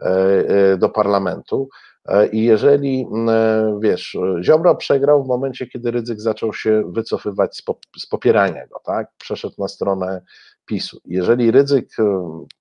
[0.00, 1.68] e, e, do parlamentu.
[2.08, 7.62] E, I jeżeli, e, wiesz, Ziobro przegrał w momencie, kiedy Rydzyk zaczął się wycofywać
[7.98, 9.08] z popierania go, tak?
[9.18, 10.22] Przeszedł na stronę
[10.68, 11.00] PiSu.
[11.04, 12.04] Jeżeli Rydzyk, e,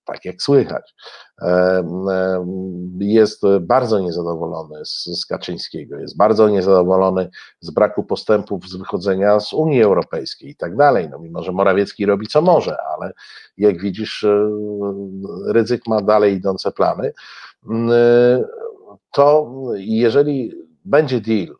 [0.06, 0.96] tak jak słychać,
[1.42, 2.46] e, e,
[3.00, 7.30] jest bardzo niezadowolony z, Kaczyńskiego, jest bardzo niezadowolony
[7.60, 11.10] z braku postępów z wychodzenia z Unii Europejskiej i tak dalej.
[11.10, 13.12] No, mimo, że Morawiecki robi co może, ale
[13.58, 14.26] jak widzisz,
[15.48, 17.14] Rydzyk ma dalej idące plany.
[19.12, 20.54] To jeżeli
[20.86, 21.56] będzie deal,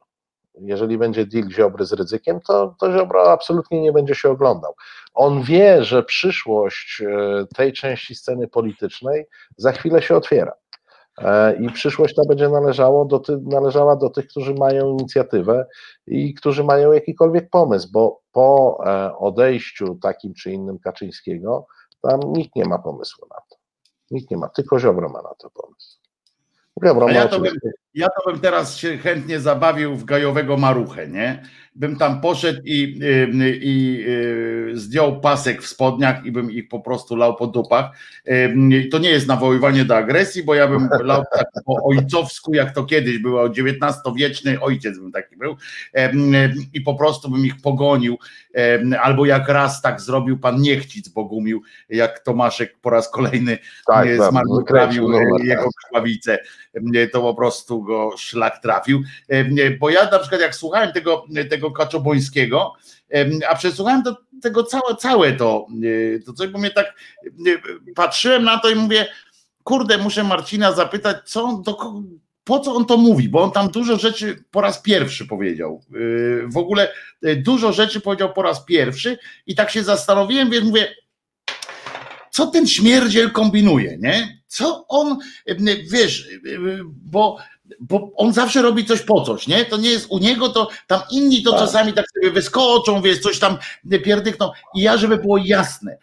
[0.62, 4.74] jeżeli będzie deal Ziobry z Rydzykiem, to, to Ziobro absolutnie nie będzie się oglądał.
[5.14, 9.26] On wie, że przyszłość e, tej części sceny politycznej
[9.58, 10.54] za chwilę się otwiera.
[11.18, 15.66] E, I przyszłość ta będzie należało do ty, należała do tych, którzy mają inicjatywę
[16.08, 21.68] i którzy mają jakikolwiek pomysł, bo po e, odejściu takim czy innym Kaczyńskiego,
[22.02, 23.56] tam nikt nie ma pomysłu na to.
[24.12, 25.98] Nikt nie ma, tylko Ziobro ma na to pomysł.
[26.86, 31.44] Ziobro ma ja oczywiście- Ja to bym teraz się chętnie zabawił w gajowego maruchę, nie?
[31.76, 36.80] Bym tam poszedł i, y, i y, zdjął pasek w spodniach i bym ich po
[36.80, 37.92] prostu lał po dupach.
[38.28, 42.74] Y, To nie jest nawoływanie do agresji, bo ja bym lał tak po ojcowsku, jak
[42.74, 45.56] to kiedyś było, XIX-wieczny ojciec bym taki był
[45.98, 48.18] Y, i po prostu bym ich pogonił.
[48.94, 53.58] Y, Albo jak raz tak zrobił pan Niechcic Bogumił, jak Tomaszek po raz kolejny
[53.88, 55.12] tak, tak, zmarnotrawił
[55.44, 55.72] jego tak.
[55.88, 56.40] krwawicę,
[57.12, 59.04] to po prostu go szlak trafił.
[59.80, 62.74] Bo ja na przykład jak słuchałem tego, tego Kaczobońskiego,
[63.50, 65.68] a przesłuchałem to, tego całe, całe to,
[66.26, 66.96] to coś, bo mnie tak
[67.96, 69.08] patrzyłem na to i mówię,
[69.64, 71.78] kurde, muszę Marcina zapytać, co on do
[72.48, 75.84] po co on to mówi, bo on tam dużo rzeczy po raz pierwszy powiedział.
[75.92, 80.66] Yy, W ogóle yy, dużo rzeczy powiedział po raz pierwszy i tak się zastanowiłem, więc
[80.66, 80.96] mówię,
[82.32, 84.42] co ten śmierdziel kombinuje, nie?
[84.48, 85.56] Co on, yy,
[85.92, 86.30] wiesz,
[86.88, 87.38] bo,
[87.80, 89.66] bo on zawsze robi coś po coś, nie?
[89.66, 91.60] To nie jest u niego, to tam inni to Tak.
[91.60, 93.58] czasami tak sobie wyskoczą, wiesz, coś tam
[94.04, 94.52] pierdykną.
[94.76, 95.98] I ja, żeby było jasne,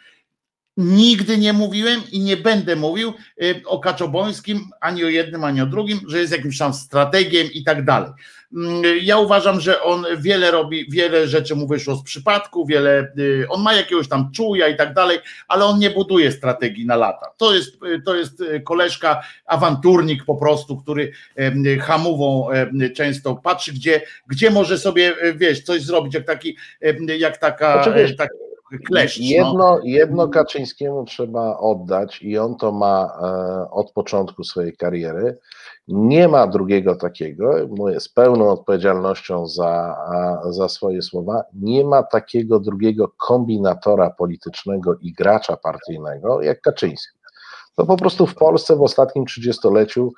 [0.76, 3.12] Nigdy nie mówiłem i nie będę mówił
[3.42, 7.64] y, o Kaczobońskim ani o jednym, ani o drugim, że jest jakimś tam strategiem i
[7.64, 8.10] tak dalej.
[8.54, 13.46] Mm, Ja uważam, że on wiele robi, wiele rzeczy mu wyszło z przypadku, wiele, y,
[13.48, 15.18] on ma jakiegoś tam czuja i tak dalej,
[15.48, 17.30] ale on nie buduje strategii na lata.
[17.36, 21.12] To jest, y, to jest y, koleżka, awanturnik po prostu, który
[21.80, 22.48] hamową
[22.96, 26.56] często patrzy, gdzie, gdzie może sobie, wiesz, coś zrobić, jak taki,
[27.18, 28.14] jak taka, Oczywiście.
[28.14, 28.34] e, taki
[28.86, 29.18] kleszcz.
[29.20, 29.24] no.
[29.26, 35.38] Jedno, jedno Kaczyńskiemu trzeba oddać i on to ma e, od początku swojej kariery.
[35.88, 39.96] Nie ma drugiego takiego, mówię z pełną odpowiedzialnością za,
[40.50, 47.18] za swoje słowa, nie ma takiego drugiego kombinatora politycznego i gracza partyjnego jak Kaczyński.
[47.76, 50.12] To po prostu w Polsce w ostatnim trzydziestoleciu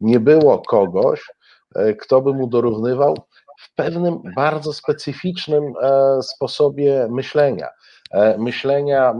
[0.00, 1.32] nie było kogoś,
[1.74, 3.16] e, kto by mu dorównywał
[3.60, 7.68] w pewnym bardzo specyficznym e, sposobie myślenia.
[8.10, 9.14] E, myślenia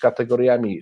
[0.00, 0.80] kategoriami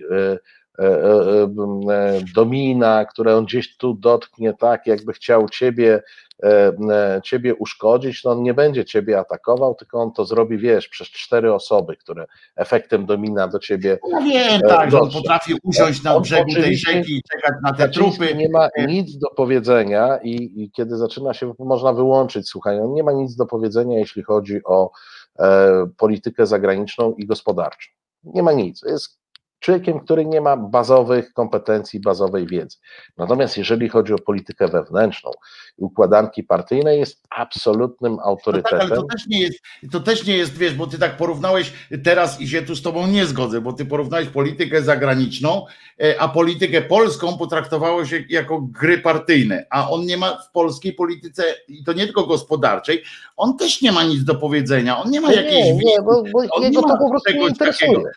[2.35, 6.03] domina, które on gdzieś tu dotknie tak, jakby chciał ciebie,
[6.43, 10.87] e, e, ciebie uszkodzić, no on nie będzie ciebie atakował, tylko on to zrobi, wiesz,
[10.87, 12.25] przez cztery osoby, które
[12.55, 16.53] efektem domina do ciebie Ja wiem, E, tak, że on potrafi usiąść na On brzegu
[16.53, 18.35] tej rzeki i czekać na te trupy.
[18.35, 23.03] nie ma nic do powiedzenia i, i kiedy zaczyna się, można wyłączyć słuchaj, on nie
[23.03, 24.91] ma nic do powiedzenia, jeśli chodzi o
[25.39, 27.89] e, politykę zagraniczną i gospodarczą.
[28.23, 28.81] Nie ma nic.
[28.83, 29.24] Jest
[29.65, 32.77] człowiekiem, który nie ma bazowych kompetencji, bazowej wiedzy.
[33.17, 35.31] Natomiast jeżeli chodzi o politykę wewnętrzną
[35.77, 38.89] i układanki partyjne, jest absolutnym No tak, ale autorytetem.
[38.89, 39.59] to też nie jest,
[39.91, 41.73] to też nie jest, wiesz, bo ty tak porównałeś
[42.03, 45.65] teraz i się tu z tobą nie zgodzę, bo ty porównałeś politykę zagraniczną,
[46.03, 50.93] e, a politykę polską potraktowałeś jak- jako gry partyjne, a on nie ma w polskiej
[50.93, 53.03] polityce, i to nie tylko gospodarczej,
[53.37, 56.39] on też nie ma nic do powiedzenia, on nie ma jakiejś nie, nie, bo, bo
[56.51, 57.91] on jego nie to ma po prostu nie interesuje.
[57.91, 58.09] takiego.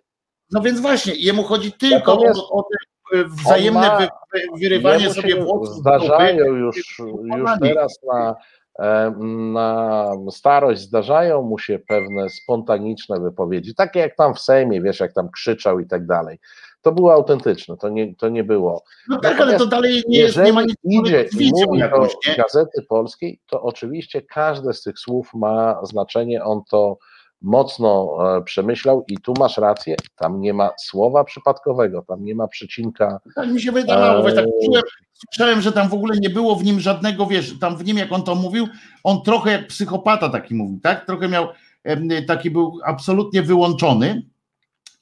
[0.53, 4.41] No więc właśnie, jemu chodzi tylko Natomiast o, o te e, wzajemne ma- wy, wy,
[4.61, 6.59] wyrywanie sobie włosów Zdarzają dupy.
[6.59, 8.37] już, już teraz na,
[8.79, 9.11] e,
[9.53, 15.13] na starość, zdarzają mu się pewne spontaniczne wypowiedzi, takie jak tam w Sejmie, wiesz, jak
[15.13, 16.39] tam krzyczał i tak dalej.
[16.83, 18.83] To było autentyczne, to nie, to nie było.
[19.09, 22.31] No tak, ale to dalej nie, jest, nie ma nic idzie i mówi jakąś, do
[22.31, 22.37] nie?
[22.37, 26.99] Gazety Polskiej, to oczywiście każde z tych słów ma znaczenie, on to
[27.43, 32.49] mocno e, przemyślał i tu masz rację, tam nie ma słowa przypadkowego, tam nie ma
[32.49, 34.67] przecinka Tak mi się wydawało, tak Eee.
[34.67, 34.83] czułem,
[35.13, 38.13] słyszałem, że tam w ogóle nie było w nim żadnego, wiesz, tam w nim jak
[38.13, 38.67] on to mówił,
[39.05, 41.07] on trochę jak psychopata taki mówił, tak?
[41.07, 41.49] Trochę miał,
[42.27, 44.23] taki był absolutnie wyłączony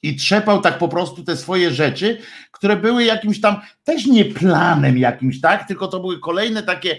[0.03, 2.17] i trzepał tak po prostu te swoje rzeczy,
[2.51, 5.67] które były jakimś tam też nie planem jakimś, tak?
[5.67, 6.97] Tylko to były kolejne takie,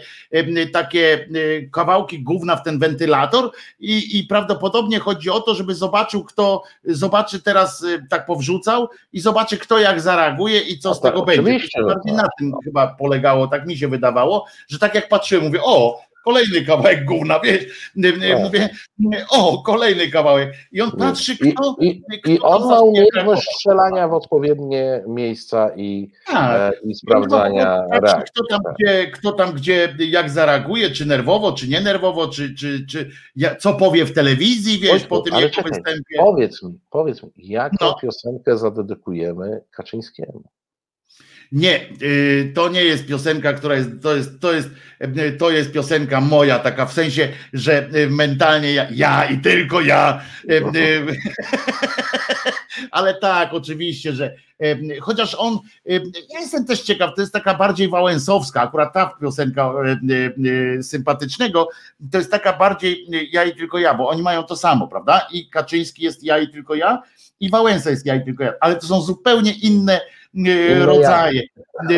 [0.72, 6.24] takie e, kawałki gówna w ten wentylator i, i prawdopodobnie chodzi o to, żeby zobaczył
[6.24, 11.00] kto, zobaczy teraz e, tak powrzucał i zobaczy kto jak zareaguje i co No z
[11.00, 11.42] tak, tego będzie.
[11.86, 12.22] bardziej tak.
[12.22, 16.62] na tym chyba polegało, tak mi się wydawało, że tak jak patrzyłem, mówię, o, kolejny
[16.66, 17.90] kawałek gówna, wiesz,
[18.30, 18.40] Tak.
[18.40, 18.68] mówię,
[19.30, 24.12] o, kolejny kawałek i on patrzy, kto, i, kto i on ma umiejętność strzelania w
[24.14, 26.72] odpowiednie miejsca i, Tak.
[26.74, 28.32] e, i sprawdzania Patrzy, reakcji.
[28.34, 32.86] Kto tam, gdzie, kto tam gdzie, jak zareaguje, czy nerwowo, czy nie nerwowo, czy, czy,
[32.86, 36.16] czy ja- co powie w telewizji, wiesz, po tym jego występie.
[36.18, 37.96] Powiedz mi, powiedz mi, jaką No.
[38.02, 40.42] piosenkę zadedykujemy Kaczyńskiemu?
[41.52, 44.68] Nie, y, to nie jest piosenka, która jest, to jest, to jest,
[45.18, 49.80] y, to jest piosenka moja, taka w sensie, że y, mentalnie ja, ja i tylko
[49.80, 50.20] ja.
[52.90, 54.34] Ale tak, oczywiście, że
[55.00, 55.58] chociaż on,
[56.30, 59.72] ja jestem też ciekaw, to jest taka bardziej wałęsowska, akurat ta piosenka
[60.82, 61.68] sympatycznego,
[62.12, 65.26] to jest taka bardziej ja i tylko ja, bo oni mają to samo, prawda?
[65.32, 67.02] I Kaczyński jest ja i tylko ja,
[67.40, 70.00] i Wałęsa jest ja i tylko ja, ale to są zupełnie inne.
[70.80, 71.42] Rodzaje.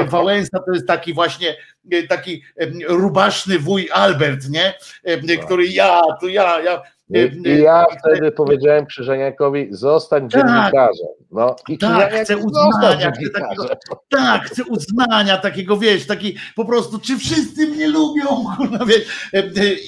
[0.09, 1.57] Wałęsa to jest taki właśnie
[1.93, 4.75] y, taki em, rubaszny wuj Albert, nie?
[5.05, 6.83] Em, Który ja, tu ja, ja.
[7.15, 10.31] I, ja wtedy powiedziałem Krzyżeniakowi, zostań Tak.
[10.31, 11.07] dziennikarzem.
[11.31, 13.69] No i Tak, chcę uznania, chcę takiego,
[14.09, 18.27] tak, chcę uznania takiego, wiesz, taki po prostu, czy wszyscy mnie lubią,
[18.57, 19.31] kurwa, wiesz,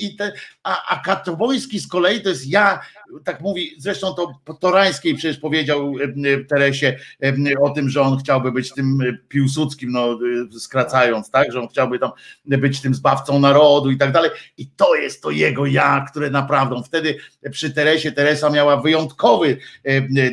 [0.00, 0.32] i te,
[0.62, 1.02] a, a
[1.78, 2.80] z kolei to jest ja,
[3.24, 6.96] tak mówi, zresztą to Torańskiej przecież powiedział y, Teresie
[7.60, 10.18] o tym, że on chciałby być tym y, Piłsudskim, no
[10.56, 12.10] y, skracając, tak, że on chciał chciałby tam
[12.44, 14.30] być tym zbawcą narodu i tak dalej.
[14.56, 17.16] I to jest to jego ja, które naprawdę wtedy
[17.50, 19.56] przy Teresie Teresa miała wyjątkowy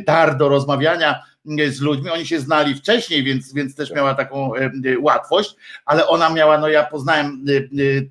[0.05, 1.23] dar do rozmawiania
[1.69, 2.09] z ludźmi.
[2.09, 4.51] Oni się znali wcześniej, więc, więc też miała taką
[4.99, 7.45] łatwość, ale ona miała, no ja poznałem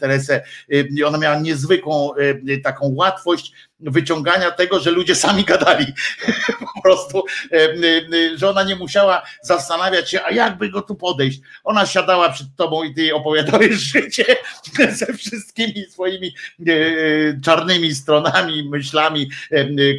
[0.00, 0.42] Teresę,
[1.06, 2.10] ona miała niezwykłą
[2.62, 5.86] taką łatwość wyciągania tego, że ludzie sami gadali.
[6.74, 7.24] po prostu,
[8.36, 11.40] że ona nie musiała zastanawiać się, a jakby go tu podejść.
[11.64, 14.24] Ona siadała przed tobą i ty opowiadałeś życie
[14.90, 16.34] ze wszystkimi swoimi
[17.44, 19.30] czarnymi stronami, myślami,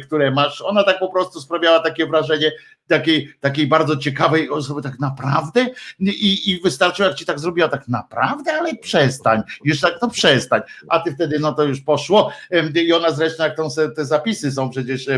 [0.02, 0.62] które masz.
[0.62, 2.52] Ona tak po prostu sprawiała takie wrażenie,
[2.90, 5.66] takiej, takiej bardzo ciekawej osoby, tak naprawdę?
[6.00, 10.60] I, I wystarczyło, jak ci tak zrobiła, tak naprawdę, ale przestań, już tak to przestań.
[10.88, 12.32] A ty wtedy, no to już poszło.
[12.74, 15.08] I ona zresztą, jak tą, te zapisy są przecież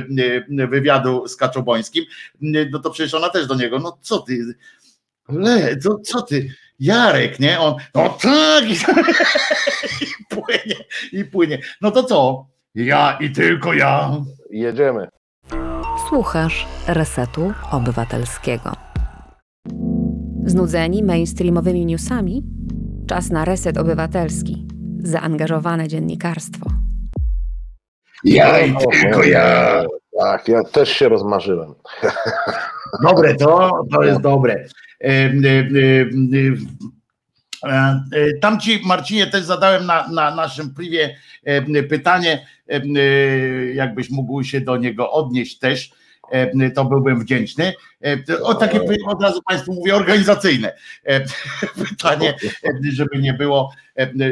[0.71, 2.05] wywiadu z Kaczobońskim,
[2.71, 4.55] no to przecież ona też do niego, no co ty,
[5.29, 6.49] le, to, co ty,
[6.83, 7.61] Jarek, nie?
[7.61, 10.77] On, no tak, i, i płynie,
[11.13, 11.59] i płynie.
[11.81, 12.47] No to co?
[12.75, 14.17] Ja i tylko ja.
[14.51, 15.09] Jedziemy.
[16.09, 18.73] Słuchasz Resetu Obywatelskiego.
[20.45, 22.43] Znudzeni mainstreamowymi newsami?
[23.07, 24.67] Czas na reset obywatelski.
[24.99, 26.71] Zaangażowane dziennikarstwo.
[28.25, 29.85] Ja i tylko ja.
[30.19, 31.75] Tak, ja też się rozmarzyłem.
[33.03, 34.65] Dobre to, to jest dobre.
[38.41, 41.17] Tam ci, Marcinie, też zadałem na, na naszym privie
[41.89, 42.47] pytanie,
[43.75, 46.02] jakbyś mógł się do niego odnieść też E,
[46.75, 47.75] to byłbym wdzięczny.
[48.05, 50.73] E, o takie od razu Państwu mówię organizacyjne
[51.05, 51.21] e,
[51.89, 52.35] pytanie,
[52.99, 53.73] żeby nie było,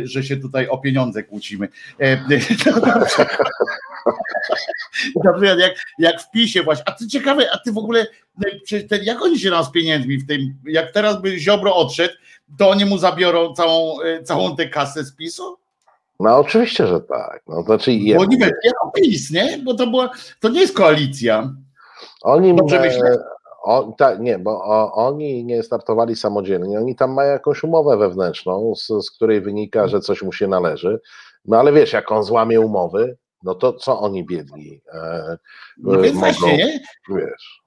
[0.05, 1.69] że się tutaj o pieniądze kłócimy.
[5.25, 8.07] No jak, jak w PiSie właśnie, a ty ciekawe, a ty w ogóle,
[8.89, 12.15] ten, jak oni się nam z pieniędzmi w tym, jak teraz by Ziobro odszedł,
[12.59, 15.57] to oni mu zabiorą całą, całą tę kasę z PiSu?
[16.21, 17.43] No oczywiście, że tak.
[17.49, 19.59] No, znaczy, Bo oni jako PiS, nie?
[19.65, 20.11] Bo to była,
[20.41, 21.55] to nie jest koalicja.
[22.23, 23.19] Oni, Dobrze myślę?
[23.63, 28.75] O, ta, nie, bo o, oni nie startowali samodzielnie, oni tam mają jakąś umowę wewnętrzną,
[28.77, 31.01] z, z, której wynika, że coś mu się należy.
[31.45, 34.81] No ale wiesz, jak on złamie umowy, no to co oni biedni?
[34.93, 35.37] E,
[35.79, 36.81] no więc mogą, właśnie, nie?
[37.17, 37.61] Wiesz.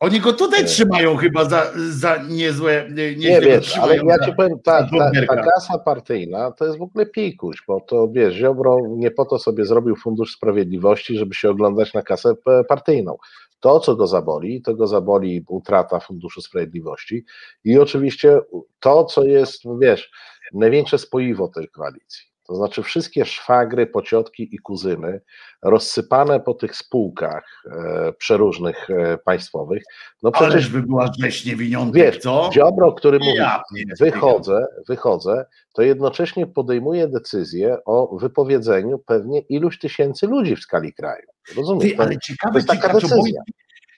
[0.00, 0.66] Oni go tutaj nie.
[0.66, 2.88] trzymają chyba za, za niezłe.
[2.90, 6.82] Nie, nie wiesz, ale ja ci powiem, ta, ta, ta kasa partyjna to jest w
[6.82, 11.50] ogóle pikuś, bo to wiesz, Ziobro nie po to sobie zrobił Fundusz Sprawiedliwości, żeby się
[11.50, 12.34] oglądać na kasę
[12.68, 13.16] partyjną.
[13.60, 17.24] To, co go zaboli, to go zaboli utrata Funduszu Sprawiedliwości
[17.64, 18.40] i oczywiście
[18.80, 20.10] to, co jest, wiesz,
[20.54, 22.35] największe spoiwo tej koalicji.
[22.46, 25.20] To znaczy wszystkie szwagry, pociotki i kuzyny
[25.62, 29.82] rozsypane po tych spółkach e, przeróżnych e, państwowych.
[30.22, 32.50] No przecież Ależ by była rzeź niewiniątek, wiesz, co?
[32.52, 33.62] Dziobro, który mówi, ja,
[34.00, 35.44] wychodzę, wychodzę,
[35.74, 41.26] to jednocześnie podejmuje decyzję o wypowiedzeniu pewnie iluś tysięcy ludzi w skali kraju.
[41.56, 41.92] Rozumiesz?
[41.92, 43.42] Ty, ale ciekawe, to jest taka decyzja.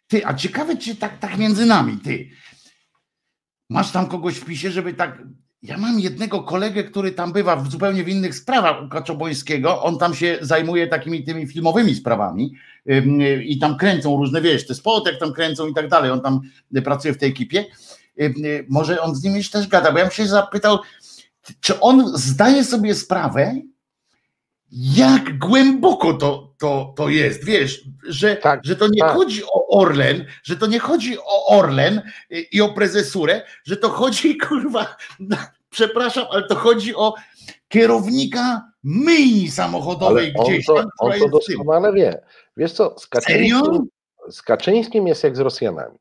[0.06, 2.28] Ty, a ciekawe, czy tak, tak między nami, ty.
[3.70, 5.22] Masz tam kogoś w pisie, żeby tak
[5.62, 9.82] ja mam jednego kolegę, który tam bywa w zupełnie w innych sprawach u Kaczobońskiego.
[9.82, 12.54] On tam się zajmuje takimi tymi filmowymi sprawami
[13.44, 16.10] i tam kręcą różne, wiesz, te spotek tam kręcą i tak dalej.
[16.10, 16.40] On tam
[16.84, 17.64] pracuje w tej ekipie.
[18.68, 20.78] Może on z nim już też gada, bo ja bym się zapytał,
[21.60, 23.54] czy on zdaje sobie sprawę,
[24.72, 29.12] jak głęboko to, to, to jest, wiesz, że, tak, że to nie tak.
[29.12, 32.02] chodzi o Orlen, że to nie chodzi o Orlen
[32.52, 34.96] i o prezesurę, że to chodzi, kurwa,
[35.70, 37.14] przepraszam, ale to chodzi o
[37.68, 42.20] kierownika myjni samochodowej ale gdzieś on to, On to doskonale wie.
[42.56, 43.88] Wiesz co, z Kaczyńskim,
[44.30, 45.98] z Kaczyńskim jest jak z Rosjanami.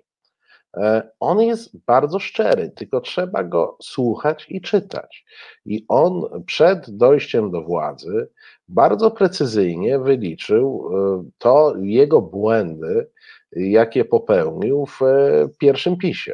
[0.77, 5.25] E, on jest bardzo szczery, tylko trzeba go słuchać i czytać.
[5.65, 8.29] I on przed dojściem do władzy
[8.67, 13.09] bardzo precyzyjnie wyliczył e, to jego błędy,
[13.51, 16.33] jakie popełnił w e, pierwszym pisie.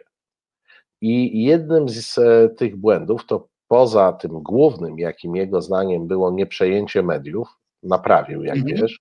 [1.02, 2.20] I jednym z
[2.58, 7.48] tych błędów, to poza tym głównym, jakim jego zdaniem było nieprzejęcie mediów,
[7.84, 8.78] naprawił, jak mhm.
[8.78, 9.00] wiesz,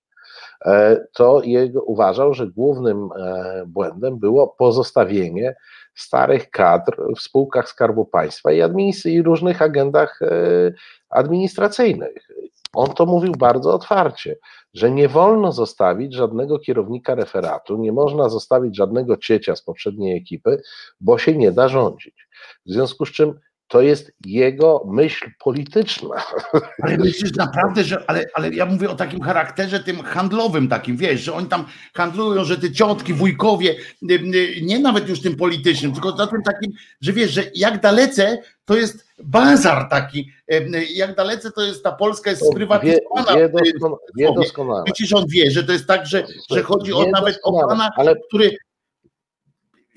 [0.65, 5.55] E, to jego, uważał, że głównym e, błędem było pozostawienie
[5.95, 10.27] starych kadr w spółkach Skarbu Państwa i, administ- i różnych agendach e,
[11.09, 12.27] administracyjnych.
[12.73, 14.35] On to mówił bardzo otwarcie,
[14.73, 20.61] że nie wolno zostawić żadnego kierownika referatu, nie można zostawić żadnego ciecia z poprzedniej ekipy,
[21.01, 22.27] bo się nie da rządzić.
[22.65, 23.33] W związku z czym
[23.67, 26.15] to jest jego myśl polityczna.
[26.81, 31.21] Ale myślisz naprawdę, że, ale, ale ja mówię o takim charakterze tym handlowym takim, wiesz,
[31.21, 33.75] że oni tam handlują, że te ciotki, wujkowie,
[34.61, 36.71] nie nawet już tym politycznym, tylko na tym takim,
[37.01, 41.91] że wiesz, że jak dalece to jest bazar taki, e, jak dalece to jest, ta
[41.91, 43.35] Polska jest sprywatyzowana.
[43.35, 44.83] wie, doskon, wie doskonale.
[44.83, 48.15] Przecież on wie, że to jest tak, że, że chodzi o nawet o pana, Ale
[48.15, 48.57] który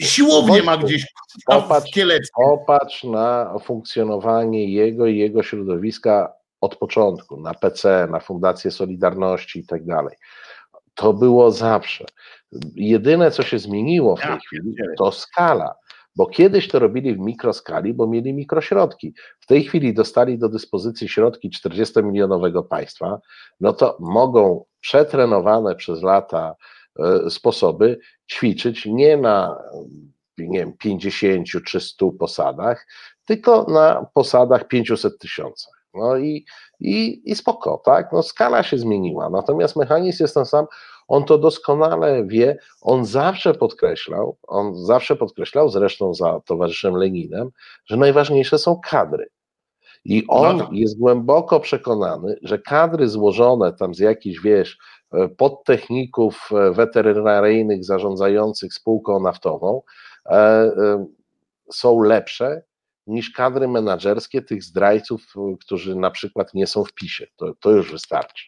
[0.00, 1.90] siłownię ma gdzieś w popatrz.
[2.34, 9.66] Popatrz na funkcjonowanie jego i jego środowiska od początku, na PC, na Fundację Solidarności i
[9.66, 10.16] tak dalej.
[10.94, 12.04] To było zawsze.
[12.74, 15.74] Jedyne, co się zmieniło w tej Ja chwili, to skala.
[16.16, 19.14] Bo kiedyś to robili w mikroskali, bo mieli mikrośrodki.
[19.40, 23.20] W tej chwili dostali do dyspozycji środki 40-milionowego państwa,
[23.60, 26.54] no to mogą przetrenowane przez lata
[26.98, 27.98] e, sposoby
[28.30, 29.62] ćwiczyć nie na
[30.38, 32.86] nie wiem, 50 czy 100 posadach,
[33.24, 35.75] tylko na posadach 500 tysiącach.
[35.98, 36.44] No i,
[36.80, 38.12] i, i spoko, tak?
[38.12, 40.66] No skala się zmieniła, natomiast mechanizm jest ten sam,
[41.08, 47.50] on to doskonale wie, on zawsze podkreślał, on zawsze podkreślał, zresztą za towarzyszem Leninem,
[47.86, 49.28] że najważniejsze są kadry.
[50.04, 50.72] I on No tak.
[50.72, 54.78] jest głęboko przekonany, że kadry złożone tam z jakichś, wiesz,
[55.12, 59.82] e, podtechników e, weterynaryjnych zarządzających spółką naftową
[60.26, 61.06] e, e,
[61.72, 62.62] są lepsze
[63.06, 67.26] niż kadry menedżerskie tych zdrajców, e, którzy na przykład nie są w PiSie.
[67.36, 68.44] To, to już wystarczy,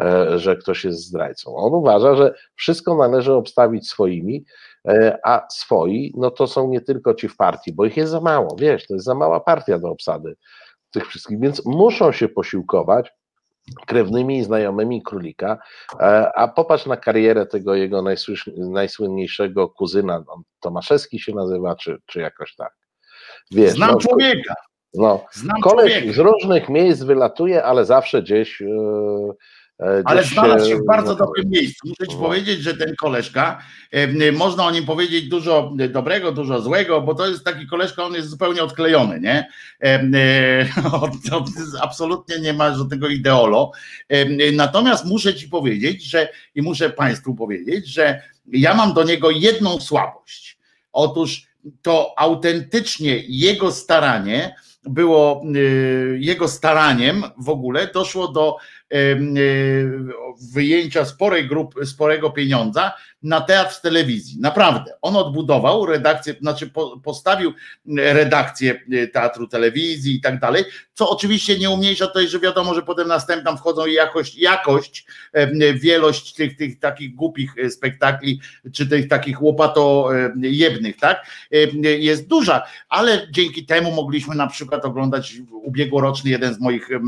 [0.00, 1.56] e, że ktoś jest zdrajcą.
[1.56, 4.44] On uważa, że wszystko należy obstawić swoimi,
[4.88, 8.20] e, a swoi, no to są nie tylko ci w partii, bo ich jest za
[8.20, 10.36] mało, wiesz, to jest za mała partia do obsady
[10.90, 13.12] tych wszystkich, więc muszą się posiłkować
[13.86, 15.58] krewnymi i znajomymi królika,
[16.00, 18.04] e, a popatrz na karierę tego jego
[18.56, 20.24] najsłynniejszego kuzyna,
[20.60, 22.79] Tomaszewski się nazywa, czy, czy jakoś tak.
[23.50, 24.54] Wiesz, Znam no, człowieka,
[24.94, 26.12] no, znam koleś człowieka.
[26.12, 28.62] z różnych miejsc wylatuje, ale zawsze gdzieś.
[28.62, 28.66] e,
[29.80, 31.88] e, Ale znalazł się w bardzo dobrym miejscu.
[31.88, 32.22] Muszę ci no.
[32.22, 33.58] powiedzieć, że ten koleżka,
[33.92, 38.14] em, można o nim powiedzieć dużo dobrego, dużo złego, bo to jest taki koleżka, on
[38.14, 39.48] jest zupełnie odklejony, nie?
[39.82, 40.66] E,
[41.82, 43.72] absolutnie nie ma żadnego ideolo.
[44.52, 48.22] Natomiast muszę ci powiedzieć, że i muszę państwu powiedzieć, że
[48.52, 50.58] ja mam do niego jedną słabość.
[50.92, 51.49] Otóż
[51.82, 54.54] to autentycznie jego staranie
[54.84, 58.56] było y, jego staraniem w ogóle doszło do
[60.52, 62.92] wyjęcia sporej grupy, sporego pieniądza
[63.22, 64.40] na teatr w telewizji.
[64.40, 64.92] Naprawdę.
[65.02, 67.52] On odbudował redakcję, znaczy po, postawił
[67.96, 70.64] redakcję y, teatru telewizji i tak dalej,
[70.94, 75.06] co oczywiście nie umniejsza tutaj, że wiadomo, że potem następna wchodzą i jakość, jakość,
[75.74, 78.40] wielość tych, tych takich głupich e, spektakli,
[78.72, 81.26] czy tych takich łopato e, jebnych, tak,
[81.82, 87.00] jest duża, ale dzięki temu mogliśmy na przykład oglądać ubiegłoroczny jeden z moich e,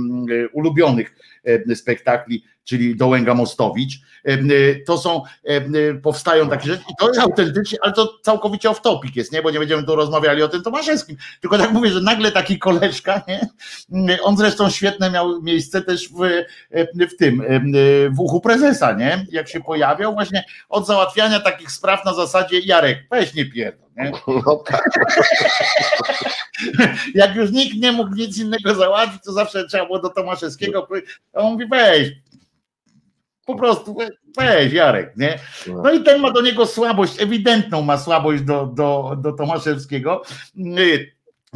[0.53, 1.32] ulubionych e,
[1.75, 3.93] spektakli, czyli Dołęga Mostowicz.
[4.25, 8.71] Em, e, To są, e, powstają takie rzeczy i to jest autentycznie, ale to całkowicie
[8.71, 9.43] off topic jest, nie?
[9.43, 11.17] Bo nie będziemy tu rozmawiali o tym Tomaszewskim.
[11.41, 14.19] Tylko tak mówię, że nagle taki koleżka, nie?
[14.23, 16.45] On zresztą świetne miał miejsce też w,
[17.11, 17.43] w tym,
[18.11, 19.27] w uchu prezesa, nie?
[19.31, 24.13] Jak się pojawiał, właśnie od załatwiania takich spraw na zasadzie Jarek, weź nie pierdol, nie?
[24.47, 24.85] No tak,
[27.15, 31.11] Jak już nikt nie mógł nic innego załatwić, to zawsze trzeba było do Tomaszewskiego powiedzieć,
[31.33, 32.13] a on mówi, weź,
[33.47, 35.39] po prostu we- weź Jarek, nie?
[35.83, 40.23] No i ten ma do niego słabość, ewidentną ma słabość do, do, do Tomaszewskiego.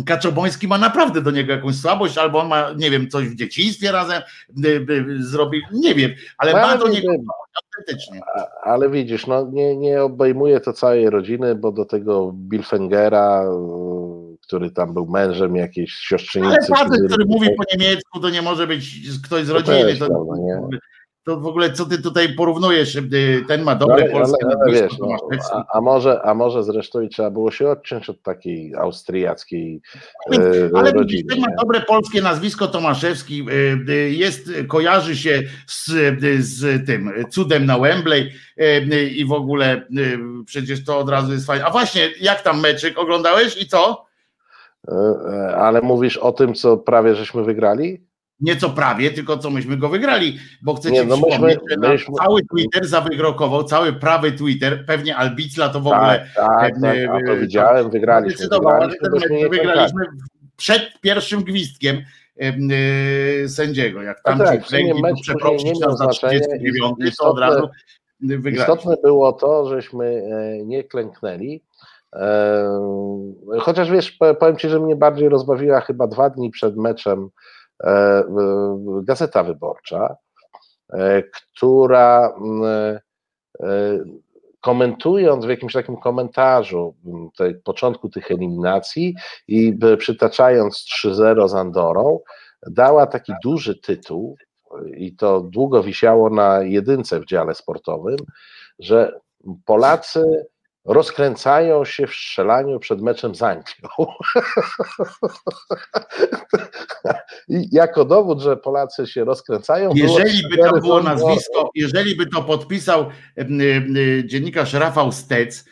[0.04, 3.92] Kaczoboński ma naprawdę do niego jakąś słabość, albo on ma, nie wiem, coś w dzieciństwie
[3.92, 4.22] razem
[4.64, 7.12] y, y, zrobił, nie wiem, ale No, ma do nie niego
[7.56, 8.20] autentycznie.
[8.62, 14.70] Ale widzisz, no nie, nie obejmuje to całej rodziny, bo do tego Bilfengera, y, który
[14.70, 16.72] tam był mężem jakiejś Ale siostrzeńcy.
[16.76, 19.96] facet, który mówi po niemiecku, to nie może być ktoś z To rodziny.
[19.96, 20.60] To, nie?
[21.26, 22.96] To w ogóle co ty tutaj porównujesz?
[22.96, 25.52] y, Ten ma dobre ale, polskie ale, ale nazwisko, wiesz, no, Tomaszewski.
[25.56, 29.80] a, a, może, a może zresztą i trzeba było się odciąć od takiej austriackiej
[30.32, 31.24] e, Ale rodziny.
[31.28, 35.84] ten ma dobre polskie nazwisko Tomaszewski, y, y, jest, kojarzy się z,
[36.38, 38.32] z tym cudem na Wembley
[39.16, 39.86] i w ogóle
[40.46, 41.64] przecież to od razu jest fajne.
[41.64, 44.06] A właśnie, jak tam meczyk oglądałeś i co?
[44.88, 44.92] E,
[45.32, 48.06] e, Ale mówisz o tym, co prawie żeśmy wygrali?
[48.40, 52.14] Nieco prawie, tylko co myśmy go wygrali, bo chcę Nie, no myśmy- przypomnieć, że myśmy-
[52.14, 57.26] cały Twitter zawygrokował, cały prawy Twitter, pewnie Albicla to w ogóle Tak, tak, tak, a
[57.26, 58.36] to y, widziałem, wygraliśmy.
[58.36, 60.04] zdecydowała, że Wygraliśmy, wygraliśmy
[60.56, 62.02] przed pierwszym gwizdkiem
[62.36, 64.02] em, y, sędziego.
[64.02, 66.40] Jak tam No tak, sumie kręgi mecz przeprosić na znaczenia.
[66.40, 67.68] 39, to od Istotne- razu.
[68.52, 71.62] Istotne było to, żeśmy e, nie klęknęli.
[72.12, 77.20] E, Chociaż wiesz, po- powiem Ci, że mnie bardziej rozbawiła chyba dwa dni przed meczem
[77.22, 77.28] e,
[79.02, 80.16] Gazeta Wyborcza,
[80.92, 82.64] e, która mm,
[83.60, 83.98] e,
[84.60, 89.14] komentując w jakimś takim komentarzu m, te, początku tych eliminacji
[89.48, 92.20] i e, przytaczając 3-0 z Andorą,
[92.66, 94.36] dała taki duży tytuł
[94.70, 98.16] e, i to długo wisiało na jedynce w dziale sportowym,
[98.78, 99.20] że
[99.64, 100.46] Polacy
[100.86, 103.88] rozkręcają się w strzelaniu przed meczem z Anglią.
[107.48, 109.90] I jako dowód, że Polacy się rozkręcają.
[109.94, 113.06] Jeżeli by to 4-0 było nazwisko, jeżeli by to podpisał
[114.24, 115.64] dziennikarz Rafał Stec,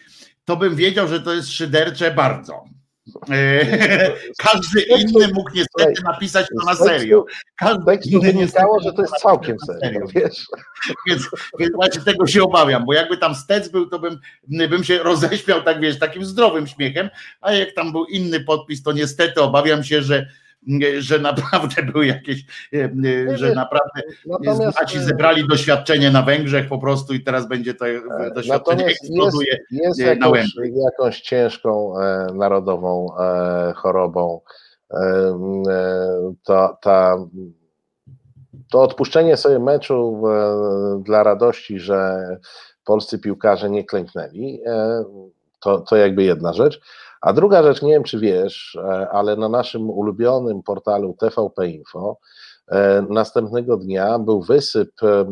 [0.44, 2.64] to bym wiedział, że to jest szydercze bardzo.
[3.30, 3.66] E,
[4.38, 7.24] Każdy inny mógł niestety napisać to na serio.
[7.56, 10.46] Każdy tekstu inny wynikało, że to jest całkiem serio, wiesz.
[11.06, 11.28] Więc,
[11.58, 15.62] więc właśnie tego się obawiam, bo jakby tam Stec był, to bym, bym się roześmiał
[15.62, 17.10] tak, wiesz, takim zdrowym śmiechem,
[17.40, 20.26] a jak tam był inny podpis, to niestety obawiam się, że
[20.98, 24.00] że naprawdę były jakieś, e, że naprawdę
[24.72, 27.84] Znaci zebrali doświadczenie na Węgrzech po prostu i teraz będzie to
[28.34, 30.46] doświadczenie eksploduje jest, jest e, na jakąś,
[30.84, 34.40] jakąś ciężką e, narodową e, chorobą.
[34.90, 37.16] E, e, to, ta,
[38.70, 42.26] to odpuszczenie sobie meczu e, dla radości, że
[42.84, 45.04] polscy piłkarze nie klęknęli, e,
[45.60, 46.80] to, to jakby jedna rzecz.
[47.24, 52.18] A druga rzecz, nie wiem czy wiesz, e, ale na naszym ulubionym portalu TVP Info
[52.68, 55.24] e, następnego dnia był wysyp e,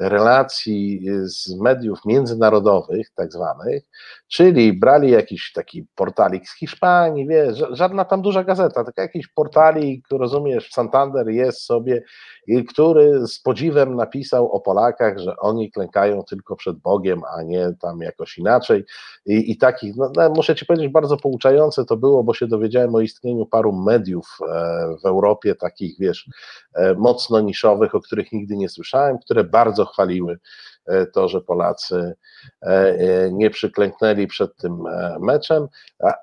[0.00, 3.84] relacji z mediów międzynarodowych, tak zwanych,
[4.28, 9.28] czyli brali jakiś taki portalik z Hiszpanii, wiesz, ża- żadna tam duża gazeta, tylko jakiś
[9.28, 12.02] portalik, rozumiesz, Santander jest sobie,
[12.46, 17.72] i który z podziwem napisał o Polakach, że oni klękają tylko przed Bogiem, a nie
[17.80, 18.84] tam jakoś inaczej.
[19.26, 22.94] I, i takich, no, no, muszę ci powiedzieć, bardzo pouczające to było, bo się dowiedziałem
[22.94, 26.28] o istnieniu paru mediów e, w Europie, takich, wiesz,
[26.74, 30.38] e, mocno niszowych, o których nigdy nie słyszałem, które bardzo chwaliły
[30.86, 32.14] e, to, że Polacy
[32.62, 34.84] e, e, nie przyklęknęli przed tym
[35.20, 35.68] meczem,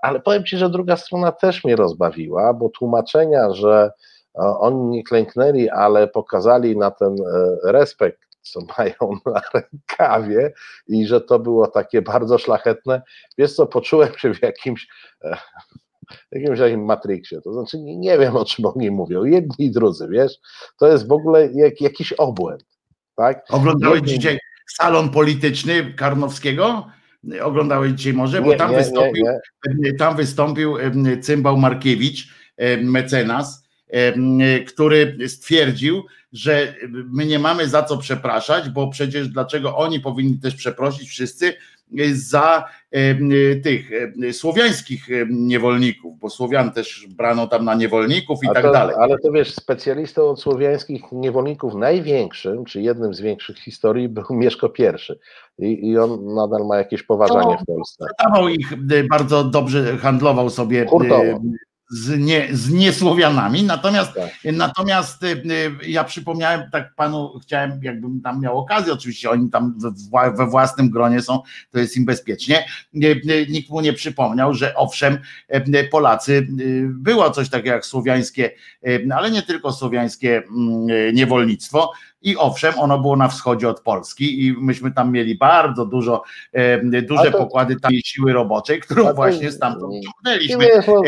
[0.01, 3.91] ale powiem Ci, że druga strona też mnie rozbawiła, bo tłumaczenia, że
[4.35, 7.15] oni nie klęknęli, ale pokazali na ten
[7.63, 10.53] respekt, co mają na rękawie
[10.87, 13.01] i że to było takie bardzo szlachetne,
[13.37, 14.87] wiesz co, poczułem się w jakimś
[15.23, 15.37] e,
[16.31, 20.07] jakimś takim Matrixie, to znaczy nie, nie wiem o czym oni mówią, jedni i drudzy,
[20.11, 20.39] wiesz,
[20.79, 22.63] to jest w ogóle jak, jakiś obłęd,
[23.19, 23.45] tak?
[23.49, 26.87] Oglądałeś dzisiaj salon polityczny Karnowskiego?
[27.41, 28.41] Oglądałeś dzisiaj może?
[28.41, 29.25] Bo Nie, tam nie, wystąpił,
[29.77, 29.93] nie.
[29.93, 32.27] tam wystąpił em, cymbał Markiewicz,
[32.57, 33.69] em, mecenas,
[34.67, 40.55] który stwierdził, że my nie mamy za co przepraszać, bo przecież dlaczego oni powinni też
[40.55, 41.53] przeprosić wszyscy
[42.13, 42.65] za
[43.63, 43.89] tych
[44.31, 48.95] słowiańskich niewolników, bo Słowian też brano tam na niewolników i tak dalej.
[48.99, 54.73] Ale to wiesz, specjalistą od słowiańskich niewolników największym, czy jednym z większych historii był Mieszko
[54.77, 58.05] I i, i on nadal ma jakieś poważanie w Polsce.
[58.25, 61.41] Dawał ich y, bardzo dobrze, handlował sobie y, Hurtowo.
[61.89, 63.63] Z, nie, z niesłowianami.
[63.63, 64.29] Natomiast, Tak.
[64.53, 69.75] natomiast y, y, ja przypomniałem, tak panu chciałem, jakbym tam miał okazję, oczywiście oni tam
[70.11, 71.41] we, we własnym gronie są,
[71.71, 72.65] to jest im bezpiecznie.
[72.95, 75.17] Y, Nikt mu nie przypomniał, że owszem,
[75.91, 76.47] Polacy,
[76.89, 78.51] było coś takiego jak słowiańskie,
[79.15, 81.91] ale nie tylko słowiańskie mm, niewolnictwo.
[82.21, 86.23] I owszem, ono było na wschodzie od Polski i myśmy tam mieli bardzo dużo,
[86.53, 90.67] e, duże to- pokłady tam siły roboczej, którą to właśnie stamtąd nie- Nie, ciągnęliśmy.
[90.87, 91.01] no,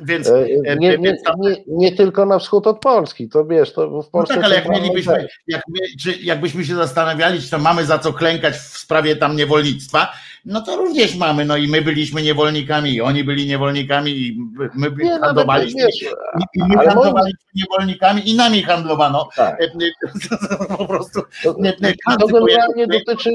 [0.00, 3.44] Więc, e, e, nie, nie, więc tam- nie, nie tylko na wschód od Polski, to
[3.44, 7.40] wiesz, to w no Polsce tak, ale jak mielibyśmy, jak, my- czy jakbyśmy się zastanawiali,
[7.42, 10.12] czy to mamy za co klękać w sprawie tam niewolnictwa,
[10.44, 14.38] no to również mamy, no i my byliśmy niewolnikami, i oni byli niewolnikami, i
[14.74, 19.28] my Nie, handlowaliśmy, i, my ale handlowaliśmy niewolnikami, i nami handlowano.
[19.36, 19.60] tak.
[19.60, 21.72] E, e, Po prostu To, nie,
[22.18, 23.30] to generalnie dotyczy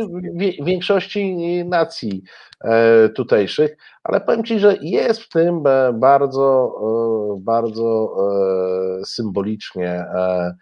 [0.61, 1.35] większości
[1.65, 2.23] nacji
[2.63, 6.73] e, tutejszych, ale powiem Ci, że jest w tym e, bardzo,
[7.37, 8.15] e, bardzo
[9.01, 10.55] e, symbolicznie, e, e, e,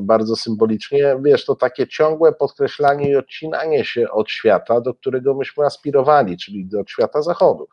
[0.00, 5.64] bardzo symbolicznie, wiesz, to takie ciągłe podkreślanie i odcinanie się od świata, do którego myśmy
[5.64, 7.68] aspirowali, czyli do świata zachodu.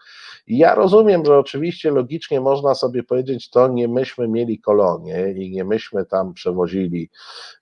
[0.47, 5.51] I ja rozumiem, że oczywiście logicznie można sobie powiedzieć, to nie myśmy mieli kolonie i
[5.51, 7.09] nie myśmy tam przewozili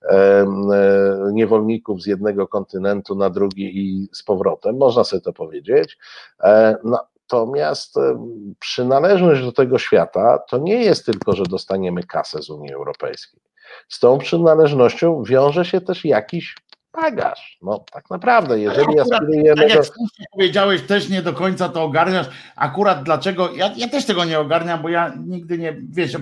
[0.01, 0.45] e,
[1.33, 4.77] niewolników z jednego kontynentu na drugi i z powrotem.
[4.77, 5.97] Można sobie to powiedzieć.
[6.43, 6.75] E,
[7.31, 7.95] Natomiast
[8.59, 13.41] przynależność do tego świata to nie jest tylko, że dostaniemy kasę z Unii Europejskiej.
[13.89, 16.55] Z tą przynależnością wiąże się też jakiś
[16.93, 17.57] bagaż.
[17.61, 19.73] No tak naprawdę, jeżeli Akurat, aspirujemy tak do...
[19.73, 22.27] jak powiedziałeś, też nie do końca to ogarniasz.
[22.55, 26.17] Akurat dlaczego, ja, ja też tego nie ogarniam, bo ja nigdy nie, wiesz,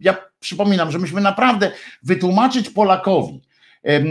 [0.00, 1.70] ja przypominam, że myśmy naprawdę
[2.02, 3.42] wytłumaczyć Polakowi,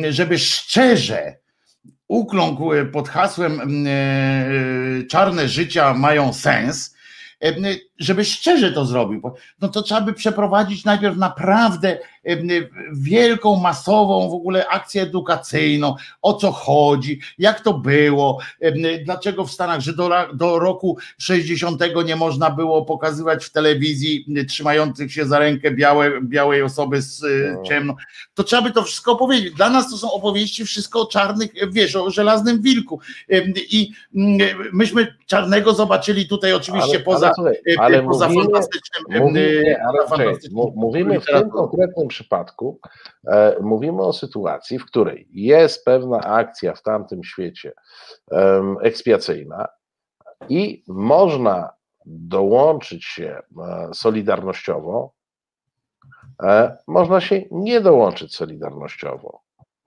[0.10, 1.43] żeby szczerze
[2.08, 6.96] ukląkł pod hasłem em, e, czarne życia mają sens,
[8.00, 9.22] żeby szczerze to zrobił,
[9.62, 11.98] no to trzeba by przeprowadzić najpierw naprawdę
[12.94, 18.40] wielką, masową w ogóle akcję edukacyjną, o co chodzi, jak to było,
[19.06, 24.46] dlaczego w Stanach, że do, do roku 60 nie można było pokazywać w telewizji m,
[24.46, 27.64] trzymających się za rękę białe, białej osoby z e, No.
[27.64, 27.96] ciemną.
[28.34, 29.54] To trzeba by to wszystko opowiedzieć.
[29.54, 33.00] Dla nas to są opowieści wszystko o czarnych, wiesz, o żelaznym wilku.
[33.70, 34.38] I mm,
[34.74, 37.32] myśmy czarnego zobaczyli tutaj oczywiście Ale- poza,
[37.78, 39.22] ale ale poza mówimy- fantastycznym.
[39.22, 42.80] Mówimy, e, ale fantastycznym mówimy w tym konkretnym przypadku,
[43.28, 47.74] e, mówimy o sytuacji, w której jest pewna akcja w tamtym świecie
[48.32, 49.68] em, ekspiacyjna
[50.50, 51.74] i można
[52.06, 55.14] dołączyć się e, solidarnościowo,
[56.44, 59.42] e, można się nie dołączyć solidarnościowo,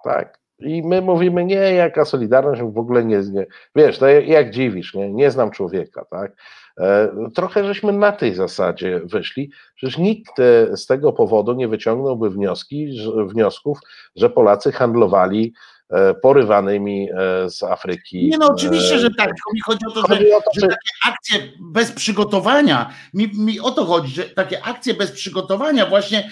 [0.04, 0.38] tak?
[0.58, 3.46] I my mówimy, nie, jaka solidarność, w ogóle nie, nie
[3.76, 6.36] wiesz, to jak, jak dziwisz, nie, nie znam człowieka, tak?
[6.80, 12.30] E, Trochę żeśmy na tej zasadzie wyszli, przecież nikt e, z tego powodu nie wyciągnąłby
[12.30, 13.78] wnioski, wniosków,
[14.16, 15.54] że Polacy handlowali
[15.90, 17.08] e, porywanymi
[17.46, 18.28] z Afryki.
[18.28, 20.66] Nie no, oczywiście, że tak, tylko mi chodzi o to, że, o to, że że
[20.66, 26.30] takie akcje bez przygotowania, mi, mi o to chodzi, że takie akcje bez przygotowania właśnie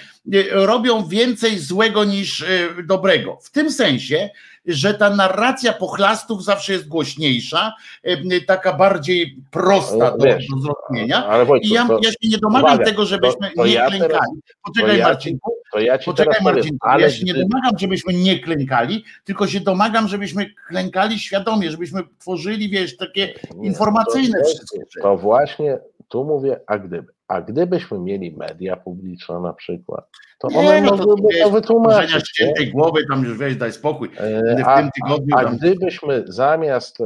[0.50, 2.46] robią więcej złego niż e,
[2.84, 3.38] dobrego.
[3.42, 4.30] W tym sensie,
[4.66, 7.72] że ta narracja pochlastów zawsze jest głośniejsza,
[8.02, 11.26] e, taka bardziej prosta do, do zrozumienia.
[11.26, 14.40] ale I ja, ja się nie domagam uwaga, tego, żebyśmy to- to nie ja klękali.
[14.64, 19.04] Poczekaj ja ci, Marcinku, ja Poczekaj powiem, Marcinku, ja się nie domagam, żebyśmy nie klękali,
[19.24, 25.00] tylko się domagam, żebyśmy klękali świadomie, żebyśmy tworzyli, wiesz, takie Nie, informacyjne to, wszystkie rzeczy.
[25.02, 25.78] To właśnie
[26.08, 27.13] tu mówię, a gdyby.
[27.28, 31.50] A gdybyśmy mieli media publiczne na przykład, to Nie, one no to mogłyby wiesz, to
[31.50, 32.14] wytłumaczyć.
[32.14, 32.20] nie?
[32.20, 34.10] ściętej głowy, tam już weź, daj spokój.
[34.20, 37.04] E, A, tygodniu a, gdybyśmy zamiast e,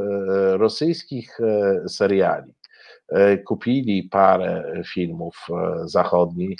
[0.57, 2.53] rosyjskich e, seriali
[3.45, 5.47] kupili parę filmów
[5.85, 6.59] zachodnich,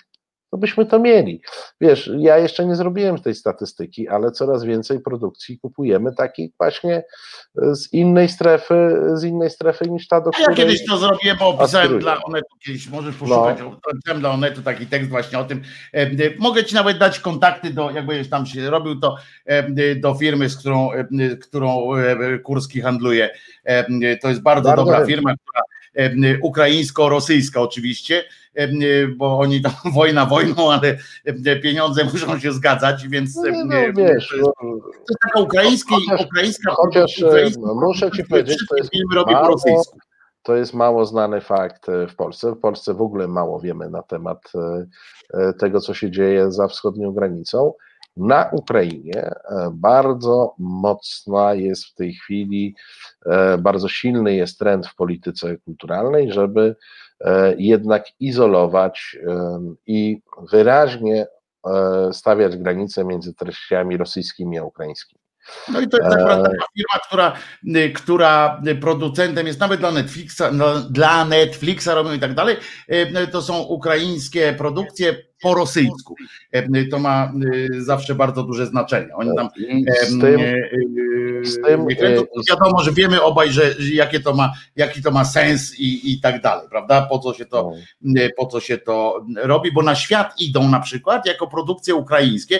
[0.51, 1.41] to byśmy to mieli.
[1.81, 7.03] Wiesz, ja jeszcze nie zrobiłem tej statystyki, ale coraz więcej produkcji kupujemy takich właśnie
[7.61, 10.57] e, z innej strefy, z innej strefy niż ta, do A ja której...
[10.57, 13.67] kiedyś to zrobiłem, bo opisałem dla Onetu, kiedyś możesz poszukać, No.
[13.67, 15.61] opisałem dla Onetu taki tekst właśnie o tym.
[15.93, 16.09] E, e,
[16.39, 19.15] Mogę ci nawet dać kontakty do, jak będziesz tam się robił, to
[20.01, 20.89] do firmy, z którą,
[21.41, 21.89] którą
[22.43, 23.29] Kurski handluje.
[24.21, 25.61] To jest bardzo, Bardzo dobra firma, która
[26.41, 28.23] ukraińsko-rosyjska oczywiście,
[29.17, 30.97] bo oni tam wojna wojną, ale
[31.63, 35.39] pieniądze muszą się zgadzać, więc No, nie, no, to wiesz, jest, no, to jest taka
[35.39, 39.97] ukraińska, Chociaż- ukraińska chociaż, ukraińska muszę ci powiedzieć, to jest robi po mało- rosyjsku.
[40.43, 42.51] To jest mało znany fakt e, w Polsce.
[42.51, 44.85] W Polsce w ogóle mało wiemy na temat e,
[45.33, 47.73] e, tego, co się dzieje za wschodnią granicą.
[48.17, 49.31] Na Ukrainie
[49.71, 52.75] bardzo mocna jest w tej chwili,
[53.59, 56.75] bardzo silny jest trend w polityce kulturalnej, żeby
[57.21, 60.21] e, jednak izolować e, i
[60.51, 61.27] wyraźnie
[61.67, 65.19] e, stawiać granice między treściami rosyjskimi a ukraińskimi.
[65.71, 67.37] No i to jest akurat taka firma, która,
[67.77, 72.57] y, która producentem jest nawet dla Netflixa, no, dla Netflixa robią i tak dalej.
[73.31, 76.15] To są ukraińskie produkcje po rosyjsku.
[76.55, 77.33] Y, To ma
[77.73, 79.15] y, zawsze bardzo duże znaczenie.
[79.15, 80.39] Oni tam I z tym,
[81.43, 81.95] z tym, y,
[82.49, 86.21] wiadomo, że wiemy obaj, że, że jakie to ma, jaki to ma sens i, i
[86.21, 87.01] tak dalej, prawda?
[87.01, 87.71] Po co się to
[88.01, 92.59] no, po co się to robi, bo na świat idą na przykład jako produkcje ukraińskie.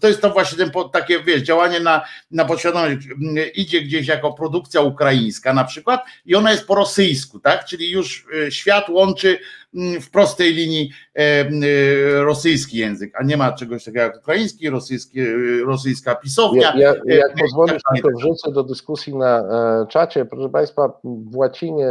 [0.00, 3.06] To jest to właśnie ten, takie, wiesz, działanie na, na podświadomość.
[3.06, 7.64] Mm, Idzie gdzieś jako produkcja ukraińska na przykład i ona jest po rosyjsku, tak?
[7.64, 9.38] Czyli już y, świat łączy
[9.74, 14.70] mm, w prostej linii e, y, rosyjski język, a nie ma czegoś takiego jak ukraiński,
[14.70, 16.72] rosyjski, y, rosyjska pisownia.
[16.76, 18.02] Ja, ja, jak e, pozwolisz, i tak dalej.
[18.02, 20.24] tylko wrzucę do dyskusji na e, czacie.
[20.24, 21.88] Proszę Państwa, w łacinie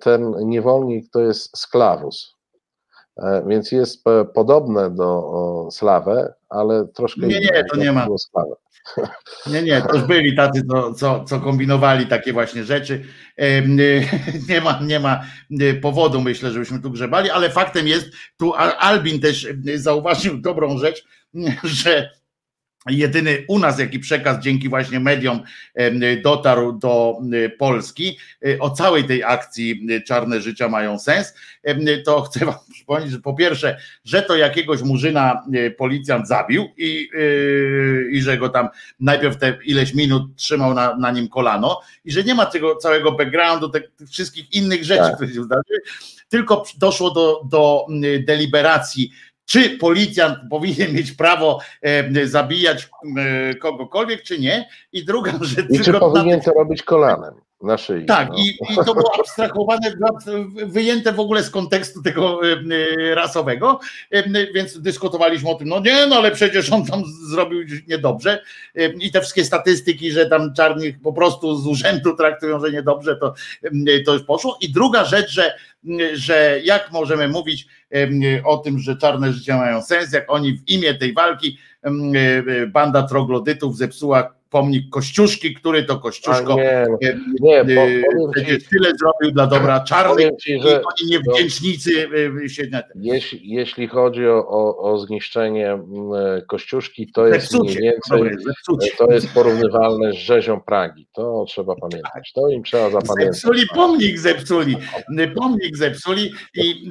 [0.00, 2.33] ten niewolnik to jest sklawus.
[3.16, 4.04] E, więc jest
[4.34, 8.06] podobne do slawę, ale troszkę Nie, nie, to nie ma.
[8.18, 8.54] Slawę.
[9.46, 13.04] Nie, nie, to już byli tacy, co, co, co kombinowali takie właśnie rzeczy.
[14.48, 15.20] Nie ma, nie ma
[15.60, 20.38] y, powodu, myślę, żebyśmy tu grzebali, ale faktem jest, tu Al- Albin też y, zauważył
[20.38, 21.04] dobrą rzecz,
[21.64, 22.10] że
[22.90, 25.40] jedyny u nas, jaki przekaz dzięki właśnie mediom
[26.22, 27.16] dotarł do
[27.58, 31.34] Polski y, o całej tej akcji Czarne Życia mają sens,
[32.04, 37.08] to chcę wam przypomnieć, że po pierwsze, że to jakiegoś murzyna y, policjant zabił i,
[37.14, 38.68] y, i że go tam
[39.00, 43.12] najpierw te ileś minut trzymał na, na nim kolano i że nie ma tego całego
[43.12, 45.14] backgroundu, tych wszystkich innych rzeczy, Tak.
[45.14, 45.80] które się zdarzyły,
[46.28, 47.86] tylko doszło do, do
[48.26, 49.12] deliberacji
[49.46, 52.88] czy policjant powinien mieć prawo e, zabijać
[53.18, 54.68] e, kogokolwiek, czy nie.
[54.92, 58.06] I druga rzecz, I czy powinien to robić kolanem na szyi?
[58.06, 58.36] tak, no.
[58.38, 59.92] i, i to było abstrahowane,
[60.66, 63.80] wyjęte w ogóle z kontekstu tego e, rasowego,
[64.54, 68.42] więc dyskutowaliśmy o tym, no nie, no ale przecież on tam zrobił niedobrze
[69.00, 73.34] i te wszystkie statystyki, że tam czarnych po prostu z urzędu traktują, że niedobrze, to,
[74.06, 74.58] to już poszło.
[74.60, 75.54] I druga rzecz, że,
[76.14, 77.66] że jak możemy mówić
[78.44, 82.66] o tym, że czarne życia mają sens, jak oni w imię tej walki e, e,
[82.66, 88.62] banda troglodytów zepsuła pomnik Kościuszki, który to Kościuszko nie, no, e, nie, Yy, powiem przecież
[88.62, 91.90] ci, tyle zrobił dla dobra czarnych ci, i że oni niewdzięcznicy
[92.40, 95.82] yy, się na jeśli, jeśli chodzi o, o, o zniszczenie mm,
[96.48, 98.36] Kościuszki, to jest mniej więcej dobre.
[98.98, 101.06] To jest porównywalne z rzezią Pragi.
[101.12, 102.32] To trzeba pamiętać.
[102.32, 103.36] To im trzeba zapamiętać.
[103.36, 104.76] Zepsuli pomnik, zepsuli,
[105.34, 106.88] pomnik zepsuli i,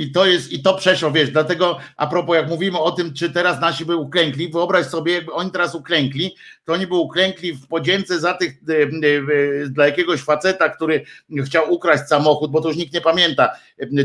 [0.00, 3.30] i to jest, i to przeszło, wiesz, dlatego a propos jak mówimy o tym, czy
[3.30, 7.66] teraz nasi by uklękli, wyobraź sobie, jakby oni teraz uklękli, to oni by uklękli w
[7.66, 11.04] podzięce za tych, ym, y, dla jakiegoś faceta, który
[11.44, 13.50] chciał ukraść samochód, bo to już nikt nie pamięta,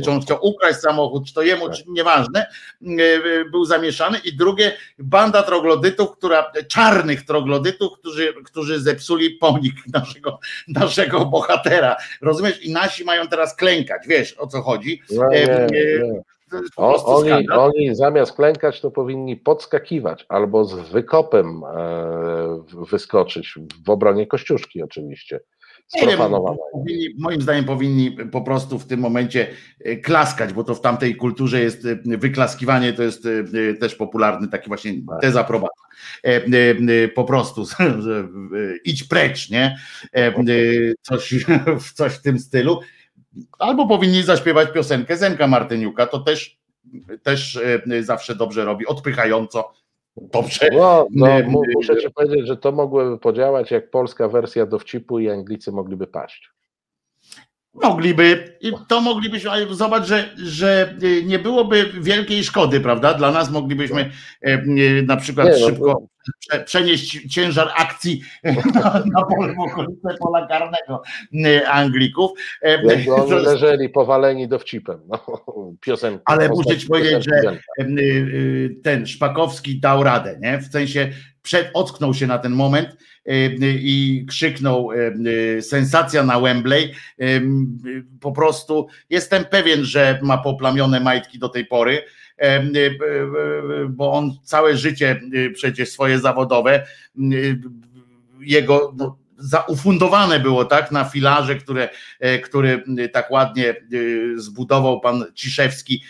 [0.03, 2.47] czy on chciał ukraść samochód, czy to jemu, czy nieważne,
[2.81, 9.75] y, y, był zamieszany i drugie, banda troglodytów, która, czarnych troglodytów, którzy, którzy zepsuli pomnik
[9.93, 11.95] naszego, naszego bohatera.
[12.21, 12.63] Rozumiesz?
[12.63, 15.01] I nasi mają teraz klękać, wiesz o co chodzi.
[15.31, 15.67] Nie.
[16.75, 23.55] O, oni, oni zamiast klękać, to powinni podskakiwać albo z wykopem e, wyskoczyć
[23.85, 25.39] w obronie Kościuszki oczywiście.
[25.95, 26.17] Nie wiem,
[26.73, 29.47] powinni, moim zdaniem powinni po prostu w tym momencie
[29.85, 34.47] e, klaskać, bo to w tamtej kulturze jest e, wyklaskiwanie, to jest e, też popularny
[34.47, 35.21] taki właśnie Tak.
[35.21, 35.73] dezaprobata.
[36.23, 37.63] E, e, Po prostu
[38.85, 39.77] idź precz, nie?
[41.01, 41.45] Coś,
[41.95, 42.79] coś w tym stylu.
[43.59, 46.57] Albo powinni zaśpiewać piosenkę Zenka Martyniuka, to też,
[47.23, 47.59] też
[47.91, 49.73] e, zawsze dobrze robi, odpychająco.
[50.21, 50.69] Dobrze.
[50.73, 51.43] No, no, nie,
[51.75, 56.51] muszę ci powiedzieć, że to mogłoby podziałać jak polska wersja dowcipu i Anglicy mogliby paść.
[57.73, 63.13] Mogliby, i to moglibyśmy, ale zobacz, że, że y, nie byłoby wielkiej szkody, prawda?
[63.13, 64.63] Dla nas moglibyśmy e, e,
[65.01, 66.16] na przykład Nie, no, szybko prze,
[66.65, 68.21] przenieść ciężar akcji
[68.73, 71.01] na, na pole w okolice pola karnego
[71.33, 72.31] y, Anglików.
[72.61, 74.99] E, Jakby oni leżeli powaleni dowcipem.
[75.07, 75.19] No,
[75.81, 80.57] piosenki, Ale muszę ci powiedzieć, że y, y, ten Szpakowski dał radę, nie?
[80.57, 81.11] W sensie
[81.47, 82.97] przed, ocknął się na ten moment
[83.27, 85.13] y, i krzyknął y,
[85.57, 86.93] y, sensacja na Wembley.
[88.19, 92.03] Po prostu jestem pewien, że ma poplamione majtki do tej pory,
[93.89, 95.21] bo on całe życie
[95.53, 96.87] przecież swoje zawodowe
[98.39, 102.83] jego no, zaufundowane było tak na filarze, które, e, który
[103.13, 103.75] tak ładnie
[104.35, 106.03] zbudował pan Ciszewski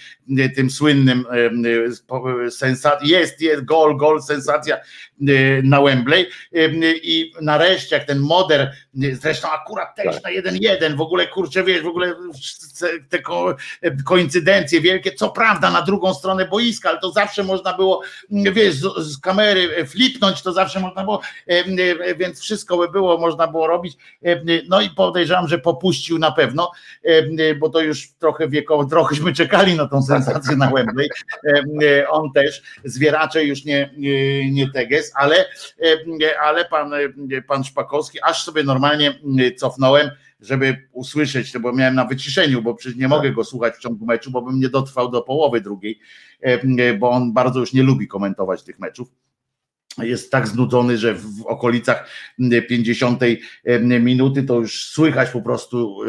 [0.55, 1.25] tym słynnym
[1.65, 6.25] y, y, spo- sensa- jest, jest gol, gol, sensacja y, na Wembley
[7.03, 8.71] i nareszcie jak ten moder,
[9.13, 10.23] zresztą akurat też Tak.
[10.23, 12.15] na jeden jeden, w ogóle kurczę wiesz, w ogóle
[13.09, 13.55] te ko-
[14.05, 18.97] koincydencje wielkie, co prawda na drugą stronę boiska, ale to zawsze można było, wiesz, z,
[18.97, 21.21] z kamery flipnąć, to zawsze można było,
[22.17, 23.97] więc wszystko by było, można było robić,
[24.69, 26.71] no i podejrzewam, że popuścił na pewno,
[27.59, 30.16] bo to już trochę wiekowo, trochęśmy czekali na tą sensację
[30.57, 31.09] na Wembley,
[31.83, 33.89] Y, on też, zwieracze już nie,
[34.51, 35.45] nie, teges, ale,
[36.21, 36.91] y, ale pan,
[37.47, 39.19] pan Szpakowski, aż sobie normalnie
[39.57, 43.79] cofnąłem, żeby usłyszeć, to bo miałem na wyciszeniu, bo przecież nie mogę go słuchać w
[43.79, 45.99] ciągu meczu, bo bym nie dotrwał do połowy drugiej,
[46.99, 49.07] bo on bardzo już nie lubi komentować tych meczów
[49.97, 52.09] jest tak znudzony, że w okolicach
[52.69, 53.21] 50
[53.99, 55.99] minuty to już słychać po prostu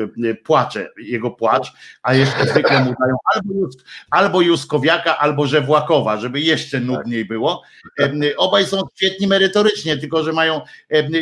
[0.45, 6.41] płacze, jego płacz, a jeszcze zwykle mu dają albo, Jus- albo Juskowiaka, albo Żewłakowa, żeby
[6.41, 7.63] jeszcze nudniej było.
[8.01, 10.61] E, Obaj są świetni merytorycznie, tylko że mają,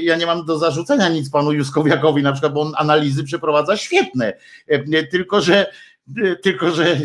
[0.03, 4.33] ja nie mam do zarzucenia nic panu Juskowiakowi na przykład, bo on analizy przeprowadza świetne,
[5.11, 5.67] tylko że
[6.43, 6.97] tylko że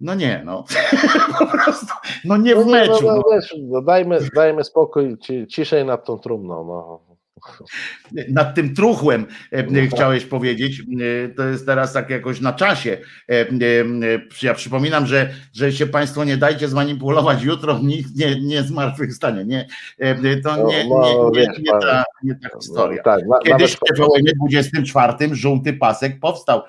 [0.00, 0.64] no nie, no
[1.38, 1.86] po prostu,
[2.24, 2.92] no nie No w nie, meczu.
[3.06, 3.16] no, No.
[3.16, 6.64] no, wiesz, no dajmy, dajmy spokój, ci, ciszej nad tą trumną.
[6.64, 7.09] No.
[8.28, 9.90] Nad tym truchłem e, No tak.
[9.90, 12.98] chciałeś powiedzieć, e, to jest teraz tak jakoś na czasie.
[13.30, 13.46] E,
[14.42, 19.44] Ja przypominam, że, że się Państwo nie dajcie zmanipulować jutro, nikt nie, nie zmartwychwstanie.
[19.44, 19.66] Nie,
[20.44, 23.02] to No, nie, no, nie, nie, wiesz nie, pan, ta, nie ta historia.
[23.06, 26.62] No, tak, Kiedyś w TVN 24 żółty pasek powstał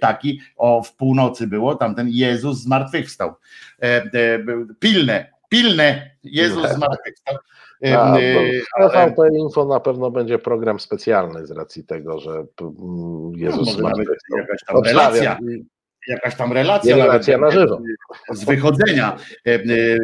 [0.00, 3.34] taki, o w północy było, tamten Jezus zmartwychwstał.
[4.80, 6.74] Pilne, pilne, Jezus Nie.
[6.74, 7.36] zmartwychwstał.
[7.82, 12.46] A, e, ale- TVP Info na pewno będzie program specjalny z racji tego, że mm,
[12.60, 15.38] No, Jezus może nawet jakaś tam relacja.
[16.08, 17.80] Jakaś tam relacja, relacja nawet, na żywo.
[18.32, 19.58] z wychodzenia, e,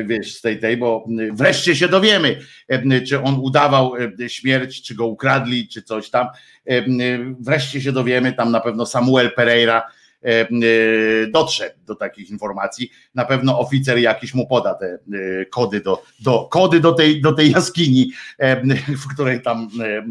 [0.05, 2.39] wiesz, z tej, tej, bo wreszcie się dowiemy,
[3.09, 3.93] czy on udawał
[4.29, 6.27] śmierć, czy go ukradli, czy coś tam.
[6.67, 6.85] E,
[7.41, 9.83] Wreszcie się dowiemy, tam na pewno Samuel Pereira
[11.33, 12.91] dotrze do takich informacji.
[13.15, 14.99] Na pewno oficer jakiś mu poda te e,
[15.47, 18.63] kody do, do, kody do, tej, do tej jaskini, e,
[19.03, 19.69] w której tam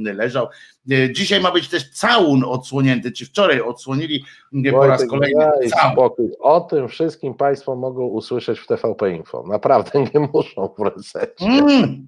[0.08, 0.48] e, leżał.
[0.92, 4.24] E, Dzisiaj ma być też całun odsłonięty, czy wczoraj odsłonili
[4.66, 6.10] e, po raz Wojtek, kolejny całun.
[6.40, 9.44] O tym wszystkim Państwo mogą usłyszeć w TVP Info.
[9.48, 11.46] Naprawdę nie muszą w resecie.
[11.46, 12.08] Mm.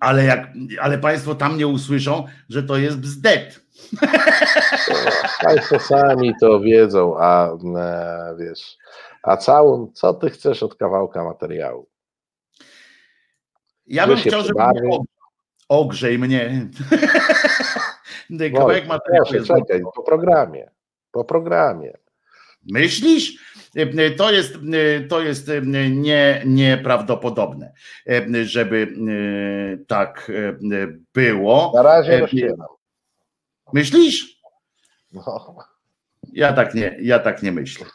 [0.00, 3.69] Ale jak, ale Państwo tam nie usłyszą, że to jest bzdet.
[5.44, 8.76] Państwo sami to wiedzą, a e, wiesz,
[9.22, 11.86] a całun, co ty chcesz od kawałka materiału?
[13.86, 15.04] Ja bym chciał, żeby mnie og-
[15.68, 16.50] ogrzej mnie.
[18.54, 20.70] Kawałek materiału proszę, jest czekaj, po programie.
[21.12, 21.92] Po programie.
[22.72, 23.32] Myślisz?
[23.76, 27.72] E, To jest, e, to jest e, nie, nieprawdopodobne,
[28.08, 30.56] e, żeby e, tak e,
[31.14, 31.72] było.
[31.74, 32.66] Na razie E, rozśpiewam.
[33.72, 34.40] Myślisz?
[35.12, 35.56] No.
[36.32, 37.86] Ja tak nie, ja tak nie myślę.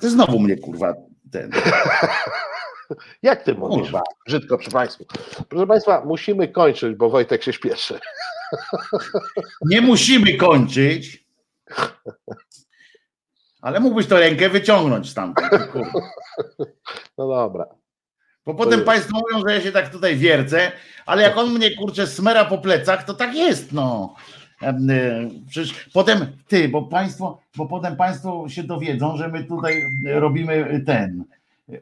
[0.00, 0.94] Ty znowu mnie kurwa
[1.32, 1.50] ten.
[3.22, 3.82] Jak ty mówisz?
[3.82, 4.02] Kurwa.
[4.26, 5.04] Brzydko przy Państwu.
[5.48, 8.00] Proszę Państwa, musimy kończyć, bo Wojtek się śpieszy.
[9.70, 11.26] Nie musimy kończyć.
[13.62, 15.48] Ale mógłbyś to rękę wyciągnąć stamtąd.
[15.72, 16.00] kurwa.
[17.18, 17.66] No dobra.
[18.46, 18.80] Bo potem.
[18.84, 20.72] Państwo mówią, że ja się tak tutaj wiercę,
[21.06, 24.14] ale jak on mnie kurczę smera po plecach, to tak jest, no.
[24.62, 24.66] Y,
[25.48, 31.24] Przecież potem ty, bo państwo, bo potem państwo się dowiedzą, że my tutaj robimy ten.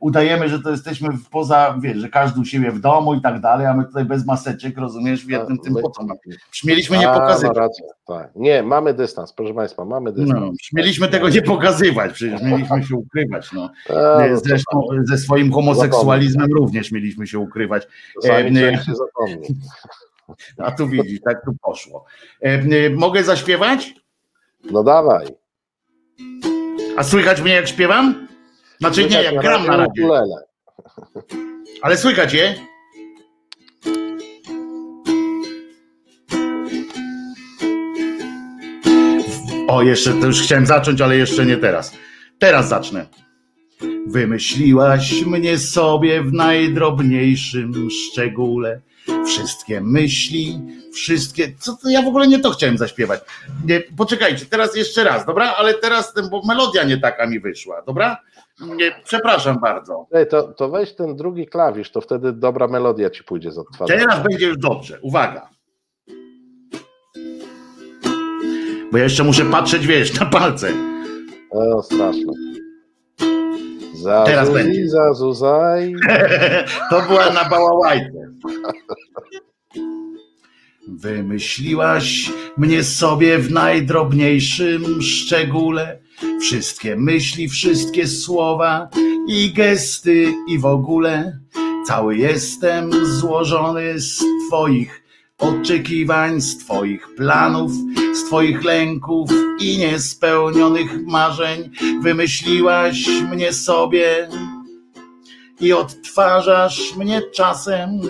[0.01, 3.41] Udajemy, że to jesteśmy w- poza, wiesz, że każdy u siebie w domu i tak
[3.41, 6.17] dalej, a my tutaj bez maseczek, rozumiesz, w jednym tym My- po co nam?
[6.53, 7.57] Śmieliśmy nie A, pokazywać.
[7.57, 8.31] rację, tak.
[8.37, 10.41] Nie, mamy dystans, proszę Państwa, mamy dystans.
[10.41, 13.53] No, śmieliśmy tego nie pokazywać, przecież mieliśmy się ukrywać.
[13.53, 13.71] No.
[13.91, 17.87] A, no Zresztą ze swoim homoseksualizmem również mieliśmy się ukrywać.
[18.23, 19.49] Czasami e, człowiek się zapomni.
[20.65, 22.05] A tu widzisz, tak tu poszło.
[22.43, 23.95] E, e, mogę zaśpiewać?
[24.71, 25.27] No dawaj.
[26.97, 28.27] A słychać mnie jak śpiewam?
[28.85, 30.09] Znaczy nie, jak gram na razie.
[31.83, 32.55] Ale słychać je?
[39.69, 41.97] O, jeszcze, to już chciałem zacząć, ale jeszcze nie teraz.
[42.39, 43.07] Teraz zacznę.
[44.07, 48.81] Wymyśliłaś mnie sobie w najdrobniejszym szczególe.
[49.27, 50.61] Wszystkie myśli,
[50.93, 51.53] wszystkie.
[51.59, 53.21] Co to ja w ogóle nie to chciałem zaśpiewać.
[53.67, 55.55] Nie, poczekajcie, teraz jeszcze raz, dobra?
[55.59, 58.17] Ale teraz, bo melodia nie taka mi wyszła, dobra?
[58.61, 60.07] Nie, przepraszam bardzo.
[60.13, 64.01] Ej, to, to weź ten drugi klawisz, to wtedy dobra melodia ci pójdzie z odtwarzania.
[64.01, 64.99] Teraz będzie już dobrze.
[65.03, 65.49] Uwaga.
[68.93, 70.73] Bo ja jeszcze muszę patrzeć, wiesz, na palce.
[71.51, 72.33] O, straszne.
[74.27, 74.89] Teraz będzie.
[74.89, 75.95] zazuzaj.
[76.91, 78.33] To była na bałałajce.
[80.89, 85.99] Wymyśliłaś mnie sobie w najdrobniejszym szczególe.
[86.41, 88.89] Wszystkie myśli, wszystkie słowa
[89.29, 91.39] i gesty i w ogóle.
[91.87, 95.04] Cały jestem złożony z Twoich
[95.45, 97.73] oczekiwań, z Twoich planów,
[98.15, 99.31] z Twoich lęków
[99.61, 101.71] i niespełnionych marzeń.
[102.03, 104.29] Wymyśliłaś mnie sobie
[105.61, 108.01] i odtwarzasz mnie czasem.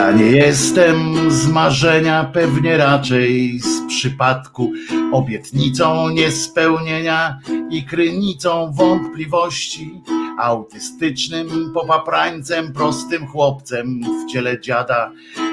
[0.00, 4.72] Ja nie jestem z marzenia, pewnie raczej z przypadku,
[5.12, 7.38] obietnicą niespełnienia
[7.70, 10.02] i krynicą wątpliwości,
[10.38, 15.12] autystycznym popaprańcem, prostym chłopcem w ciele dziada,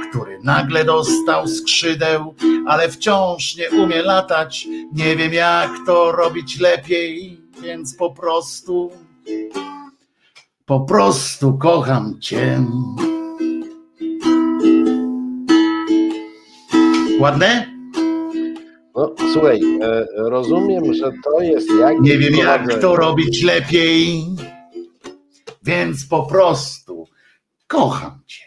[0.10, 2.36] który nagle dostał skrzydeł,
[2.68, 4.68] ale wciąż nie umie latać.
[4.94, 8.92] Nie wiem jak to robić lepiej, więc po prostu,
[10.66, 12.62] po prostu kocham cię.
[17.20, 17.66] Ładne?
[18.96, 22.00] No, słuchaj, e, rozumiem, że to jest jak.
[22.00, 24.24] Nie wiem jak to robić lepiej,
[25.64, 27.06] więc po prostu
[27.68, 28.44] kocham cię.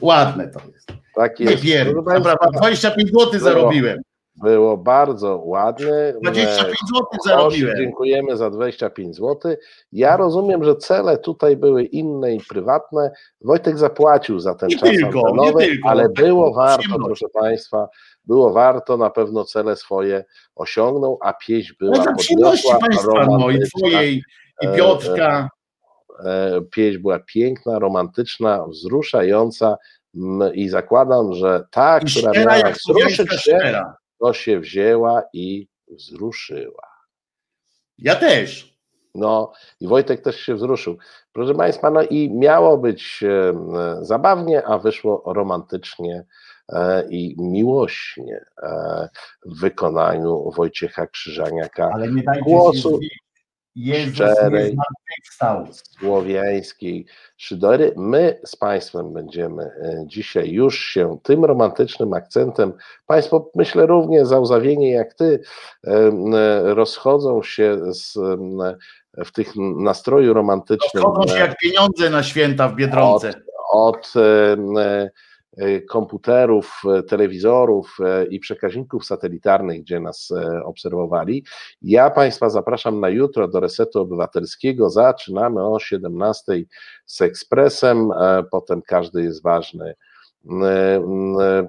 [0.00, 0.92] Ładne to jest.
[1.14, 1.90] Tak Nie jest.
[1.90, 3.98] Proszę Państwa, Naprawdę, 25 zł zarobiłem.
[4.42, 6.12] Było bardzo ładne.
[6.22, 7.76] 25 zł Osi, zarobiłem.
[7.76, 9.36] dziękujemy za 25 zł.
[9.92, 13.10] Ja rozumiem, że cele tutaj były inne i prywatne.
[13.40, 15.88] Wojtek zapłacił za ten Nie czas tylko, antenowy, nie tylko.
[15.88, 17.88] ale było Tak, warto, proszę Państwa,
[18.30, 20.24] było warto, na pewno cele swoje
[20.54, 23.58] osiągnął, a pieśń była No podniosła, Państwa, no i.
[23.60, 24.22] Twojej,
[24.62, 25.48] i E, Piotrka.
[26.24, 29.76] e, pieśń była piękna, romantyczna, wzruszająca
[30.54, 33.84] i zakładam, że ta, I która szczera miała wzruszyć się,
[34.20, 36.88] to się wzięła i wzruszyła.
[37.98, 38.76] Ja też.
[39.14, 40.98] No i Wojtek też się wzruszył.
[41.32, 43.54] Proszę Państwa, no i miało być e,
[44.04, 46.24] zabawnie, a wyszło romantycznie e,
[47.08, 49.08] i miłośnie e,
[49.46, 53.00] w wykonaniu Wojciecha Krzyżaniaka, Ale nie dajcie Głosu
[53.74, 54.76] Jezus szczerej.
[55.98, 57.06] słowiańskiej
[57.36, 57.92] szydery.
[57.96, 62.72] My z Państwem będziemy e, dzisiaj już się tym romantycznym akcentem,
[63.06, 65.40] Państwo myślę równie zauzawienie jak Ty,
[65.86, 68.18] e, e, rozchodzą się z,
[69.16, 71.04] w tych nastroju romantycznym.
[71.04, 73.32] Chodzą się e, jak pieniądze na święta w Biedronce.
[73.72, 75.10] od e, e, e,
[75.88, 81.44] komputerów, e, telewizorów e, i przekaźników satelitarnych, gdzie nas e, obserwowali.
[81.82, 84.90] Ja Państwa zapraszam na jutro do Resetu Obywatelskiego.
[84.90, 86.52] Zaczynamy o 17
[87.06, 89.94] z Ekspresem, e, potem każdy jest ważny.
[90.44, 91.68] E, e,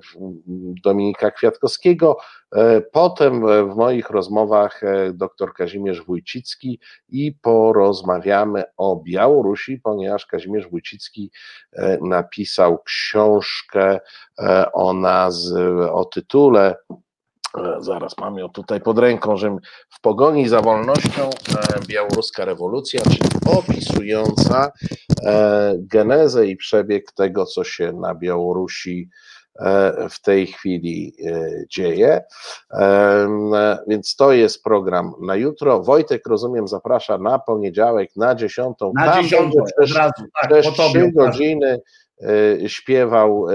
[0.83, 2.17] Dominika Kwiatkowskiego.
[2.55, 3.41] E, Potem
[3.71, 4.81] w moich rozmowach
[5.13, 6.79] dr Kazimierz Wójcicki
[7.09, 11.31] i porozmawiamy o Białorusi, ponieważ Kazimierz Wójcicki
[12.01, 13.99] napisał książkę
[14.73, 16.75] o nazwie, o tytule
[17.79, 19.57] zaraz mam ją tutaj pod ręką, że
[19.89, 21.31] w pogoni za wolnością e,
[21.87, 24.71] białoruska rewolucja, czyli opisująca
[25.25, 29.09] e, genezę i przebieg tego, co się na Białorusi
[29.59, 31.15] e, w tej chwili
[31.69, 32.23] dzieje.
[33.87, 35.83] Więc to jest program na jutro.
[35.83, 38.77] Wojtek, rozumiem, zaprasza na poniedziałek na 10.
[38.93, 40.23] Na Tam dziesiątą przez, razu.
[40.41, 40.99] Tak, przez po 3 tobie.
[40.99, 41.15] od razu.
[41.15, 41.81] godziny
[42.67, 43.45] śpiewał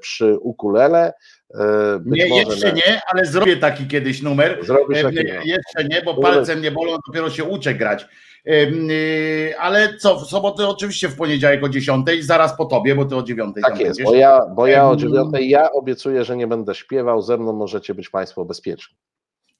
[0.00, 1.12] przy ukulele.
[1.54, 4.58] E, Być Nie, jeszcze na- nie, ale zrobię taki kiedyś numer.
[4.62, 5.40] Zrobisz E, taki, no.
[5.44, 8.06] Jeszcze nie, bo palcem nie bolą, dopiero się uczę grać.
[8.48, 13.16] Y, Ale co, w sobotę oczywiście w poniedziałek o 10, zaraz po tobie, bo ty
[13.16, 14.04] o 9 Tak tam jest, będziesz.
[14.04, 17.52] bo ja, bo ja o Em, dziewiątej, ja obiecuję, że nie będę śpiewał, ze mną
[17.52, 18.94] możecie być Państwo bezpieczni.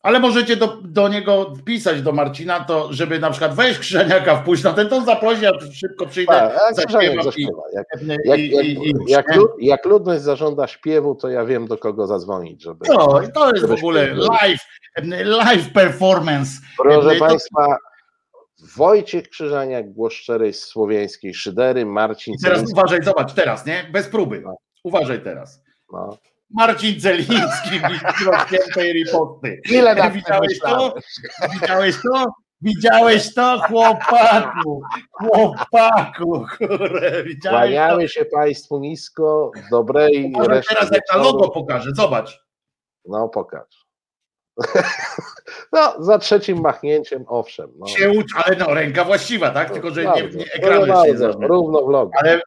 [0.02, 4.62] Ale możecie do, do niego wpisać, do Marcina, to żeby na przykład weź Krzeniaka wpuść
[4.62, 7.62] na ten, to zaprosi, ja szybko przyjdę, Tak, jak zaśpiewam Krzyżaniak i, zaśpiewa.
[7.72, 11.44] Jak, i, jak, i, jak, i, i jak, lud, jak ludność zażąda śpiewu, to ja
[11.44, 12.86] wiem, do kogo zadzwonić, żeby...
[12.88, 14.60] No, to jest w ogóle live,
[15.24, 16.50] live performance.
[16.78, 17.76] Proszę to- Państwa,
[18.76, 23.84] Wojciech Krzyżaniak, głos szczerej słowiańskiej szydery, Marcin I teraz uważaj, zobacz, teraz, nie?
[23.92, 24.40] Bez próby.
[24.40, 24.56] No.
[24.84, 25.62] Uważaj teraz.
[25.92, 26.18] No.
[26.54, 27.80] Marcin Celiński,
[28.46, 29.60] świętej riposty.
[29.70, 30.94] Ile tym Widziałeś to?
[31.52, 32.24] Widziałeś to?
[32.60, 34.82] Widziałeś to, chłopaku?
[35.10, 37.48] Chłopaku, kurde, widziałeś to?
[37.48, 42.44] Kłaniamy się Państwu nisko, dobrej Może reszty teraz jak na logo pokażę, zobacz.
[43.04, 43.86] No pokaż.
[45.72, 47.72] No, za trzecim machnięciem, owszem.
[47.76, 47.86] No.
[47.86, 49.70] Się ucz, ale no, ręka właściwa, tak?
[49.70, 51.38] Tylko, że nie, nie ekrany bardzo, się.
[51.40, 52.10] Równo w logo.
[52.22, 52.40] Ale,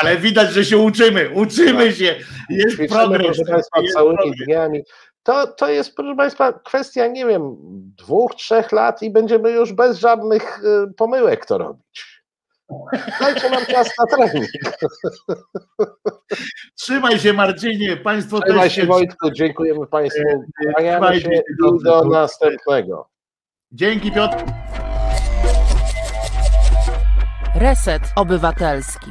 [0.00, 2.16] ale widać, że się uczymy, uczymy się,
[2.50, 3.26] jest Ćwiczymy, progres.
[3.26, 4.46] proszę Państwa, jest całymi progres.
[4.46, 4.82] dniami.
[5.22, 7.56] To, to jest, proszę Państwa, kwestia, nie wiem,
[7.98, 12.18] dwóch, trzech lat i będziemy już bez żadnych y, pomyłek to robić.
[13.20, 14.46] Dajcie nam czas na trening.
[16.80, 20.22] Trzymaj się Marcinie, Państwo Trzymaj też się Wojtku, dziękujemy Państwu.
[20.74, 21.42] Kłaniamy trzymajcie się się
[21.80, 23.08] i do następnego.
[23.72, 24.36] Dzięki Piotr.
[27.54, 29.10] Reset Obywatelski.